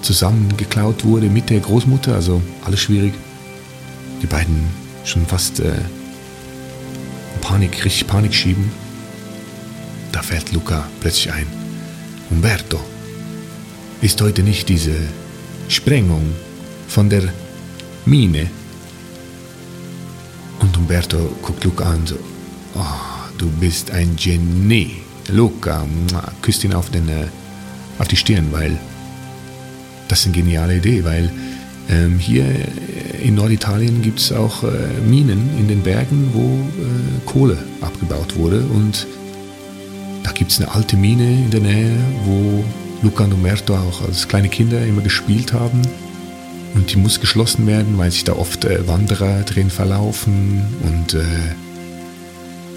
zusammengeklaut 0.00 1.04
wurde 1.04 1.28
mit 1.28 1.50
der 1.50 1.60
Großmutter. 1.60 2.14
Also 2.14 2.40
alles 2.64 2.80
schwierig. 2.80 3.14
Die 4.22 4.26
beiden 4.26 4.64
schon 5.04 5.26
fast 5.26 5.60
äh, 5.60 5.72
Panik, 7.40 7.84
richtig 7.84 8.06
Panik 8.06 8.32
schieben. 8.32 8.70
Da 10.12 10.22
fällt 10.22 10.52
Luca 10.52 10.88
plötzlich 11.00 11.32
ein. 11.32 11.46
Umberto, 12.30 12.78
ist 14.00 14.20
heute 14.20 14.42
nicht 14.42 14.68
diese 14.68 14.94
Sprengung 15.68 16.32
von 16.88 17.10
der 17.10 17.24
Mine? 18.04 18.48
Und 20.60 20.76
Umberto 20.76 21.18
guckt 21.42 21.64
Luca 21.64 21.84
an 21.84 22.06
so, 22.06 22.16
Oh, 22.74 22.80
du 23.38 23.48
bist 23.60 23.90
ein 23.90 24.16
Genie. 24.16 25.02
Luca, 25.28 25.86
küsst 26.40 26.64
ihn 26.64 26.74
auf, 26.74 26.90
den, 26.90 27.08
äh, 27.08 27.26
auf 27.98 28.08
die 28.08 28.16
Stirn, 28.16 28.48
weil 28.50 28.76
das 30.08 30.20
ist 30.20 30.26
eine 30.26 30.34
geniale 30.34 30.76
Idee, 30.76 31.04
weil 31.04 31.30
ähm, 31.88 32.18
hier 32.18 32.44
in 33.22 33.34
Norditalien 33.34 34.02
gibt 34.02 34.18
es 34.18 34.32
auch 34.32 34.64
äh, 34.64 34.68
Minen 35.06 35.50
in 35.58 35.68
den 35.68 35.82
Bergen, 35.82 36.30
wo 36.32 36.40
äh, 36.42 37.20
Kohle 37.24 37.56
abgebaut 37.80 38.36
wurde 38.36 38.62
und 38.64 39.06
da 40.22 40.32
gibt 40.32 40.52
es 40.52 40.60
eine 40.60 40.72
alte 40.72 40.96
Mine 40.96 41.24
in 41.24 41.50
der 41.50 41.60
Nähe, 41.60 41.96
wo 42.24 42.64
Luca 43.02 43.24
und 43.24 43.32
Umberto 43.32 43.74
auch 43.74 44.02
als 44.02 44.28
kleine 44.28 44.48
Kinder 44.48 44.84
immer 44.84 45.02
gespielt 45.02 45.52
haben. 45.52 45.82
Und 46.74 46.92
die 46.92 46.96
muss 46.96 47.20
geschlossen 47.20 47.66
werden, 47.66 47.98
weil 47.98 48.10
sich 48.10 48.24
da 48.24 48.34
oft 48.34 48.64
äh, 48.64 48.86
Wanderer 48.86 49.42
drin 49.42 49.68
verlaufen 49.68 50.64
und 50.84 51.14
äh, 51.14 51.22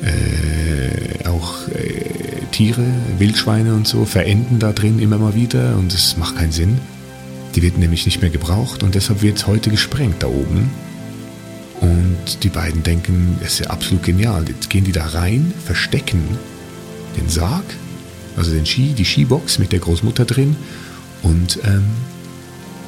äh, 0.03 1.27
auch 1.27 1.67
äh, 1.69 2.45
Tiere, 2.51 2.85
Wildschweine 3.17 3.73
und 3.73 3.87
so 3.87 4.05
verenden 4.05 4.59
da 4.59 4.71
drin 4.71 4.99
immer 4.99 5.17
mal 5.17 5.35
wieder 5.35 5.77
und 5.77 5.93
es 5.93 6.17
macht 6.17 6.37
keinen 6.37 6.51
Sinn. 6.51 6.79
Die 7.55 7.61
wird 7.61 7.77
nämlich 7.77 8.05
nicht 8.05 8.21
mehr 8.21 8.29
gebraucht 8.29 8.83
und 8.83 8.95
deshalb 8.95 9.21
wird 9.21 9.37
es 9.37 9.47
heute 9.47 9.69
gesprengt 9.69 10.23
da 10.23 10.27
oben. 10.27 10.69
Und 11.81 12.43
die 12.43 12.49
beiden 12.49 12.83
denken, 12.83 13.37
es 13.41 13.53
ist 13.53 13.59
ja 13.59 13.67
absolut 13.67 14.03
genial. 14.03 14.45
Jetzt 14.47 14.69
gehen 14.69 14.83
die 14.83 14.91
da 14.91 15.05
rein, 15.05 15.53
verstecken 15.65 16.23
den 17.17 17.29
Sarg, 17.29 17.65
also 18.37 18.51
den 18.51 18.65
Ski, 18.65 18.93
die 18.93 19.05
Skibox 19.05 19.59
mit 19.59 19.71
der 19.71 19.79
Großmutter 19.79 20.25
drin 20.25 20.55
und 21.23 21.59
ähm, 21.63 21.85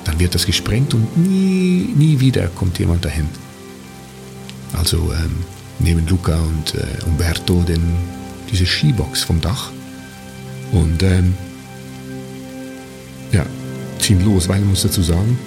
dann 0.03 0.19
wird 0.19 0.35
das 0.35 0.45
gesprengt 0.45 0.93
und 0.93 1.17
nie, 1.17 1.93
nie 1.95 2.19
wieder 2.19 2.47
kommt 2.47 2.79
jemand 2.79 3.03
dahin. 3.03 3.27
Also 4.73 5.11
ähm, 5.13 5.43
nehmen 5.79 6.07
Luca 6.07 6.35
und 6.35 6.75
äh, 6.75 7.05
Umberto 7.05 7.61
den, 7.61 7.81
diese 8.51 8.65
Skibox 8.65 9.23
vom 9.23 9.41
Dach 9.41 9.71
und 10.71 11.03
ähm, 11.03 11.35
ja, 13.31 13.45
ziehen 13.99 14.23
los, 14.23 14.47
weil 14.47 14.59
man 14.59 14.69
muss 14.69 14.83
dazu 14.83 15.01
sagen, 15.01 15.37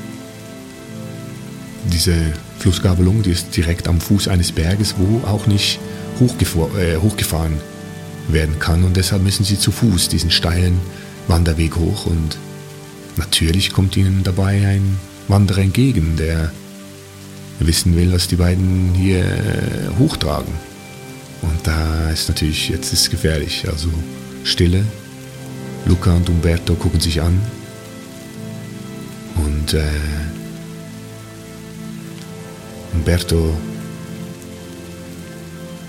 diese 1.93 2.15
Flussgabelung, 2.59 3.23
die 3.23 3.31
ist 3.31 3.57
direkt 3.57 3.89
am 3.89 4.01
Fuß 4.01 4.29
eines 4.29 4.53
Berges, 4.53 4.95
wo 4.99 5.27
auch 5.27 5.47
nicht 5.47 5.81
äh, 6.21 6.97
hochgefahren 6.97 7.59
werden 8.29 8.59
kann. 8.59 8.85
Und 8.85 8.97
deshalb 8.97 9.23
müssen 9.23 9.45
sie 9.45 9.59
zu 9.59 9.73
Fuß 9.73 10.09
diesen 10.09 10.31
steilen 10.31 10.79
Wanderweg 11.27 11.77
hoch. 11.77 12.07
Und 12.07 12.37
natürlich 13.17 13.73
kommt 13.73 13.97
ihnen 13.97 14.23
dabei 14.23 14.67
ein 14.67 14.99
Wanderer 15.29 15.63
entgegen, 15.63 16.17
der 16.17 16.53
wissen 17.67 17.97
will, 17.97 18.13
was 18.13 18.29
die 18.29 18.37
beiden 18.37 18.95
hier 18.95 19.21
äh, 19.21 19.99
hochtragen. 19.99 20.53
Und 21.43 21.67
da 21.67 22.11
ist 22.11 22.29
natürlich, 22.29 22.69
jetzt 22.69 22.93
ist 22.93 23.03
es 23.03 23.11
gefährlich. 23.11 23.67
Also 23.69 23.89
Stille. 24.45 24.85
Luca 25.87 26.15
und 26.15 26.29
Umberto 26.29 26.75
gucken 26.75 27.01
sich 27.01 27.21
an. 27.21 27.41
Und 29.37 29.75
äh, 29.75 29.83
Umberto, 32.93 33.57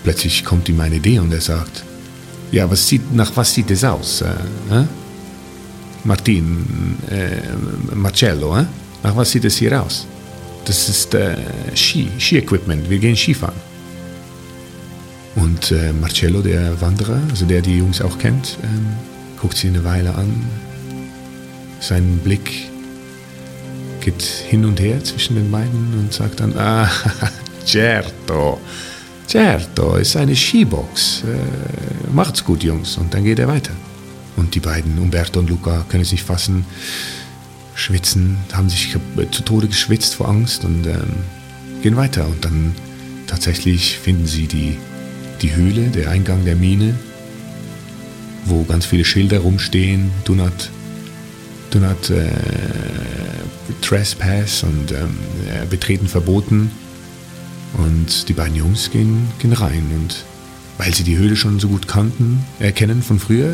plötzlich 0.03 0.45
kommt 0.45 0.69
ihm 0.69 0.80
eine 0.80 0.95
Idee 0.95 1.19
und 1.19 1.34
er 1.34 1.41
sagt, 1.41 1.84
ja, 2.51 2.69
was 2.69 2.88
sieht, 2.88 3.13
nach 3.13 3.32
was 3.36 3.53
sieht 3.53 3.72
es 3.72 3.84
aus? 3.84 4.22
Äh? 4.22 4.84
Martin, 6.03 6.97
äh, 7.09 7.95
Marcello, 7.95 8.57
äh? 8.57 8.65
nach 9.03 9.15
was 9.15 9.32
sieht 9.32 9.45
es 9.45 9.57
hier 9.57 9.82
aus? 9.82 10.05
Das 10.66 10.89
ist 10.89 11.14
äh, 11.14 11.36
Ski, 11.76 12.09
Ski-Equipment. 12.20 12.89
Wir 12.89 12.99
gehen 12.99 13.16
Skifahren. 13.16 13.55
Und 15.36 15.72
äh, 15.72 15.93
Marcello, 15.93 16.41
der 16.41 16.80
Wanderer, 16.82 17.20
also 17.30 17.45
der 17.45 17.62
die 17.62 17.78
Jungs 17.78 18.01
auch 18.01 18.18
kennt, 18.18 18.57
ähm, 18.64 18.88
guckt 19.39 19.57
sie 19.57 19.70
eine 19.70 19.84
Weile 19.84 20.14
an. 20.14 20.45
Sein 21.80 22.20
Blick 22.24 22.51
geht 24.01 24.22
hin 24.22 24.66
und 24.66 24.80
her 24.80 25.03
zwischen 25.03 25.36
den 25.36 25.49
beiden 25.49 25.93
und 25.99 26.14
sagt 26.14 26.41
dann, 26.41 26.53
ah, 26.57 26.89
certo, 27.66 28.59
certo, 29.28 29.95
ist 29.95 30.16
eine 30.18 30.36
Skibox. 30.36 31.24
Äh, 31.24 32.12
macht's 32.14 32.43
gut, 32.43 32.64
Jungs. 32.64 32.97
Und 32.97 33.14
dann 33.14 33.24
geht 33.24 33.39
er 33.39 33.47
weiter. 33.47 33.74
Und 34.36 34.53
die 34.53 34.59
beiden, 34.59 34.97
Umberto 34.99 35.39
und 35.39 35.49
Luca, 35.49 35.86
können 35.89 36.03
es 36.03 36.12
nicht 36.12 36.24
fassen 36.24 36.66
schwitzen, 37.82 38.38
haben 38.53 38.69
sich 38.69 38.95
zu 39.32 39.43
Tode 39.43 39.67
geschwitzt 39.67 40.15
vor 40.15 40.29
Angst 40.29 40.63
und 40.63 40.86
ähm, 40.86 41.23
gehen 41.82 41.95
weiter. 41.95 42.27
Und 42.27 42.45
dann 42.45 42.75
tatsächlich 43.27 43.97
finden 43.97 44.27
sie 44.27 44.47
die, 44.47 44.77
die 45.41 45.55
Höhle, 45.55 45.89
der 45.89 46.09
Eingang 46.09 46.45
der 46.45 46.55
Mine, 46.55 46.95
wo 48.45 48.63
ganz 48.63 48.86
viele 48.86 49.03
Schilder 49.03 49.39
rumstehen, 49.39 50.11
do 50.25 50.36
not, 50.36 50.69
do 51.71 51.79
not 51.79 52.09
äh, 52.09 52.29
trespass 53.82 54.63
und 54.63 54.91
ähm, 54.91 55.17
äh, 55.47 55.65
betreten 55.65 56.07
verboten. 56.07 56.71
Und 57.77 58.27
die 58.27 58.34
beiden 58.34 58.55
Jungs 58.55 58.91
gehen, 58.91 59.27
gehen 59.39 59.53
rein 59.53 59.86
und 59.95 60.25
weil 60.77 60.93
sie 60.93 61.03
die 61.03 61.17
Höhle 61.17 61.36
schon 61.36 61.59
so 61.59 61.69
gut 61.69 61.88
kannten, 61.88 62.43
erkennen 62.59 63.01
von 63.01 63.19
früher, 63.19 63.53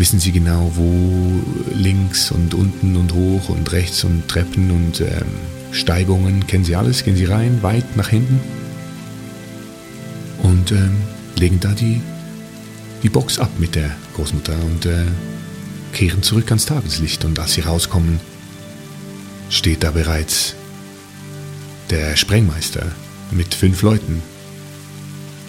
wissen 0.00 0.18
sie 0.18 0.32
genau, 0.32 0.72
wo 0.76 1.42
links 1.74 2.30
und 2.30 2.54
unten 2.54 2.96
und 2.96 3.12
hoch 3.12 3.50
und 3.50 3.70
rechts 3.70 4.02
und 4.02 4.26
Treppen 4.28 4.70
und 4.70 5.02
ähm, 5.02 5.26
Steigungen, 5.72 6.46
kennen 6.46 6.64
sie 6.64 6.74
alles, 6.74 7.04
gehen 7.04 7.16
sie 7.16 7.26
rein, 7.26 7.62
weit 7.62 7.98
nach 7.98 8.08
hinten 8.08 8.40
und 10.42 10.72
ähm, 10.72 10.96
legen 11.36 11.60
da 11.60 11.72
die, 11.72 12.00
die 13.02 13.10
Box 13.10 13.38
ab 13.38 13.50
mit 13.58 13.74
der 13.74 13.90
Großmutter 14.16 14.54
und 14.64 14.86
äh, 14.86 15.04
kehren 15.92 16.22
zurück 16.22 16.46
ans 16.48 16.64
Tageslicht. 16.64 17.26
Und 17.26 17.38
als 17.38 17.52
sie 17.52 17.60
rauskommen, 17.60 18.20
steht 19.50 19.82
da 19.82 19.90
bereits 19.90 20.54
der 21.90 22.16
Sprengmeister 22.16 22.86
mit 23.32 23.54
fünf 23.54 23.82
Leuten 23.82 24.22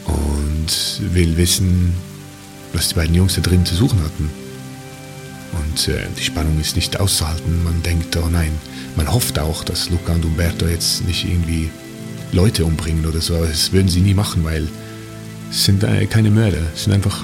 und 0.08 1.14
will 1.14 1.38
wissen, 1.38 1.93
was 2.74 2.89
die 2.89 2.95
beiden 2.95 3.16
Jungs 3.16 3.36
da 3.36 3.41
drin 3.41 3.66
zu 3.66 3.76
suchen 3.76 4.04
hatten. 4.04 4.41
Und 5.54 5.88
äh, 5.88 6.08
die 6.18 6.24
Spannung 6.24 6.60
ist 6.60 6.76
nicht 6.76 6.99
auszuhalten. 6.99 7.64
Man 7.64 7.84
denkt, 7.84 8.16
oh 8.18 8.30
nein, 8.30 8.52
man 8.95 9.12
hofft 9.12 9.39
auch, 9.39 9.64
dass 9.64 9.89
Luca 9.89 10.14
und 10.14 10.26
Umberto 10.26 10.66
jetzt 10.66 11.06
nicht 11.06 11.26
irgendwie 11.26 11.70
Leute 12.32 12.66
umbringen 12.66 13.06
oder 13.06 13.22
so. 13.22 13.43
Das 13.43 13.72
würden 13.72 13.89
sie 13.89 14.02
nie 14.02 14.14
machen, 14.14 14.43
weil 14.43 14.68
es 15.49 15.66
sind 15.66 15.84
äh, 15.84 16.06
keine 16.06 16.32
Mörder. 16.32 16.62
Es 16.74 16.86
sind 16.86 16.93
einfach 16.93 17.24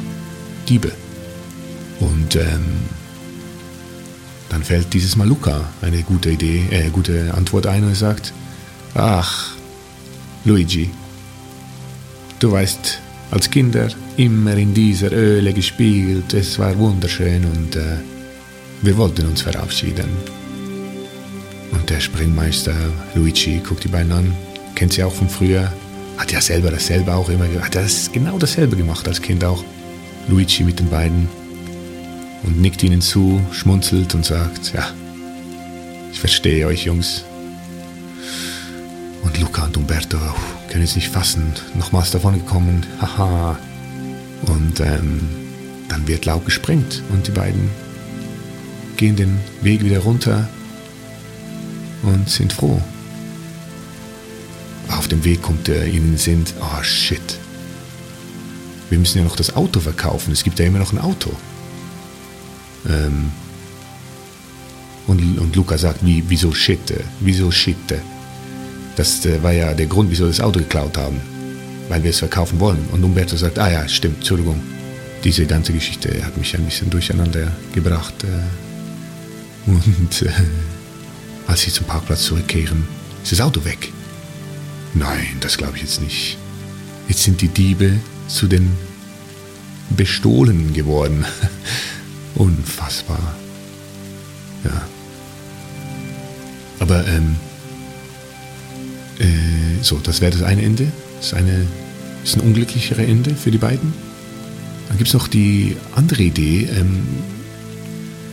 Diebe. 0.67 0.91
Und 1.99 2.35
ähm, 2.35 2.65
dann 4.49 4.63
fällt 4.63 4.93
dieses 4.93 5.15
Mal 5.15 5.27
Luca 5.27 5.69
eine 5.81 6.03
gute 6.03 6.31
Idee, 6.31 6.65
äh, 6.71 6.89
gute 6.89 7.33
Antwort 7.33 7.67
ein 7.67 7.83
und 7.83 7.95
sagt, 7.95 8.33
ach, 8.93 9.51
Luigi, 10.45 10.89
du 12.39 12.51
weißt, 12.51 12.99
als 13.31 13.49
Kinder 13.49 13.89
immer 14.15 14.55
in 14.55 14.73
dieser 14.73 15.11
Öle 15.11 15.53
gespielt, 15.53 16.33
es 16.33 16.57
war 16.59 16.77
wunderschön 16.77 17.45
und 17.45 17.75
äh, 17.75 17.97
wir 18.81 18.97
wollten 18.97 19.25
uns 19.25 19.41
verabschieden. 19.41 20.09
Und 21.71 21.89
der 21.89 21.99
Springmeister 21.99 22.75
Luigi 23.15 23.59
guckt 23.59 23.83
die 23.83 23.89
beiden 23.89 24.11
an, 24.11 24.35
kennt 24.75 24.93
sie 24.93 25.03
auch 25.03 25.13
von 25.13 25.29
früher, 25.29 25.71
hat 26.17 26.31
ja 26.31 26.41
selber 26.41 26.71
dasselbe 26.71 27.13
auch 27.13 27.29
immer, 27.29 27.45
hat 27.61 27.75
das 27.75 28.11
genau 28.11 28.37
dasselbe 28.37 28.75
gemacht 28.75 29.07
als 29.07 29.21
Kind 29.21 29.43
auch. 29.43 29.63
Luigi 30.27 30.63
mit 30.63 30.79
den 30.79 30.89
beiden 30.89 31.29
und 32.43 32.59
nickt 32.59 32.83
ihnen 32.83 33.01
zu, 33.01 33.41
schmunzelt 33.51 34.13
und 34.13 34.25
sagt, 34.25 34.73
ja, 34.73 34.89
ich 36.11 36.19
verstehe 36.19 36.67
euch 36.67 36.85
Jungs. 36.85 37.23
Und 39.23 39.39
Luca 39.39 39.65
und 39.65 39.77
Umberto 39.77 40.17
oh, 40.17 40.69
können 40.69 40.83
es 40.83 40.95
nicht 40.95 41.09
fassen, 41.09 41.53
nochmals 41.75 42.11
davon 42.11 42.33
gekommen, 42.33 42.85
haha. 43.01 43.57
Und 44.45 44.79
ähm, 44.79 45.21
dann 45.89 46.07
wird 46.07 46.25
laut 46.25 46.45
gesprengt 46.45 47.01
und 47.09 47.27
die 47.27 47.31
beiden 47.31 47.69
gehen 48.97 49.15
den 49.15 49.39
Weg 49.61 49.83
wieder 49.83 49.99
runter 49.99 50.49
und 52.03 52.29
sind 52.29 52.53
froh. 52.53 52.81
Auf 54.89 55.07
dem 55.07 55.23
Weg 55.23 55.41
kommt 55.41 55.69
er 55.69 55.85
ihnen 55.85 56.17
sind, 56.17 56.53
oh 56.59 56.83
shit, 56.83 57.37
wir 58.89 58.97
müssen 58.97 59.17
ja 59.17 59.23
noch 59.23 59.35
das 59.35 59.55
Auto 59.55 59.79
verkaufen, 59.79 60.31
es 60.31 60.43
gibt 60.43 60.59
ja 60.59 60.65
immer 60.65 60.79
noch 60.79 60.93
ein 60.93 60.99
Auto. 60.99 61.31
Ähm, 62.87 63.31
und, 65.07 65.39
und 65.39 65.55
Luca 65.55 65.77
sagt, 65.77 66.05
wie, 66.05 66.23
wieso 66.27 66.53
shit, 66.53 66.91
äh, 66.91 66.99
wieso 67.19 67.51
shit. 67.51 67.91
Äh? 67.91 67.99
Das 68.95 69.25
äh, 69.25 69.41
war 69.43 69.51
ja 69.53 69.73
der 69.73 69.85
Grund, 69.85 70.09
wieso 70.11 70.23
wir 70.23 70.29
das 70.29 70.41
Auto 70.41 70.59
geklaut 70.59 70.97
haben, 70.97 71.21
weil 71.89 72.03
wir 72.03 72.09
es 72.09 72.19
verkaufen 72.19 72.59
wollen. 72.59 72.85
Und 72.91 73.03
Umberto 73.03 73.35
sagt, 73.35 73.59
ah 73.59 73.71
ja, 73.71 73.87
stimmt, 73.87 74.17
Entschuldigung, 74.17 74.61
diese 75.23 75.45
ganze 75.45 75.73
Geschichte 75.73 76.25
hat 76.25 76.37
mich 76.37 76.55
ein 76.55 76.63
bisschen 76.63 76.89
durcheinander 76.89 77.51
gebracht. 77.73 78.15
Und 79.67 80.25
als 81.45 81.61
sie 81.61 81.71
zum 81.71 81.85
Parkplatz 81.85 82.23
zurückkehren, 82.23 82.87
ist 83.23 83.33
das 83.33 83.41
Auto 83.41 83.63
weg. 83.65 83.91
Nein, 84.93 85.37
das 85.41 85.57
glaube 85.57 85.75
ich 85.75 85.83
jetzt 85.83 86.01
nicht. 86.01 86.37
Jetzt 87.07 87.23
sind 87.23 87.41
die 87.41 87.49
Diebe 87.49 87.99
zu 88.27 88.47
den 88.47 88.71
Bestohlenen 89.89 90.73
geworden. 90.73 91.25
Unfassbar. 92.35 93.35
Ja. 94.63 94.87
Aber, 96.79 97.05
ähm, 97.07 97.35
äh, 99.19 99.81
so, 99.81 99.97
das 99.97 100.21
wäre 100.21 100.31
das 100.31 100.43
eine 100.43 100.61
Ende. 100.61 100.91
Das 101.17 101.27
ist, 101.27 101.33
eine, 101.33 101.65
ist 102.23 102.35
ein 102.35 102.41
unglücklichere 102.41 103.05
Ende 103.05 103.35
für 103.35 103.51
die 103.51 103.57
beiden. 103.57 103.93
Dann 104.87 104.97
gibt 104.97 105.07
es 105.07 105.13
noch 105.13 105.27
die 105.27 105.75
andere 105.95 106.23
Idee. 106.23 106.69
Ähm, 106.71 107.03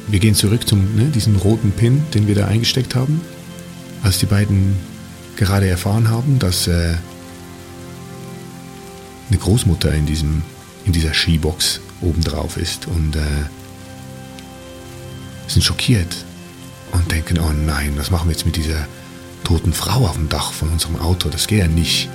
wir 0.08 0.18
gehen 0.18 0.34
zurück 0.34 0.66
zum 0.68 0.96
ne, 0.96 1.06
diesen 1.06 1.36
roten 1.36 1.72
Pin, 1.72 2.02
den 2.12 2.26
wir 2.26 2.34
da 2.34 2.46
eingesteckt 2.46 2.94
haben, 2.94 3.20
als 4.02 4.18
die 4.18 4.26
beiden 4.26 4.76
gerade 5.36 5.66
erfahren 5.66 6.10
haben, 6.10 6.38
dass 6.38 6.66
äh, 6.66 6.94
eine 9.30 9.38
Großmutter 9.38 9.92
in, 9.94 10.06
diesem, 10.06 10.42
in 10.84 10.92
dieser 10.92 11.14
Skibox 11.14 11.80
obendrauf 12.00 12.56
ist 12.56 12.86
und 12.86 13.16
äh, 13.16 13.20
sind 15.46 15.62
schockiert 15.62 16.24
und 16.92 17.10
denken, 17.10 17.38
oh 17.38 17.52
nein, 17.52 17.92
was 17.96 18.10
machen 18.10 18.28
wir 18.28 18.32
jetzt 18.32 18.46
mit 18.46 18.56
dieser 18.56 18.86
toten 19.42 19.72
Frau 19.72 20.06
auf 20.06 20.14
dem 20.14 20.28
Dach 20.28 20.52
von 20.52 20.68
unserem 20.68 20.96
Auto? 20.96 21.28
Das 21.28 21.46
geht 21.46 21.58
ja 21.58 21.68
nicht. 21.68 22.08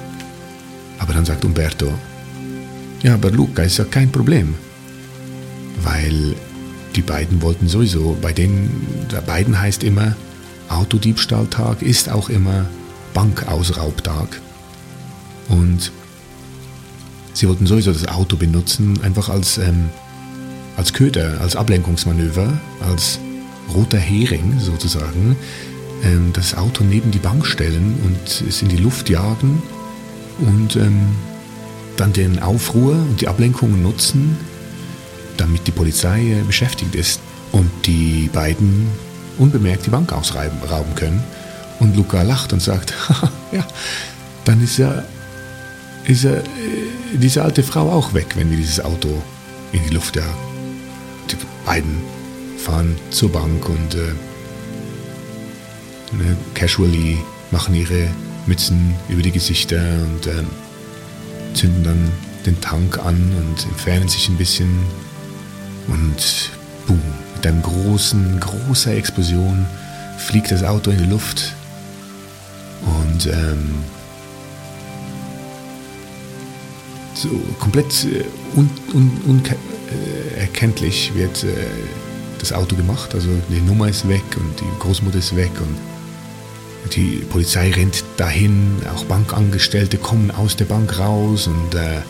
Aber 0.99 1.13
dann 1.13 1.25
sagt 1.25 1.45
Umberto, 1.45 1.91
ja, 3.01 3.13
aber 3.13 3.31
Luca 3.31 3.63
ist 3.63 3.77
ja 3.77 3.85
kein 3.85 4.11
Problem, 4.11 4.55
weil 5.81 6.35
die 6.95 7.01
beiden 7.01 7.41
wollten 7.41 7.67
sowieso, 7.67 8.17
bei 8.21 8.33
denen, 8.33 9.05
bei 9.11 9.21
beiden 9.21 9.59
heißt 9.59 9.83
immer, 9.83 10.15
Autodiebstahltag 10.69 11.81
ist 11.81 12.09
auch 12.09 12.29
immer 12.29 12.65
Bankausraubtag. 13.13 14.41
Und 15.49 15.91
sie 17.33 17.47
wollten 17.47 17.67
sowieso 17.67 17.91
das 17.91 18.07
Auto 18.07 18.37
benutzen, 18.37 18.99
einfach 19.03 19.29
als, 19.29 19.57
ähm, 19.57 19.89
als 20.77 20.93
Köder, 20.93 21.41
als 21.41 21.55
Ablenkungsmanöver, 21.55 22.59
als 22.81 23.19
roter 23.73 23.97
Hering 23.97 24.59
sozusagen, 24.59 25.35
ähm, 26.03 26.31
das 26.33 26.55
Auto 26.55 26.83
neben 26.83 27.11
die 27.11 27.19
Bank 27.19 27.45
stellen 27.45 27.95
und 28.03 28.47
es 28.47 28.61
in 28.61 28.69
die 28.69 28.77
Luft 28.77 29.09
jagen 29.09 29.61
und 30.39 30.75
ähm, 30.75 31.15
dann 31.97 32.13
den 32.13 32.39
Aufruhr 32.39 32.93
und 32.93 33.21
die 33.21 33.27
Ablenkungen 33.27 33.81
nutzen, 33.81 34.37
damit 35.59 35.67
die 35.67 35.71
Polizei 35.71 36.21
äh, 36.21 36.43
beschäftigt 36.45 36.95
ist 36.95 37.19
und 37.51 37.69
die 37.85 38.29
beiden 38.31 38.87
unbemerkt 39.37 39.85
die 39.85 39.89
Bank 39.89 40.11
ausrauben 40.13 40.95
können. 40.95 41.23
Und 41.79 41.95
Luca 41.95 42.21
lacht 42.23 42.53
und 42.53 42.61
sagt, 42.61 42.93
ja, 43.51 43.65
dann 44.45 44.63
ist 44.63 44.77
ja, 44.77 45.03
ist 46.05 46.23
ja 46.23 46.31
äh, 46.31 46.43
diese 47.13 47.43
alte 47.43 47.63
Frau 47.63 47.89
auch 47.89 48.13
weg, 48.13 48.27
wenn 48.35 48.49
wir 48.49 48.57
dieses 48.57 48.83
Auto 48.83 49.21
in 49.71 49.81
die 49.87 49.93
Luft 49.93 50.15
jagen. 50.15 50.29
Die 51.31 51.35
beiden 51.65 52.01
fahren 52.57 52.97
zur 53.11 53.31
Bank 53.31 53.69
und 53.69 53.95
äh, 53.95 54.13
ne, 56.15 56.37
casually 56.53 57.17
machen 57.51 57.75
ihre 57.75 58.07
Mützen 58.45 58.95
über 59.07 59.21
die 59.21 59.31
Gesichter 59.31 59.81
und 59.81 60.27
äh, 60.27 60.43
zünden 61.53 61.83
dann 61.83 62.11
den 62.45 62.59
Tank 62.61 62.99
an 62.99 63.15
und 63.15 63.65
entfernen 63.65 64.09
sich 64.09 64.27
ein 64.29 64.37
bisschen 64.37 64.69
und 65.91 66.51
boom, 66.87 67.01
mit 67.35 67.47
einer 67.47 67.61
großen, 67.61 68.39
großer 68.39 68.93
Explosion 68.93 69.65
fliegt 70.17 70.51
das 70.51 70.63
Auto 70.63 70.91
in 70.91 70.97
die 70.97 71.09
Luft 71.09 71.53
und 72.85 73.25
ähm, 73.27 73.83
so 77.13 77.29
komplett 77.59 78.05
äh, 78.05 78.25
unerkenntlich 79.25 81.11
un, 81.11 81.17
un, 81.17 81.19
äh, 81.19 81.19
wird 81.19 81.43
äh, 81.43 81.47
das 82.39 82.53
Auto 82.53 82.75
gemacht. 82.75 83.13
Also 83.13 83.29
die 83.49 83.61
Nummer 83.61 83.89
ist 83.89 84.07
weg 84.07 84.23
und 84.37 84.59
die 84.59 84.79
Großmutter 84.79 85.19
ist 85.19 85.35
weg 85.35 85.51
und 85.59 85.77
die 86.95 87.23
Polizei 87.29 87.71
rennt 87.71 88.03
dahin. 88.17 88.77
Auch 88.95 89.03
Bankangestellte 89.05 89.97
kommen 89.97 90.31
aus 90.31 90.55
der 90.55 90.65
Bank 90.65 90.97
raus 90.97 91.47
und 91.47 91.75
äh, 91.75 92.01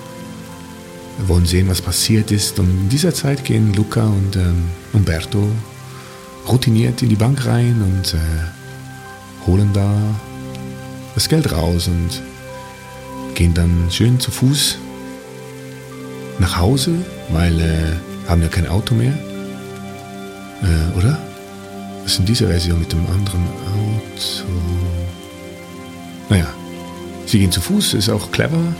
wollen 1.27 1.45
sehen, 1.45 1.69
was 1.69 1.81
passiert 1.81 2.31
ist. 2.31 2.59
Und 2.59 2.69
in 2.69 2.89
dieser 2.89 3.13
Zeit 3.13 3.43
gehen 3.43 3.73
Luca 3.73 4.05
und 4.05 4.35
ähm, 4.35 4.69
Umberto 4.93 5.47
routiniert 6.47 7.01
in 7.01 7.09
die 7.09 7.15
Bank 7.15 7.45
rein 7.45 7.81
und 7.81 8.13
äh, 8.13 9.47
holen 9.47 9.71
da 9.73 9.95
das 11.15 11.29
Geld 11.29 11.51
raus 11.51 11.87
und 11.87 12.21
gehen 13.35 13.53
dann 13.53 13.87
schön 13.91 14.19
zu 14.19 14.31
Fuß 14.31 14.77
nach 16.39 16.57
Hause, 16.57 16.93
weil 17.29 17.59
äh, 17.59 18.29
haben 18.29 18.41
ja 18.41 18.47
kein 18.47 18.67
Auto 18.67 18.95
mehr. 18.95 19.13
Äh, 20.61 20.97
oder? 20.97 21.17
Was 22.03 22.13
ist 22.13 22.19
in 22.19 22.25
dieser 22.25 22.47
Version 22.47 22.79
mit 22.79 22.91
dem 22.91 23.05
anderen 23.07 23.43
Auto? 23.43 24.51
Naja, 26.29 26.47
sie 27.25 27.39
gehen 27.39 27.51
zu 27.51 27.61
Fuß, 27.61 27.93
ist 27.93 28.09
auch 28.09 28.31
clever 28.31 28.73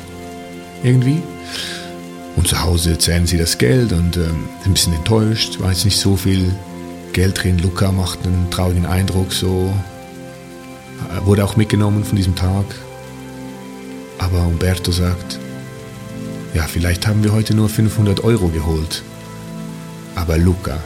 irgendwie. 0.83 1.21
Und 2.39 2.47
zu 2.47 2.63
Hause 2.63 2.97
zählen 2.97 3.27
sie 3.27 3.37
das 3.37 3.57
Geld 3.57 3.91
und 3.91 4.15
ähm, 4.15 4.47
ein 4.63 4.71
bisschen 4.71 4.93
enttäuscht, 4.93 5.59
war 5.59 5.71
jetzt 5.71 5.83
nicht 5.83 5.99
so 5.99 6.15
viel 6.15 6.55
Geld 7.11 7.43
drin. 7.43 7.59
Luca 7.59 7.91
macht 7.91 8.25
einen 8.25 8.49
traurigen 8.49 8.85
Eindruck, 8.85 9.33
so 9.33 9.73
äh, 11.01 11.25
wurde 11.25 11.43
auch 11.43 11.57
mitgenommen 11.57 12.05
von 12.05 12.15
diesem 12.15 12.35
Tag. 12.35 12.63
Aber 14.19 14.47
Umberto 14.47 14.89
sagt, 14.93 15.37
ja, 16.53 16.63
vielleicht 16.63 17.07
haben 17.07 17.25
wir 17.25 17.33
heute 17.33 17.53
nur 17.53 17.67
500 17.67 18.23
Euro 18.23 18.47
geholt. 18.47 19.03
Aber 20.15 20.37
Luca, 20.37 20.77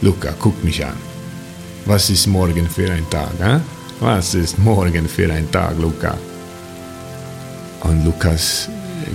Luca, 0.00 0.34
guck 0.36 0.64
mich 0.64 0.84
an. 0.84 0.96
Was 1.84 2.10
ist 2.10 2.26
morgen 2.26 2.68
für 2.68 2.90
ein 2.90 3.08
Tag, 3.08 3.30
eh? 3.40 3.60
Was 4.00 4.34
ist 4.34 4.58
morgen 4.58 5.08
für 5.08 5.32
ein 5.32 5.48
Tag, 5.52 5.78
Luca? 5.78 6.18
Und 7.82 8.04
Lukas 8.04 8.68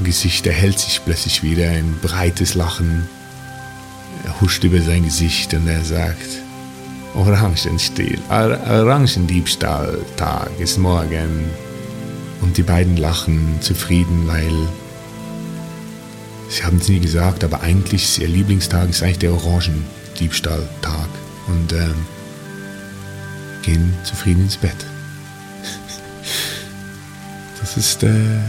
Gesicht 0.03 0.47
erhält 0.47 0.79
sich 0.79 1.01
plötzlich 1.03 1.43
wieder, 1.43 1.69
ein 1.69 1.99
breites 2.01 2.55
Lachen 2.55 3.07
huscht 4.41 4.63
über 4.63 4.81
sein 4.81 5.03
Gesicht 5.03 5.53
und 5.53 5.67
er 5.67 5.83
sagt, 5.83 6.41
Orangenstil, 7.15 8.19
Orangendiebstahltag 8.29 10.49
ist 10.59 10.77
morgen. 10.77 11.45
Und 12.41 12.57
die 12.57 12.63
beiden 12.63 12.97
lachen 12.97 13.57
zufrieden, 13.61 14.27
weil 14.27 14.67
sie 16.49 16.63
haben 16.63 16.77
es 16.77 16.87
nie 16.87 16.99
gesagt, 16.99 17.43
aber 17.43 17.61
eigentlich 17.61 18.03
ist 18.03 18.19
ihr 18.19 18.27
Lieblingstag 18.27 18.89
ist 18.89 19.01
eigentlich 19.01 19.17
der 19.19 19.33
Orangendiebstahltag. 19.33 21.09
Und 21.47 21.73
ähm, 21.73 22.05
gehen 23.63 23.93
zufrieden 24.03 24.43
ins 24.43 24.57
Bett. 24.57 24.75
Das 27.59 27.75
ist, 27.75 28.03
äh, 28.03 28.39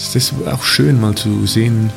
das 0.00 0.16
ist 0.16 0.34
auch 0.46 0.64
schön 0.64 0.98
mal 0.98 1.14
zu 1.14 1.46
sehen, 1.46 1.92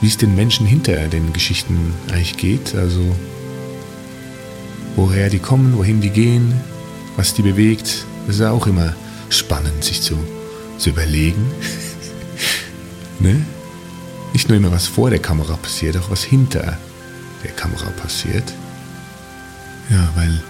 wie 0.00 0.06
es 0.06 0.16
den 0.16 0.36
Menschen 0.36 0.66
hinter 0.66 1.08
den 1.08 1.32
Geschichten 1.32 1.92
eigentlich 2.08 2.36
geht. 2.36 2.76
Also 2.76 3.16
woher 4.94 5.30
die 5.30 5.40
kommen, 5.40 5.76
wohin 5.76 6.00
die 6.00 6.10
gehen, 6.10 6.60
was 7.16 7.34
die 7.34 7.42
bewegt. 7.42 8.06
Das 8.26 8.36
ist 8.36 8.42
auch 8.42 8.68
immer 8.68 8.94
spannend, 9.30 9.82
sich 9.82 10.00
zu, 10.00 10.16
zu 10.78 10.90
überlegen. 10.90 11.44
ne? 13.18 13.44
Nicht 14.32 14.48
nur 14.48 14.58
immer, 14.58 14.70
was 14.70 14.86
vor 14.86 15.10
der 15.10 15.18
Kamera 15.18 15.56
passiert, 15.56 15.96
auch 15.96 16.10
was 16.10 16.22
hinter 16.22 16.78
der 17.42 17.52
Kamera 17.52 17.90
passiert. 17.90 18.52
Ja, 19.90 20.08
weil 20.14 20.40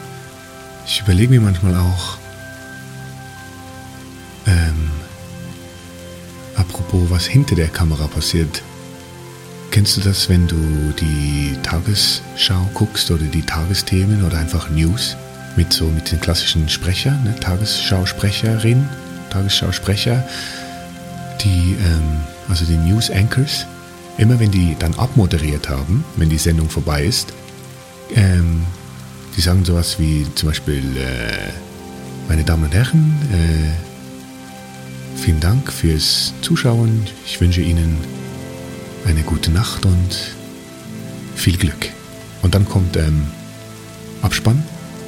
ich 0.84 1.00
überlege 1.00 1.30
mir 1.30 1.40
manchmal 1.40 1.76
auch, 1.76 2.18
ähm, 4.46 4.90
apropos, 6.68 7.10
was 7.10 7.26
hinter 7.26 7.54
der 7.54 7.68
Kamera 7.68 8.06
passiert. 8.06 8.62
Kennst 9.70 9.96
du 9.96 10.00
das, 10.00 10.28
wenn 10.28 10.46
du 10.46 10.56
die 10.98 11.56
Tagesschau 11.62 12.68
guckst 12.74 13.10
oder 13.10 13.24
die 13.24 13.42
Tagesthemen 13.42 14.24
oder 14.24 14.38
einfach 14.38 14.70
News 14.70 15.16
mit 15.56 15.72
so 15.72 15.86
mit 15.86 16.10
den 16.10 16.20
klassischen 16.20 16.68
Sprechern, 16.68 17.22
ne? 17.24 17.34
Tagesschausprecherin, 17.40 18.88
Tagesschausprecher, 19.30 20.26
die 21.42 21.76
ähm, 21.84 22.20
also 22.48 22.64
die 22.64 22.76
News 22.76 23.10
Anchors, 23.10 23.66
immer 24.16 24.40
wenn 24.40 24.50
die 24.50 24.74
dann 24.78 24.94
abmoderiert 24.94 25.68
haben, 25.68 26.04
wenn 26.16 26.30
die 26.30 26.38
Sendung 26.38 26.70
vorbei 26.70 27.04
ist, 27.04 27.32
ähm, 28.14 28.62
die 29.36 29.40
sagen 29.40 29.64
sowas 29.64 29.98
wie 29.98 30.26
zum 30.34 30.48
Beispiel, 30.48 30.96
äh, 30.96 31.52
meine 32.28 32.44
Damen 32.44 32.64
und 32.64 32.74
Herren, 32.74 33.14
äh, 33.32 33.87
vielen 35.18 35.40
Dank 35.40 35.72
fürs 35.72 36.32
Zuschauen. 36.42 37.06
Ich 37.26 37.40
wünsche 37.40 37.60
Ihnen 37.60 37.98
eine 39.06 39.22
gute 39.22 39.50
Nacht 39.50 39.84
und 39.84 40.36
viel 41.34 41.56
Glück. 41.56 41.90
Und 42.42 42.54
dann 42.54 42.68
kommt 42.68 42.96
ähm, 42.96 43.26
Abspann, 44.22 44.62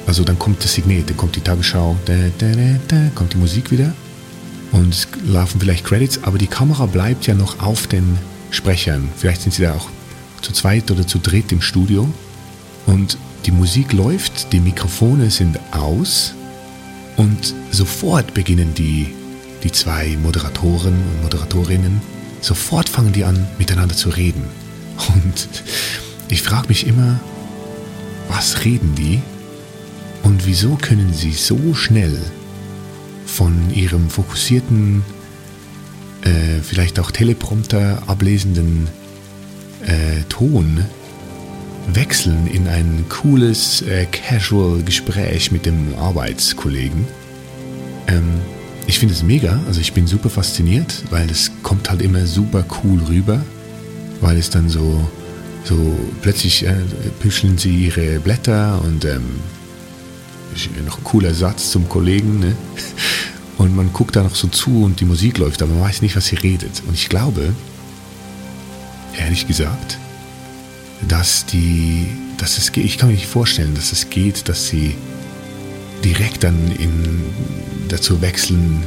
also 0.05 0.23
dann 0.23 0.37
kommt 0.37 0.63
das 0.63 0.73
Signet, 0.73 1.09
dann 1.09 1.17
kommt 1.17 1.35
die 1.35 1.41
Tagesschau, 1.41 1.95
da, 2.05 2.13
da, 2.37 2.47
da, 2.51 2.79
da, 2.87 3.09
kommt 3.15 3.33
die 3.33 3.37
Musik 3.37 3.71
wieder 3.71 3.93
und 4.71 4.93
es 4.93 5.07
laufen 5.25 5.59
vielleicht 5.59 5.85
Credits, 5.85 6.23
aber 6.23 6.37
die 6.37 6.47
Kamera 6.47 6.85
bleibt 6.85 7.27
ja 7.27 7.33
noch 7.33 7.59
auf 7.59 7.87
den 7.87 8.17
Sprechern. 8.49 9.09
Vielleicht 9.17 9.41
sind 9.41 9.53
sie 9.53 9.63
da 9.63 9.75
auch 9.75 9.89
zu 10.41 10.51
zweit 10.53 10.91
oder 10.91 11.07
zu 11.07 11.19
dritt 11.19 11.51
im 11.51 11.61
Studio 11.61 12.07
und 12.85 13.17
die 13.45 13.51
Musik 13.51 13.93
läuft, 13.93 14.51
die 14.53 14.59
Mikrofone 14.59 15.29
sind 15.31 15.59
aus 15.71 16.33
und 17.17 17.53
sofort 17.71 18.33
beginnen 18.33 18.73
die, 18.75 19.13
die 19.63 19.71
zwei 19.71 20.17
Moderatoren 20.21 20.93
und 20.93 21.23
Moderatorinnen, 21.23 22.01
sofort 22.41 22.89
fangen 22.89 23.13
die 23.13 23.23
an, 23.23 23.47
miteinander 23.57 23.95
zu 23.95 24.09
reden. 24.09 24.43
Und 25.13 25.47
ich 26.29 26.41
frage 26.41 26.67
mich 26.67 26.87
immer, 26.87 27.19
was 28.27 28.63
reden 28.63 28.95
die 28.95 29.21
und 30.23 30.45
wieso 30.45 30.75
können 30.75 31.13
sie 31.13 31.33
so 31.33 31.73
schnell 31.73 32.19
von 33.25 33.73
ihrem 33.73 34.09
fokussierten, 34.09 35.03
äh, 36.21 36.61
vielleicht 36.61 36.99
auch 36.99 37.11
Teleprompter 37.11 38.03
ablesenden 38.07 38.87
äh, 39.85 40.21
Ton 40.29 40.85
wechseln 41.93 42.47
in 42.47 42.67
ein 42.67 43.05
cooles, 43.09 43.81
äh, 43.81 44.05
casual 44.05 44.83
Gespräch 44.83 45.51
mit 45.51 45.65
dem 45.65 45.95
Arbeitskollegen. 45.95 47.07
Ähm, 48.07 48.41
ich 48.87 48.99
finde 48.99 49.13
es 49.13 49.23
mega, 49.23 49.59
also 49.67 49.79
ich 49.79 49.93
bin 49.93 50.07
super 50.07 50.29
fasziniert, 50.29 51.03
weil 51.09 51.29
es 51.29 51.51
kommt 51.63 51.89
halt 51.89 52.01
immer 52.01 52.25
super 52.25 52.65
cool 52.83 53.01
rüber, 53.03 53.43
weil 54.19 54.37
es 54.37 54.49
dann 54.49 54.69
so, 54.69 55.07
so 55.63 55.97
plötzlich 56.21 56.65
äh, 56.65 56.75
püscheln 57.19 57.57
sie 57.57 57.85
ihre 57.85 58.19
Blätter 58.19 58.81
und 58.83 59.05
ähm, 59.05 59.39
noch 60.85 60.97
ein 60.97 61.03
cooler 61.03 61.33
Satz 61.33 61.71
zum 61.71 61.87
Kollegen. 61.87 62.39
Ne? 62.39 62.55
Und 63.57 63.75
man 63.75 63.93
guckt 63.93 64.15
da 64.15 64.23
noch 64.23 64.33
so 64.33 64.47
zu 64.47 64.85
und 64.85 65.01
die 65.01 65.05
Musik 65.05 65.37
läuft, 65.37 65.61
aber 65.61 65.71
man 65.73 65.83
weiß 65.83 66.01
nicht, 66.01 66.15
was 66.15 66.25
sie 66.25 66.35
redet. 66.35 66.81
Und 66.87 66.95
ich 66.95 67.09
glaube, 67.09 67.53
ehrlich 69.15 69.45
gesagt, 69.45 69.99
dass 71.07 71.45
die, 71.45 72.07
dass 72.39 72.57
es 72.57 72.71
geht, 72.71 72.85
ich 72.85 72.97
kann 72.97 73.09
mir 73.09 73.15
nicht 73.15 73.27
vorstellen, 73.27 73.75
dass 73.75 73.91
es 73.91 74.09
geht, 74.09 74.49
dass 74.49 74.67
sie 74.67 74.95
direkt 76.03 76.43
dann 76.43 76.71
in, 76.71 77.21
dazu 77.91 78.21
wechseln, 78.21 78.83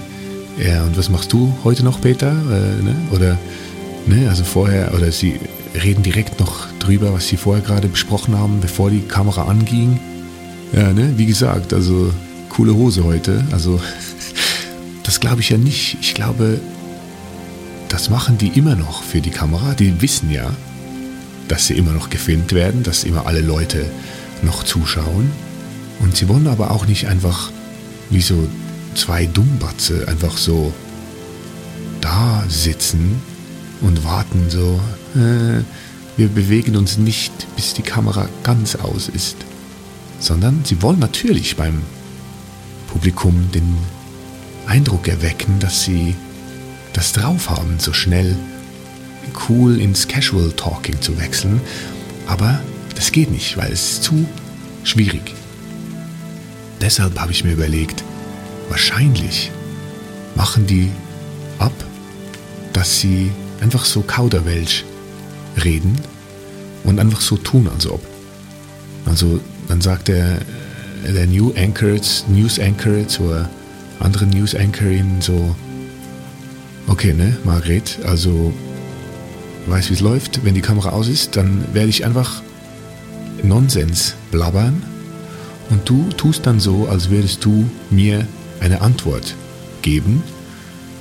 ja, 0.59 0.85
und 0.85 0.97
was 0.97 1.11
machst 1.11 1.33
du 1.33 1.53
heute 1.65 1.85
noch, 1.85 2.01
Peter? 2.01 2.31
Äh, 2.31 2.83
ne? 2.83 2.97
Oder, 3.11 3.39
ne, 4.07 4.29
also 4.29 4.45
vorher, 4.45 4.95
oder 4.95 5.11
sie 5.11 5.41
reden 5.83 6.03
direkt 6.03 6.39
noch 6.39 6.67
drüber, 6.79 7.13
was 7.13 7.29
sie 7.29 7.37
vorher 7.37 7.63
gerade 7.63 7.89
besprochen 7.89 8.39
haben, 8.39 8.61
bevor 8.61 8.91
die 8.91 9.01
Kamera 9.01 9.45
anging. 9.45 9.99
Ja, 10.73 10.93
ne, 10.93 11.13
wie 11.17 11.27
gesagt, 11.27 11.73
also 11.73 12.13
coole 12.51 12.75
Hose 12.75 13.05
heute. 13.05 13.45
Also, 13.51 13.81
das 15.03 15.19
glaube 15.19 15.41
ich 15.41 15.51
ja 15.51 15.59
nicht. 15.59 15.97
Ich 16.01 16.15
glaube, 16.15 16.61
das 17.89 18.11
machen 18.11 18.39
die 18.39 18.49
immer 18.49 18.77
noch 18.77 19.03
für 19.03 19.21
die 19.21 19.31
Kamera. 19.31 19.75
Die 19.75 20.01
wissen 20.01 20.31
ja, 20.31 20.51
dass 21.49 21.67
sie 21.67 21.75
immer 21.75 21.93
noch 21.93 22.11
gefilmt 22.11 22.53
werden, 22.53 22.85
dass 22.85 23.05
immer 23.05 23.27
alle 23.27 23.41
Leute 23.41 23.85
noch 24.43 24.63
zuschauen. 24.63 25.31
Und 26.01 26.17
sie 26.17 26.29
wollen 26.29 26.47
aber 26.47 26.71
auch 26.71 26.87
nicht 26.87 27.09
einfach 27.09 27.51
wie 28.11 28.21
so 28.21 28.49
zwei 28.95 29.27
Dummbatze 29.27 30.07
einfach 30.09 30.37
so 30.37 30.73
da 32.01 32.45
sitzen 32.49 33.21
und 33.81 34.05
warten 34.05 34.51
so, 34.51 34.81
äh, 35.15 35.63
wir 36.17 36.29
bewegen 36.29 36.77
uns 36.77 36.97
nicht, 36.99 37.33
bis 37.57 37.75
die 37.75 37.83
Kamera 37.83 38.29
ganz 38.43 38.77
aus 38.77 39.09
ist, 39.09 39.37
sondern 40.21 40.65
sie 40.65 40.81
wollen 40.83 40.99
natürlich 40.99 41.57
beim 41.57 41.83
Publikum 42.89 43.51
den 43.53 43.77
Eindruck 44.67 45.09
erwecken, 45.09 45.59
dass 45.59 45.83
sie 45.83 46.15
das 46.93 47.13
drauf 47.13 47.51
haben, 47.51 47.79
so 47.79 47.93
schnell 47.93 48.37
cool 49.49 49.81
ins 49.81 50.07
Casual 50.07 50.53
Talking 50.53 51.01
zu 51.01 51.19
wechseln, 51.19 51.61
aber 52.27 52.61
das 52.95 53.11
geht 53.11 53.31
nicht, 53.31 53.57
weil 53.57 53.73
es 53.73 54.01
zu 54.01 54.27
schwierig. 54.85 55.35
Deshalb 56.81 57.19
habe 57.19 57.33
ich 57.33 57.45
mir 57.45 57.53
überlegt, 57.53 58.05
wahrscheinlich 58.69 59.51
machen 60.35 60.67
die 60.67 60.91
ab, 61.59 61.73
dass 62.73 63.01
sie 63.01 63.31
einfach 63.61 63.85
so 63.85 64.03
Kauderwelsch 64.03 64.85
reden 65.63 65.97
und 66.83 66.99
einfach 66.99 67.21
so 67.21 67.37
tun, 67.37 67.69
als 67.73 67.87
ob. 67.87 68.01
Also 69.07 69.41
dann 69.69 69.81
sagt 69.81 70.09
der, 70.09 70.39
der 71.07 71.27
New 71.27 71.53
Anchor, 71.57 71.99
News 72.29 72.59
Anchor 72.59 73.07
zur 73.09 73.49
anderen 74.01 74.31
News 74.31 74.55
Anchorin 74.55 75.21
so, 75.21 75.55
okay, 76.87 77.13
ne, 77.13 77.37
Margret, 77.45 77.99
also 78.05 78.53
weiß, 79.67 79.91
wie 79.91 79.95
es 79.95 80.01
läuft. 80.01 80.45
Wenn 80.45 80.55
die 80.55 80.61
Kamera 80.61 80.91
aus 80.91 81.09
ist, 81.09 81.37
dann 81.37 81.65
werde 81.73 81.89
ich 81.89 82.05
einfach 82.05 82.43
Nonsens 83.43 84.15
blabbern 84.31 84.83
und 85.71 85.89
du 85.89 86.09
tust 86.17 86.47
dann 86.47 86.61
so, 86.61 86.89
als 86.89 87.11
würdest 87.11 87.45
du 87.45 87.69
mir 87.91 88.27
eine 88.65 88.81
Antwort 88.81 89.35
geben 89.83 90.23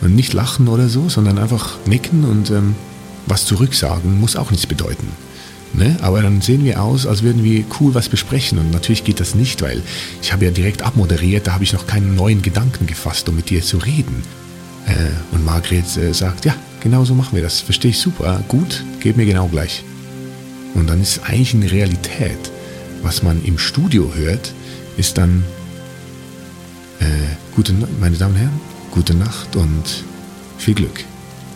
und 0.01 0.15
nicht 0.15 0.33
lachen 0.33 0.67
oder 0.67 0.89
so, 0.89 1.09
sondern 1.09 1.37
einfach 1.37 1.77
nicken 1.85 2.25
und 2.25 2.51
ähm, 2.51 2.75
was 3.25 3.45
zurücksagen 3.45 4.19
muss 4.19 4.35
auch 4.35 4.51
nichts 4.51 4.67
bedeuten. 4.67 5.07
Ne? 5.73 5.97
Aber 6.01 6.21
dann 6.21 6.41
sehen 6.41 6.63
wir 6.63 6.83
aus, 6.83 7.07
als 7.07 7.23
würden 7.23 7.43
wir 7.43 7.63
cool 7.79 7.95
was 7.95 8.09
besprechen 8.09 8.59
und 8.59 8.71
natürlich 8.71 9.03
geht 9.03 9.19
das 9.19 9.33
nicht, 9.33 9.61
weil 9.61 9.81
ich 10.21 10.31
habe 10.31 10.45
ja 10.45 10.51
direkt 10.51 10.83
abmoderiert, 10.83 11.47
da 11.47 11.53
habe 11.53 11.63
ich 11.63 11.73
noch 11.73 11.87
keinen 11.87 12.15
neuen 12.15 12.41
Gedanken 12.41 12.85
gefasst, 12.85 13.27
um 13.29 13.35
mit 13.35 13.49
dir 13.49 13.61
zu 13.63 13.77
reden. 13.77 14.23
Äh, 14.85 15.35
und 15.35 15.45
Margret 15.45 15.97
äh, 15.97 16.13
sagt, 16.13 16.45
ja, 16.45 16.55
genau 16.81 17.05
so 17.05 17.15
machen 17.15 17.35
wir 17.35 17.41
das. 17.41 17.61
Verstehe 17.61 17.91
ich 17.91 17.99
super, 17.99 18.43
gut, 18.47 18.83
geht 18.99 19.17
mir 19.17 19.25
genau 19.25 19.47
gleich. 19.47 19.83
Und 20.75 20.89
dann 20.89 21.01
ist 21.01 21.21
eigentlich 21.23 21.53
eine 21.53 21.71
Realität. 21.71 22.51
Was 23.01 23.23
man 23.23 23.43
im 23.43 23.57
Studio 23.57 24.11
hört, 24.13 24.53
ist 24.97 25.17
dann, 25.17 25.43
äh, 27.03 27.55
gute, 27.55 27.73
meine 27.99 28.17
Damen 28.17 28.35
und 28.35 28.39
Herren, 28.39 28.61
gute 28.91 29.13
Nacht 29.15 29.55
und 29.55 30.03
viel 30.57 30.75
Glück. 30.75 31.03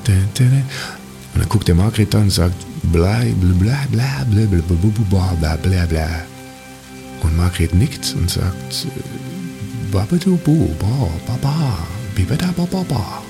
Und 0.08 1.42
dann 1.42 1.50
guckt 1.50 1.68
der 1.68 1.76
Margret 1.76 2.14
an 2.16 2.24
und 2.24 2.30
sagt, 2.32 2.56
bla 2.84 3.22
bla 3.40 3.54
bla 3.60 3.78
bla 3.92 4.46
bla 4.46 4.46
bla 4.46 5.36
bla 5.36 5.56
bla 5.56 5.86
bla. 5.86 6.10
Und 7.22 7.36
Margret 7.36 7.74
nickt 7.74 8.16
und 8.18 8.30
sagt, 8.30 8.88
babadu 9.92 10.38
bu 10.38 10.70
ba 10.80 11.10
ba 11.28 11.38
ba 11.42 11.78
bibada 12.16 12.54
ba 12.56 12.66
ba 12.66 12.84
ba. 12.84 13.24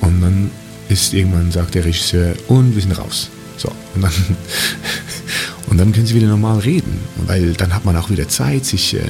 Und 0.00 0.20
dann 0.20 0.50
ist 0.88 1.12
irgendwann, 1.12 1.50
sagt 1.50 1.74
der 1.74 1.84
Regisseur, 1.84 2.34
und 2.48 2.74
wir 2.74 2.82
sind 2.82 2.96
raus. 2.98 3.28
So, 3.56 3.70
und 3.94 4.02
dann, 4.02 4.12
und 5.68 5.78
dann 5.78 5.92
können 5.92 6.06
sie 6.06 6.14
wieder 6.14 6.28
normal 6.28 6.60
reden, 6.60 6.98
weil 7.26 7.52
dann 7.54 7.74
hat 7.74 7.84
man 7.84 7.96
auch 7.96 8.10
wieder 8.10 8.28
Zeit, 8.28 8.64
sich 8.64 8.94
äh, 8.94 9.02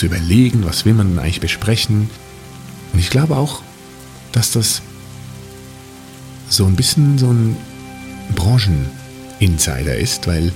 zu 0.00 0.06
überlegen, 0.06 0.64
was 0.64 0.86
will 0.86 0.94
man 0.94 1.10
denn 1.10 1.18
eigentlich 1.18 1.42
besprechen. 1.42 2.08
Und 2.92 2.98
ich 2.98 3.10
glaube 3.10 3.36
auch, 3.36 3.60
dass 4.32 4.50
das 4.50 4.80
so 6.48 6.64
ein 6.64 6.74
bisschen 6.74 7.18
so 7.18 7.30
ein 7.30 7.54
Brancheninsider 8.34 9.96
ist, 9.96 10.26
weil 10.26 10.52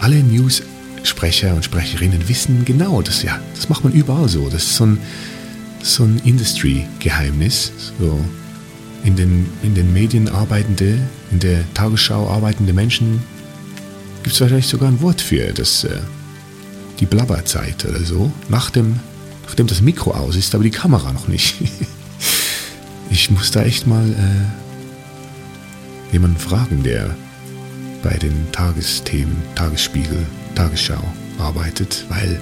alle 0.00 0.16
News-Sprecher 0.24 1.54
und 1.54 1.64
Sprecherinnen 1.64 2.28
wissen 2.28 2.64
genau, 2.64 3.00
dass 3.00 3.22
ja, 3.22 3.38
das 3.54 3.68
macht 3.68 3.84
man 3.84 3.92
überall 3.92 4.28
so. 4.28 4.48
Das 4.48 4.64
ist 4.64 4.76
so 4.76 4.86
ein, 4.86 4.98
so 5.80 6.02
ein 6.02 6.20
Industry-Geheimnis. 6.24 7.70
So 8.00 8.18
in 9.04 9.14
den, 9.14 9.46
in 9.62 9.76
den 9.76 9.92
Medien 9.92 10.28
arbeitende, 10.28 10.98
in 11.30 11.38
der 11.38 11.62
Tagesschau 11.74 12.28
arbeitende 12.28 12.72
Menschen 12.72 13.22
gibt 14.24 14.34
es 14.34 14.40
wahrscheinlich 14.40 14.66
sogar 14.66 14.88
ein 14.88 15.00
Wort 15.00 15.20
für, 15.20 15.52
das 15.52 15.84
äh, 15.84 16.00
die 17.00 17.06
Blabberzeit 17.06 17.84
oder 17.84 18.04
so, 18.04 18.30
nach 18.48 18.70
dem, 18.70 19.00
nachdem 19.46 19.66
das 19.66 19.80
Mikro 19.80 20.12
aus 20.12 20.36
ist, 20.36 20.54
aber 20.54 20.64
die 20.64 20.70
Kamera 20.70 21.12
noch 21.12 21.28
nicht. 21.28 21.56
ich 23.10 23.30
muss 23.30 23.50
da 23.50 23.62
echt 23.62 23.86
mal 23.86 24.08
äh, 24.10 26.12
jemanden 26.12 26.38
fragen, 26.38 26.82
der 26.82 27.14
bei 28.02 28.16
den 28.16 28.50
Tagesthemen, 28.52 29.36
Tagesspiegel, 29.54 30.24
Tagesschau 30.54 31.02
arbeitet, 31.38 32.04
weil 32.08 32.40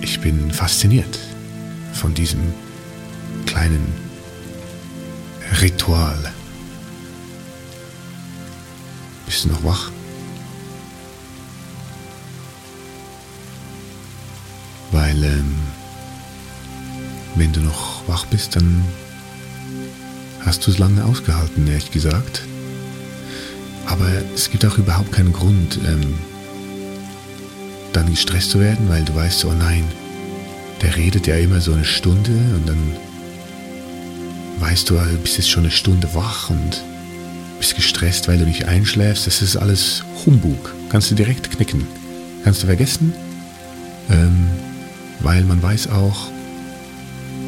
ich 0.00 0.20
bin 0.20 0.50
fasziniert 0.50 1.18
von 1.92 2.14
diesem 2.14 2.40
kleinen 3.46 3.86
Ritual. 5.60 6.32
Bist 9.26 9.44
du 9.44 9.48
noch 9.48 9.64
wach? 9.64 9.90
Weil, 14.96 15.22
ähm, 15.24 15.56
wenn 17.34 17.52
du 17.52 17.60
noch 17.60 18.08
wach 18.08 18.24
bist, 18.26 18.56
dann 18.56 18.82
hast 20.40 20.66
du 20.66 20.70
es 20.70 20.78
lange 20.78 21.04
ausgehalten, 21.04 21.66
ehrlich 21.66 21.90
gesagt. 21.90 22.40
Aber 23.84 24.08
es 24.34 24.50
gibt 24.50 24.64
auch 24.64 24.78
überhaupt 24.78 25.12
keinen 25.12 25.34
Grund, 25.34 25.78
ähm, 25.86 26.14
dann 27.92 28.08
gestresst 28.10 28.52
zu 28.52 28.58
werden, 28.58 28.88
weil 28.88 29.04
du 29.04 29.14
weißt, 29.14 29.44
oh 29.44 29.52
nein, 29.52 29.84
der 30.80 30.96
redet 30.96 31.26
ja 31.26 31.36
immer 31.36 31.60
so 31.60 31.74
eine 31.74 31.84
Stunde 31.84 32.30
und 32.30 32.66
dann 32.66 32.96
weißt 34.60 34.88
du, 34.88 34.98
also 34.98 35.14
bist 35.18 35.36
jetzt 35.36 35.50
schon 35.50 35.64
eine 35.64 35.72
Stunde 35.72 36.08
wach 36.14 36.48
und 36.48 36.82
bist 37.58 37.76
gestresst, 37.76 38.28
weil 38.28 38.38
du 38.38 38.46
nicht 38.46 38.64
einschläfst. 38.64 39.26
Das 39.26 39.42
ist 39.42 39.58
alles 39.58 40.04
Humbug. 40.24 40.74
Kannst 40.88 41.10
du 41.10 41.14
direkt 41.14 41.50
knicken. 41.50 41.86
Kannst 42.44 42.62
du 42.62 42.66
vergessen, 42.66 43.12
ähm, 44.08 44.48
weil 45.20 45.44
man 45.44 45.62
weiß 45.62 45.88
auch, 45.88 46.28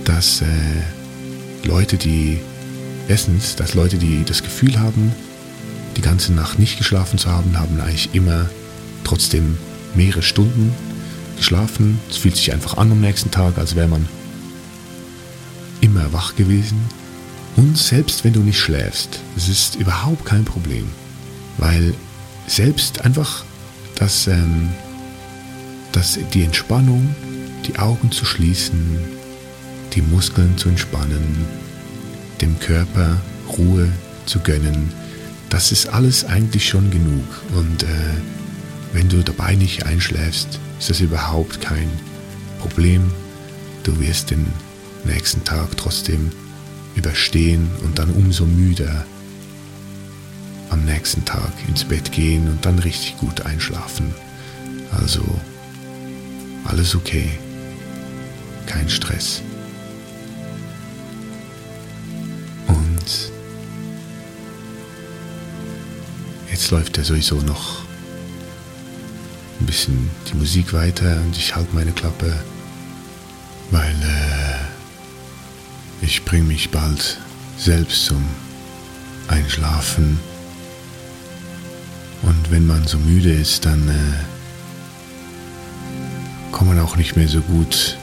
dass 0.05 0.43
äh, 0.43 0.47
Leute, 1.65 1.97
die 1.97 2.39
erstens, 3.09 3.57
dass 3.57 3.75
Leute, 3.75 3.99
die 3.99 4.25
das 4.25 4.43
Gefühl 4.43 4.79
haben, 4.79 5.13
die 5.97 6.03
ganze 6.03 6.33
Nacht 6.33 6.59
nicht 6.59 6.79
geschlafen 6.79 7.19
zu 7.19 7.31
haben, 7.31 7.59
haben 7.59 7.81
eigentlich 7.81 8.11
immer 8.15 8.49
trotzdem 9.05 9.59
mehrere 9.95 10.23
Stunden 10.23 10.73
geschlafen. 11.37 12.01
Es 12.11 12.19
fühlt 12.19 12.37
sich 12.37 12.53
einfach 12.53 12.77
an 12.77 12.93
am 12.93 13.01
nächsten 13.01 13.31
Tag, 13.31 13.59
als 13.59 13.75
wäre 13.75 13.89
man 13.89 14.07
immer 15.81 16.13
wach 16.13 16.37
gewesen. 16.37 16.79
Und 17.57 17.77
selbst 17.77 18.25
wenn 18.25 18.33
du 18.33 18.41
nicht 18.41 18.59
schläfst, 18.59 19.21
es 19.37 19.49
ist 19.49 19.77
überhaupt 19.77 20.25
kein 20.25 20.45
Problem, 20.45 20.89
weil 21.57 21.95
selbst 22.47 23.05
einfach 23.05 23.45
das, 23.97 24.29
ähm, 24.29 24.69
das, 25.93 26.19
die 26.33 26.45
Entspannung, 26.45 27.15
die 27.67 27.79
Augen 27.79 28.11
zu 28.11 28.25
schließen, 28.25 28.99
die 29.95 30.03
Muskeln 30.03 30.57
zu 30.57 30.69
entspannen, 30.69 31.45
dem 32.41 32.59
Körper 32.61 33.19
Ruhe 33.57 33.89
zu 34.27 34.41
gönnen, 34.41 34.93
das 35.51 35.73
ist 35.73 35.89
alles 35.89 36.25
eigentlich 36.25 36.69
schon 36.69 36.91
genug. 36.91 37.25
Und 37.55 37.83
äh, 37.83 37.87
wenn 38.93 39.09
du 39.09 39.23
dabei 39.23 39.55
nicht 39.55 39.87
einschläfst, 39.87 40.59
ist 40.79 40.91
das 40.91 41.01
überhaupt 41.01 41.61
kein 41.61 41.91
Problem. 42.61 43.11
Du 43.83 43.99
wirst 44.01 44.31
den 44.31 44.47
nächsten 45.05 45.43
Tag 45.45 45.77
trotzdem 45.77 46.31
überstehen 46.95 47.71
und 47.85 47.99
dann 47.99 48.11
umso 48.11 48.45
müder 48.45 49.05
am 50.71 50.85
nächsten 50.85 51.25
Tag 51.25 51.53
ins 51.67 51.85
Bett 51.85 52.13
gehen 52.13 52.49
und 52.49 52.65
dann 52.67 52.79
richtig 52.79 53.17
gut 53.19 53.43
einschlafen. 53.47 54.15
Also 54.91 55.23
alles 56.65 56.95
okay, 56.95 57.31
kein 58.69 58.89
Stress. 58.89 59.43
Und 62.69 63.33
jetzt 66.51 66.71
läuft 66.71 66.97
ja 66.99 67.05
sowieso 67.05 67.37
noch 67.37 67.79
ein 69.61 69.67
bisschen 69.67 70.11
die 70.31 70.37
Musik 70.37 70.73
weiter 70.73 71.21
und 71.23 71.37
ich 71.37 71.57
halte 71.57 71.75
meine 71.75 71.93
Klappe, 71.93 72.33
weil 73.71 73.95
äh, 74.03 76.05
ich 76.05 76.25
bringe 76.25 76.45
mich 76.45 76.71
bald 76.71 77.19
selbst 77.57 78.05
zum 78.05 78.23
Einschlafen. 79.29 80.21
Und 82.23 82.51
wenn 82.51 82.67
man 82.67 82.87
so 82.87 82.99
müde 82.99 83.33
ist, 83.33 83.65
dann 83.65 83.89
äh, 83.89 84.19
kann 86.55 86.67
man 86.67 86.79
auch 86.81 86.97
nicht 86.97 87.17
mehr 87.17 87.29
so 87.29 87.41
gut 87.41 87.97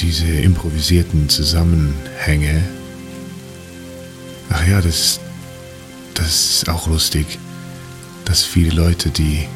diese 0.00 0.26
improvisierten 0.26 1.28
Zusammenhänge. 1.28 2.62
Ach 4.50 4.66
ja, 4.66 4.80
das, 4.80 5.20
das 6.14 6.26
ist 6.26 6.68
auch 6.68 6.86
lustig, 6.86 7.38
dass 8.24 8.44
viele 8.44 8.70
Leute, 8.70 9.10
die 9.10 9.46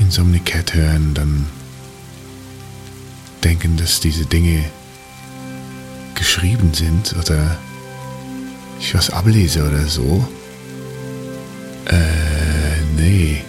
Insomnicat 0.00 0.74
hören, 0.74 1.14
dann 1.14 1.46
denken, 3.44 3.76
dass 3.76 4.00
diese 4.00 4.26
Dinge 4.26 4.64
geschrieben 6.14 6.74
sind 6.74 7.14
oder 7.16 7.56
ich 8.80 8.94
was 8.94 9.10
ablese 9.10 9.66
oder 9.66 9.86
so. 9.86 10.26
Äh, 11.86 12.82
nee. 12.96 13.42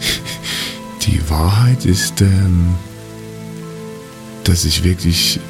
Die 1.02 1.28
Wahrheit 1.28 1.84
ist, 1.84 2.20
ähm, 2.22 2.74
dass 4.44 4.64
ich 4.64 4.84
wirklich 4.84 5.40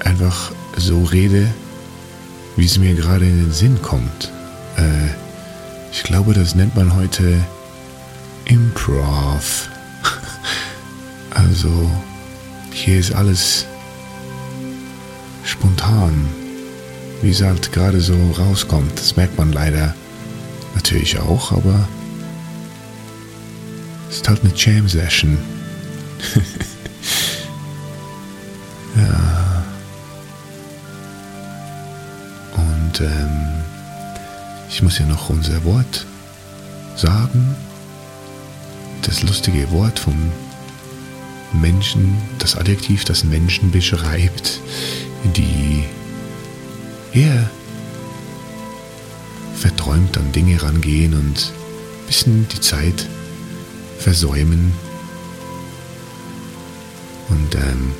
einfach 0.00 0.52
so 0.76 1.04
rede, 1.04 1.48
wie 2.56 2.66
es 2.66 2.78
mir 2.78 2.94
gerade 2.94 3.24
in 3.24 3.44
den 3.44 3.52
Sinn 3.52 3.80
kommt. 3.82 4.32
Äh, 4.76 5.10
ich 5.92 6.02
glaube, 6.02 6.34
das 6.34 6.54
nennt 6.54 6.74
man 6.76 6.94
heute 6.94 7.40
Improv. 8.44 9.68
also 11.30 11.90
hier 12.72 12.98
ist 12.98 13.12
alles 13.12 13.66
spontan, 15.44 16.28
wie 17.22 17.30
es 17.30 17.42
halt 17.42 17.72
gerade 17.72 18.00
so 18.00 18.16
rauskommt. 18.38 18.98
Das 18.98 19.16
merkt 19.16 19.38
man 19.38 19.52
leider 19.52 19.94
natürlich 20.74 21.18
auch, 21.18 21.52
aber 21.52 21.88
es 24.10 24.16
ist 24.16 24.28
halt 24.28 24.42
eine 24.42 24.52
Jam-Session. 24.54 25.38
Und 32.98 33.06
ähm, 33.06 33.62
ich 34.68 34.82
muss 34.82 34.98
ja 34.98 35.06
noch 35.06 35.30
unser 35.30 35.64
Wort 35.64 36.06
sagen. 36.96 37.56
Das 39.02 39.22
lustige 39.22 39.70
Wort 39.70 39.98
vom 39.98 40.32
Menschen, 41.52 42.16
das 42.38 42.56
Adjektiv, 42.56 43.04
das 43.04 43.24
Menschen 43.24 43.70
beschreibt, 43.70 44.60
die 45.36 45.84
eher 47.12 47.50
verträumt 49.54 50.16
an 50.18 50.30
Dinge 50.32 50.62
rangehen 50.62 51.14
und 51.14 51.52
ein 51.52 52.06
bisschen 52.06 52.48
die 52.48 52.60
Zeit 52.60 53.06
versäumen. 53.98 54.72
Und 57.28 57.54
ähm, 57.54 57.92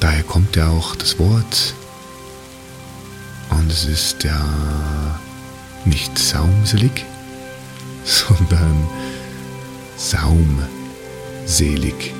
daher 0.00 0.22
kommt 0.22 0.56
ja 0.56 0.68
auch 0.68 0.94
das 0.96 1.18
Wort. 1.18 1.74
Und 3.68 3.74
es 3.74 3.84
ist 3.84 4.24
ja 4.24 5.20
nicht 5.84 6.18
saumselig, 6.18 7.04
sondern 8.04 8.88
Saum 9.94 10.62
selig. 11.44 12.14